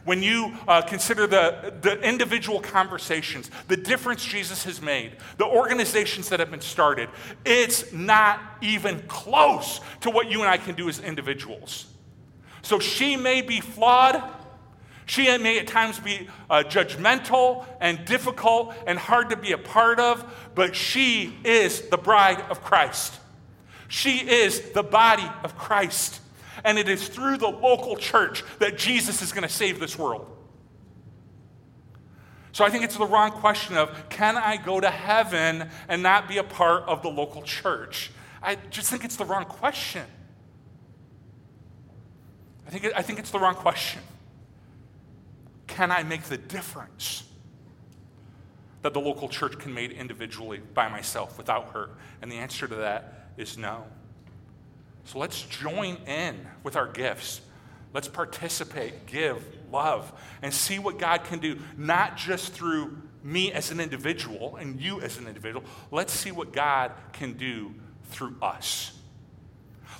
When 0.04 0.22
you 0.22 0.56
uh, 0.66 0.82
consider 0.82 1.26
the, 1.26 1.74
the 1.80 2.00
individual 2.00 2.60
conversations, 2.60 3.50
the 3.68 3.76
difference 3.76 4.24
Jesus 4.24 4.64
has 4.64 4.82
made, 4.82 5.12
the 5.36 5.44
organizations 5.44 6.28
that 6.30 6.40
have 6.40 6.50
been 6.50 6.60
started, 6.60 7.08
it's 7.44 7.92
not 7.92 8.40
even 8.62 9.00
close 9.06 9.80
to 10.00 10.10
what 10.10 10.28
you 10.28 10.40
and 10.40 10.50
I 10.50 10.56
can 10.56 10.74
do 10.74 10.88
as 10.88 10.98
individuals. 10.98 11.86
So 12.62 12.80
she 12.80 13.16
may 13.16 13.42
be 13.42 13.60
flawed, 13.60 14.22
she 15.08 15.36
may 15.38 15.58
at 15.58 15.66
times 15.66 15.98
be 15.98 16.28
uh, 16.50 16.62
judgmental 16.66 17.64
and 17.80 18.04
difficult 18.04 18.74
and 18.86 18.98
hard 18.98 19.30
to 19.30 19.36
be 19.36 19.52
a 19.52 19.58
part 19.58 19.98
of, 19.98 20.22
but 20.54 20.76
she 20.76 21.34
is 21.44 21.80
the 21.88 21.96
bride 21.96 22.42
of 22.50 22.62
Christ. 22.62 23.18
She 23.88 24.18
is 24.18 24.60
the 24.72 24.82
body 24.82 25.26
of 25.42 25.56
Christ. 25.56 26.20
And 26.62 26.78
it 26.78 26.90
is 26.90 27.08
through 27.08 27.38
the 27.38 27.48
local 27.48 27.96
church 27.96 28.44
that 28.58 28.76
Jesus 28.76 29.22
is 29.22 29.32
going 29.32 29.44
to 29.44 29.48
save 29.48 29.80
this 29.80 29.98
world. 29.98 30.26
So 32.52 32.66
I 32.66 32.68
think 32.68 32.84
it's 32.84 32.98
the 32.98 33.06
wrong 33.06 33.30
question 33.30 33.78
of 33.78 34.10
can 34.10 34.36
I 34.36 34.58
go 34.58 34.78
to 34.78 34.90
heaven 34.90 35.70
and 35.88 36.02
not 36.02 36.28
be 36.28 36.36
a 36.36 36.44
part 36.44 36.82
of 36.82 37.00
the 37.00 37.08
local 37.08 37.40
church? 37.40 38.10
I 38.42 38.56
just 38.68 38.90
think 38.90 39.06
it's 39.06 39.16
the 39.16 39.24
wrong 39.24 39.46
question. 39.46 40.04
I 42.66 42.70
think, 42.70 42.92
I 42.94 43.00
think 43.00 43.18
it's 43.18 43.30
the 43.30 43.38
wrong 43.38 43.54
question 43.54 44.02
can 45.68 45.92
I 45.92 46.02
make 46.02 46.24
the 46.24 46.36
difference 46.36 47.22
that 48.82 48.94
the 48.94 49.00
local 49.00 49.28
church 49.28 49.58
can 49.58 49.72
make 49.72 49.92
individually 49.92 50.60
by 50.74 50.88
myself 50.88 51.38
without 51.38 51.72
her? 51.72 51.90
And 52.20 52.32
the 52.32 52.36
answer 52.36 52.66
to 52.66 52.74
that 52.76 53.30
is 53.36 53.56
no. 53.56 53.84
So 55.04 55.18
let's 55.18 55.40
join 55.42 55.96
in 56.06 56.46
with 56.64 56.74
our 56.74 56.88
gifts. 56.88 57.40
Let's 57.94 58.08
participate, 58.08 59.06
give, 59.06 59.42
love, 59.72 60.12
and 60.42 60.52
see 60.52 60.78
what 60.78 60.98
God 60.98 61.24
can 61.24 61.38
do, 61.38 61.58
not 61.76 62.16
just 62.16 62.52
through 62.52 62.98
me 63.22 63.52
as 63.52 63.70
an 63.70 63.80
individual 63.80 64.56
and 64.56 64.80
you 64.80 65.00
as 65.00 65.18
an 65.18 65.26
individual. 65.26 65.64
Let's 65.90 66.12
see 66.12 66.30
what 66.30 66.52
God 66.52 66.92
can 67.12 67.34
do 67.34 67.74
through 68.10 68.36
us. 68.42 68.97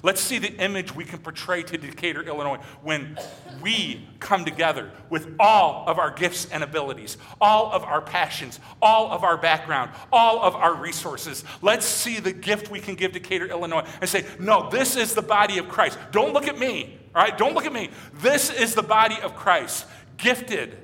Let's 0.03 0.21
see 0.21 0.39
the 0.39 0.55
image 0.63 0.95
we 0.95 1.05
can 1.05 1.19
portray 1.19 1.63
to 1.65 1.77
Decatur, 1.77 2.23
Illinois, 2.23 2.59
when 2.83 3.19
we 3.61 4.09
come 4.21 4.45
together 4.45 4.91
with 5.11 5.35
all 5.41 5.89
of 5.89 5.99
our 5.99 6.11
gifts 6.11 6.47
and 6.51 6.63
abilities, 6.63 7.17
all 7.41 7.73
of 7.73 7.83
our 7.83 8.01
passions, 8.01 8.61
all 8.81 9.11
of 9.11 9.25
our 9.25 9.37
background, 9.37 9.91
all 10.13 10.41
of 10.41 10.55
our 10.55 10.75
resources. 10.75 11.43
Let's 11.63 11.85
see 11.85 12.21
the 12.21 12.33
gift 12.33 12.71
we 12.71 12.79
can 12.79 12.95
give 12.95 13.13
Decatur, 13.13 13.47
Illinois, 13.47 13.87
and 14.01 14.09
say, 14.09 14.25
no, 14.39 14.71
this 14.71 14.97
is 14.97 15.15
the 15.15 15.23
body 15.23 15.59
of 15.59 15.69
Christ. 15.69 15.99
Don't 16.13 16.33
look 16.33 16.47
at 16.47 16.59
me, 16.59 16.99
all 17.15 17.23
right? 17.23 17.37
Don't 17.37 17.55
look 17.55 17.67
at 17.67 17.73
me. 17.73 17.91
This 18.15 18.51
is 18.51 18.75
the 18.75 18.83
body 18.83 19.17
of 19.23 19.35
Christ, 19.35 19.87
gifted, 20.17 20.79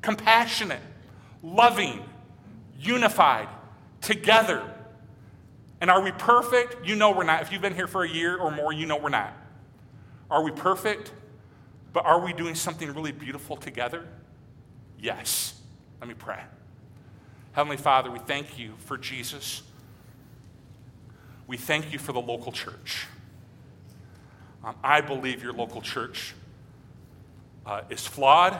compassionate, 0.00 0.80
loving, 1.42 2.02
unified, 2.78 3.48
together 4.00 4.71
and 5.82 5.90
are 5.90 6.00
we 6.00 6.12
perfect? 6.12 6.86
You 6.86 6.94
know 6.94 7.10
we're 7.10 7.24
not. 7.24 7.42
If 7.42 7.50
you've 7.50 7.60
been 7.60 7.74
here 7.74 7.88
for 7.88 8.04
a 8.04 8.08
year 8.08 8.36
or 8.36 8.52
more, 8.52 8.72
you 8.72 8.86
know 8.86 8.96
we're 8.96 9.08
not. 9.08 9.36
Are 10.30 10.40
we 10.44 10.52
perfect? 10.52 11.12
But 11.92 12.06
are 12.06 12.20
we 12.20 12.32
doing 12.32 12.54
something 12.54 12.94
really 12.94 13.10
beautiful 13.10 13.56
together? 13.56 14.06
Yes. 15.00 15.60
Let 16.00 16.06
me 16.06 16.14
pray. 16.14 16.40
Heavenly 17.50 17.78
Father, 17.78 18.12
we 18.12 18.20
thank 18.20 18.60
you 18.60 18.74
for 18.78 18.96
Jesus. 18.96 19.62
We 21.48 21.56
thank 21.56 21.92
you 21.92 21.98
for 21.98 22.12
the 22.12 22.20
local 22.20 22.52
church. 22.52 23.08
Um, 24.62 24.76
I 24.84 25.00
believe 25.00 25.42
your 25.42 25.52
local 25.52 25.82
church 25.82 26.32
uh, 27.66 27.82
is 27.90 28.06
flawed, 28.06 28.56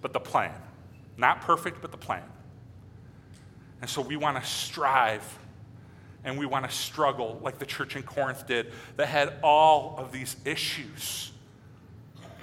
but 0.00 0.14
the 0.14 0.20
plan. 0.20 0.54
Not 1.18 1.42
perfect, 1.42 1.82
but 1.82 1.90
the 1.90 1.98
plan. 1.98 2.24
And 3.82 3.90
so 3.90 4.00
we 4.00 4.16
want 4.16 4.42
to 4.42 4.48
strive 4.48 5.38
and 6.24 6.38
we 6.38 6.46
want 6.46 6.68
to 6.68 6.74
struggle 6.74 7.38
like 7.42 7.58
the 7.58 7.66
church 7.66 7.96
in 7.96 8.02
Corinth 8.02 8.46
did 8.46 8.72
that 8.96 9.06
had 9.06 9.34
all 9.42 9.96
of 9.98 10.12
these 10.12 10.36
issues. 10.44 11.32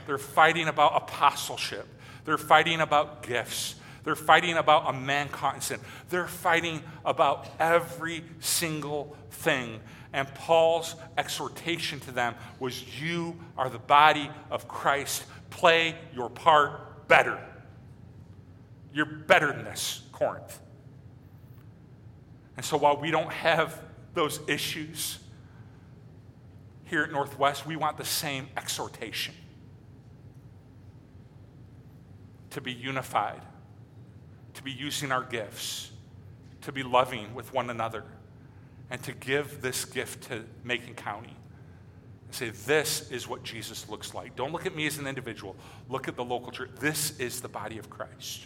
They're 0.07 0.17
fighting 0.17 0.67
about 0.67 0.95
apostleship, 0.95 1.87
they're 2.25 2.37
fighting 2.37 2.81
about 2.81 3.23
gifts. 3.23 3.75
They're 4.03 4.15
fighting 4.15 4.55
about 4.55 4.87
a 4.87 4.93
man 4.93 5.29
caught 5.29 5.55
in 5.55 5.61
sin. 5.61 5.79
They're 6.09 6.27
fighting 6.27 6.83
about 7.03 7.47
every 7.59 8.23
single 8.39 9.17
thing. 9.31 9.79
And 10.13 10.31
Paul's 10.35 10.95
exhortation 11.17 11.99
to 12.01 12.11
them 12.11 12.35
was 12.59 13.01
You 13.01 13.35
are 13.57 13.67
the 13.67 13.79
body 13.79 14.29
of 14.51 14.67
Christ. 14.67 15.25
Play 15.49 15.95
your 16.13 16.29
part 16.29 17.07
better. 17.07 17.43
You're 18.93 19.05
better 19.07 19.51
than 19.51 19.65
this, 19.65 20.03
Corinth. 20.11 20.59
And 22.57 22.65
so 22.65 22.77
while 22.77 22.97
we 22.97 23.11
don't 23.11 23.31
have 23.31 23.81
those 24.13 24.39
issues 24.47 25.19
here 26.85 27.03
at 27.03 27.11
Northwest, 27.11 27.65
we 27.65 27.75
want 27.75 27.97
the 27.97 28.05
same 28.05 28.47
exhortation 28.55 29.33
to 32.51 32.61
be 32.61 32.71
unified, 32.71 33.41
to 34.53 34.63
be 34.63 34.71
using 34.71 35.11
our 35.11 35.23
gifts, 35.23 35.91
to 36.61 36.71
be 36.71 36.83
loving 36.83 37.35
with 37.35 37.53
one 37.53 37.69
another, 37.69 38.03
and 38.89 39.03
to 39.03 39.11
give 39.11 39.61
this 39.61 39.83
gift 39.83 40.29
to 40.29 40.43
Macon 40.63 40.93
County. 40.93 41.35
And 42.25 42.33
say, 42.33 42.49
this 42.49 43.11
is 43.11 43.27
what 43.27 43.43
Jesus 43.43 43.89
looks 43.89 44.13
like. 44.13 44.35
Don't 44.35 44.53
look 44.53 44.65
at 44.65 44.75
me 44.75 44.87
as 44.87 44.97
an 44.97 45.07
individual. 45.07 45.55
Look 45.89 46.07
at 46.07 46.15
the 46.15 46.23
local 46.23 46.51
church. 46.51 46.69
This 46.79 47.19
is 47.19 47.41
the 47.41 47.49
body 47.49 47.77
of 47.77 47.89
Christ. 47.89 48.45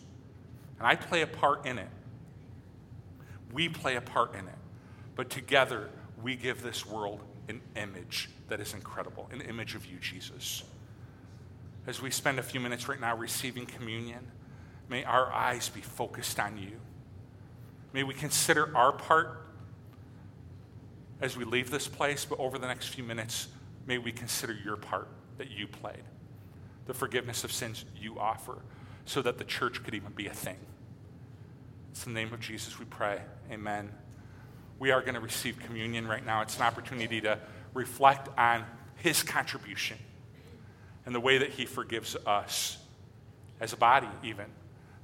And 0.79 0.87
I 0.87 0.95
play 0.95 1.21
a 1.21 1.27
part 1.27 1.65
in 1.65 1.77
it. 1.77 1.89
We 3.51 3.69
play 3.69 3.95
a 3.95 4.01
part 4.01 4.33
in 4.35 4.47
it. 4.47 4.55
But 5.15 5.29
together, 5.29 5.89
we 6.21 6.35
give 6.35 6.61
this 6.61 6.85
world 6.85 7.21
an 7.47 7.61
image 7.75 8.29
that 8.47 8.59
is 8.59 8.73
incredible 8.73 9.27
an 9.31 9.41
image 9.41 9.75
of 9.75 9.85
you, 9.85 9.97
Jesus. 9.99 10.63
as 11.87 12.01
we 12.01 12.11
spend 12.11 12.37
a 12.37 12.43
few 12.43 12.59
minutes 12.59 12.87
right 12.87 13.01
now 13.01 13.15
receiving 13.17 13.65
communion, 13.65 14.31
may 14.89 15.03
our 15.03 15.31
eyes 15.31 15.69
be 15.69 15.81
focused 15.81 16.39
on 16.39 16.57
you. 16.57 16.79
May 17.93 18.03
we 18.03 18.13
consider 18.13 18.75
our 18.77 18.91
part 18.91 19.47
as 21.19 21.35
we 21.35 21.45
leave 21.45 21.71
this 21.71 21.87
place, 21.87 22.25
but 22.25 22.39
over 22.39 22.59
the 22.59 22.67
next 22.67 22.89
few 22.89 23.03
minutes, 23.03 23.47
may 23.87 23.97
we 23.97 24.11
consider 24.11 24.53
your 24.53 24.77
part 24.77 25.07
that 25.37 25.49
you 25.49 25.67
played, 25.67 26.03
the 26.85 26.93
forgiveness 26.93 27.43
of 27.43 27.51
sins 27.51 27.85
you 27.99 28.19
offer, 28.19 28.59
so 29.05 29.21
that 29.23 29.37
the 29.37 29.43
church 29.43 29.83
could 29.83 29.95
even 29.95 30.11
be 30.11 30.27
a 30.27 30.33
thing. 30.33 30.57
It's 31.91 32.05
in 32.05 32.13
the 32.13 32.19
name 32.19 32.33
of 32.33 32.39
Jesus 32.39 32.79
we 32.79 32.85
pray. 32.85 33.19
Amen. 33.51 33.89
We 34.77 34.91
are 34.91 35.01
going 35.01 35.15
to 35.15 35.19
receive 35.19 35.59
communion 35.59 36.07
right 36.07 36.25
now. 36.25 36.41
It's 36.41 36.55
an 36.57 36.63
opportunity 36.63 37.21
to 37.21 37.39
reflect 37.73 38.29
on 38.37 38.63
his 38.95 39.23
contribution 39.23 39.97
and 41.05 41.13
the 41.13 41.19
way 41.19 41.39
that 41.39 41.49
he 41.49 41.65
forgives 41.65 42.15
us 42.25 42.77
as 43.59 43.73
a 43.73 43.77
body, 43.77 44.07
even. 44.23 44.45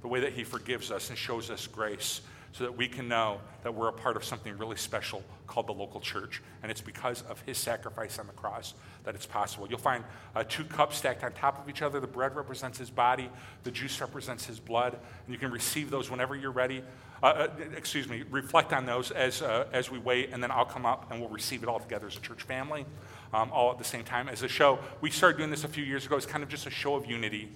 The 0.02 0.08
way 0.08 0.22
that 0.22 0.34
he 0.34 0.44
forgives 0.44 0.92
us 0.92 1.10
and 1.10 1.18
shows 1.18 1.50
us 1.50 1.68
grace 1.68 2.22
so 2.58 2.64
that 2.64 2.78
we 2.78 2.88
can 2.88 3.10
know 3.10 3.42
that 3.64 3.76
we're 3.76 3.90
a 3.90 3.94
part 3.94 4.16
of 4.16 4.24
something 4.24 4.58
really 4.58 4.78
special 4.78 5.22
called 5.46 5.68
the 5.68 5.74
local 5.74 6.00
church. 6.00 6.42
And 6.64 6.72
it's 6.72 6.80
because 6.80 7.22
of 7.24 7.42
his 7.42 7.58
sacrifice 7.58 8.18
on 8.18 8.28
the 8.28 8.34
cross 8.34 8.76
that 9.04 9.14
it's 9.14 9.26
possible. 9.26 9.68
You'll 9.70 9.78
find 9.78 10.06
uh, 10.34 10.46
two 10.48 10.64
cups 10.64 10.96
stacked 10.96 11.26
on 11.26 11.34
top 11.34 11.62
of 11.62 11.70
each 11.70 11.82
other. 11.82 12.00
The 12.00 12.08
bread 12.08 12.34
represents 12.34 12.78
his 12.78 12.90
body, 12.90 13.30
the 13.64 13.72
juice 13.72 14.00
represents 14.00 14.46
his 14.46 14.58
blood. 14.58 14.94
And 14.94 15.34
you 15.34 15.38
can 15.38 15.52
receive 15.52 15.90
those 15.90 16.10
whenever 16.10 16.34
you're 16.34 16.50
ready. 16.50 16.82
Uh, 17.22 17.26
uh, 17.26 17.48
excuse 17.76 18.08
me, 18.08 18.24
reflect 18.30 18.72
on 18.72 18.86
those 18.86 19.12
as, 19.12 19.42
uh, 19.42 19.68
as 19.74 19.92
we 19.92 20.00
wait, 20.00 20.30
and 20.32 20.42
then 20.42 20.50
I'll 20.50 20.64
come 20.64 20.86
up 20.86 21.12
and 21.12 21.20
we'll 21.20 21.30
receive 21.30 21.62
it 21.62 21.68
all 21.68 21.80
together 21.80 22.08
as 22.08 22.16
a 22.16 22.22
church 22.22 22.44
family, 22.44 22.86
um, 23.34 23.52
all 23.52 23.70
at 23.72 23.80
the 23.80 23.84
same 23.84 24.06
time. 24.06 24.30
As 24.30 24.44
a 24.44 24.48
show, 24.48 24.80
we 25.02 25.12
started 25.12 25.38
doing 25.38 25.50
this 25.50 25.66
a 25.66 25.70
few 25.70 25.84
years 25.84 26.06
ago. 26.06 26.16
It's 26.16 26.26
kind 26.26 26.44
of 26.44 26.50
just 26.50 26.68
a 26.68 26.72
show 26.72 26.96
of 26.96 27.06
unity, 27.06 27.52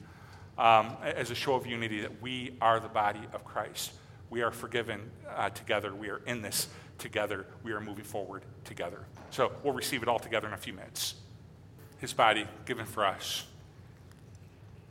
um, 0.58 0.98
as 1.04 1.32
a 1.32 1.36
show 1.36 1.54
of 1.56 1.66
unity 1.66 2.02
that 2.02 2.22
we 2.22 2.58
are 2.60 2.82
the 2.82 2.90
body 2.90 3.22
of 3.32 3.46
Christ. 3.46 3.92
We 4.30 4.42
are 4.42 4.52
forgiven 4.52 5.10
uh, 5.36 5.50
together. 5.50 5.94
We 5.94 6.10
are 6.10 6.22
in 6.26 6.42
this 6.42 6.68
together. 6.98 7.46
We 7.64 7.72
are 7.72 7.82
moving 7.82 8.04
forward 8.04 8.44
together. 8.64 9.06
So 9.32 9.52
we'll 9.64 9.74
receive 9.74 10.04
it 10.04 10.10
all 10.10 10.20
together 10.20 10.48
in 10.48 10.54
a 10.54 10.58
few 10.58 10.74
minutes. 10.74 11.16
His 12.00 12.14
body 12.14 12.46
given 12.66 12.86
for 12.86 13.06
us, 13.06 13.46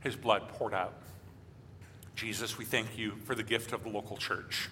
His 0.01 0.17
blood 0.17 0.49
poured 0.49 0.75
out. 0.75 0.95
Jesus, 2.17 2.59
we 2.59 2.65
thank 2.65 2.99
you 2.99 3.13
for 3.25 3.35
the 3.35 3.45
gift 3.45 3.73
of 3.73 3.85
the 3.85 3.89
local 3.89 4.17
church. 4.17 4.69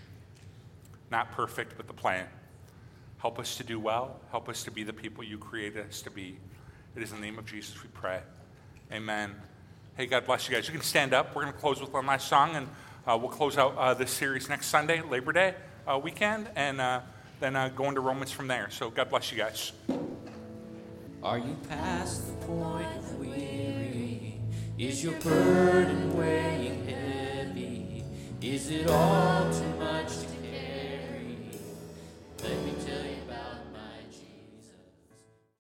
Not 1.10 1.30
perfect, 1.32 1.76
but 1.76 1.86
the 1.86 1.92
plan. 1.92 2.26
Help 3.18 3.38
us 3.38 3.56
to 3.56 3.64
do 3.64 3.78
well. 3.78 4.20
Help 4.30 4.48
us 4.48 4.64
to 4.64 4.70
be 4.70 4.82
the 4.82 4.92
people 4.92 5.22
you 5.22 5.38
created 5.38 5.86
us 5.86 6.02
to 6.02 6.10
be. 6.10 6.38
It 6.96 7.02
is 7.02 7.12
in 7.12 7.20
the 7.20 7.26
name 7.26 7.38
of 7.38 7.46
Jesus 7.46 7.80
we 7.82 7.88
pray. 7.94 8.20
Amen. 8.92 9.34
Hey, 9.96 10.06
God 10.06 10.26
bless 10.26 10.48
you 10.48 10.54
guys. 10.54 10.66
You 10.66 10.72
can 10.72 10.82
stand 10.82 11.14
up. 11.14 11.34
We're 11.34 11.42
going 11.42 11.54
to 11.54 11.58
close 11.58 11.80
with 11.80 11.92
one 11.92 12.06
last 12.06 12.28
song, 12.28 12.56
and 12.56 12.68
uh, 13.06 13.16
we'll 13.16 13.30
close 13.30 13.56
out 13.56 13.76
uh, 13.76 13.94
this 13.94 14.10
series 14.10 14.48
next 14.48 14.66
Sunday, 14.66 15.00
Labor 15.00 15.32
Day 15.32 15.54
uh, 15.86 15.96
weekend, 15.96 16.48
and 16.56 16.80
then 17.38 17.72
go 17.76 17.84
into 17.84 18.00
Romans 18.00 18.32
from 18.32 18.48
there. 18.48 18.68
So 18.70 18.90
God 18.90 19.10
bless 19.10 19.30
you 19.30 19.38
guys. 19.38 19.70
Are 21.22 21.38
you 21.38 21.56
past 21.68 22.26
the 22.26 22.46
point 22.46 22.88
of 22.98 23.14
weary? 23.14 24.40
Is 24.76 25.04
your 25.04 25.14
burden 25.20 26.16
weighing 26.16 26.84
heavy? 26.84 28.04
Is 28.42 28.70
it 28.70 28.88
all 28.90 29.52
too 29.52 29.78
much 29.78 30.08
to 30.08 30.26
carry? 30.42 31.38
Let 32.42 32.64
me 32.64 32.74
tell 32.84 33.04
you. 33.04 33.15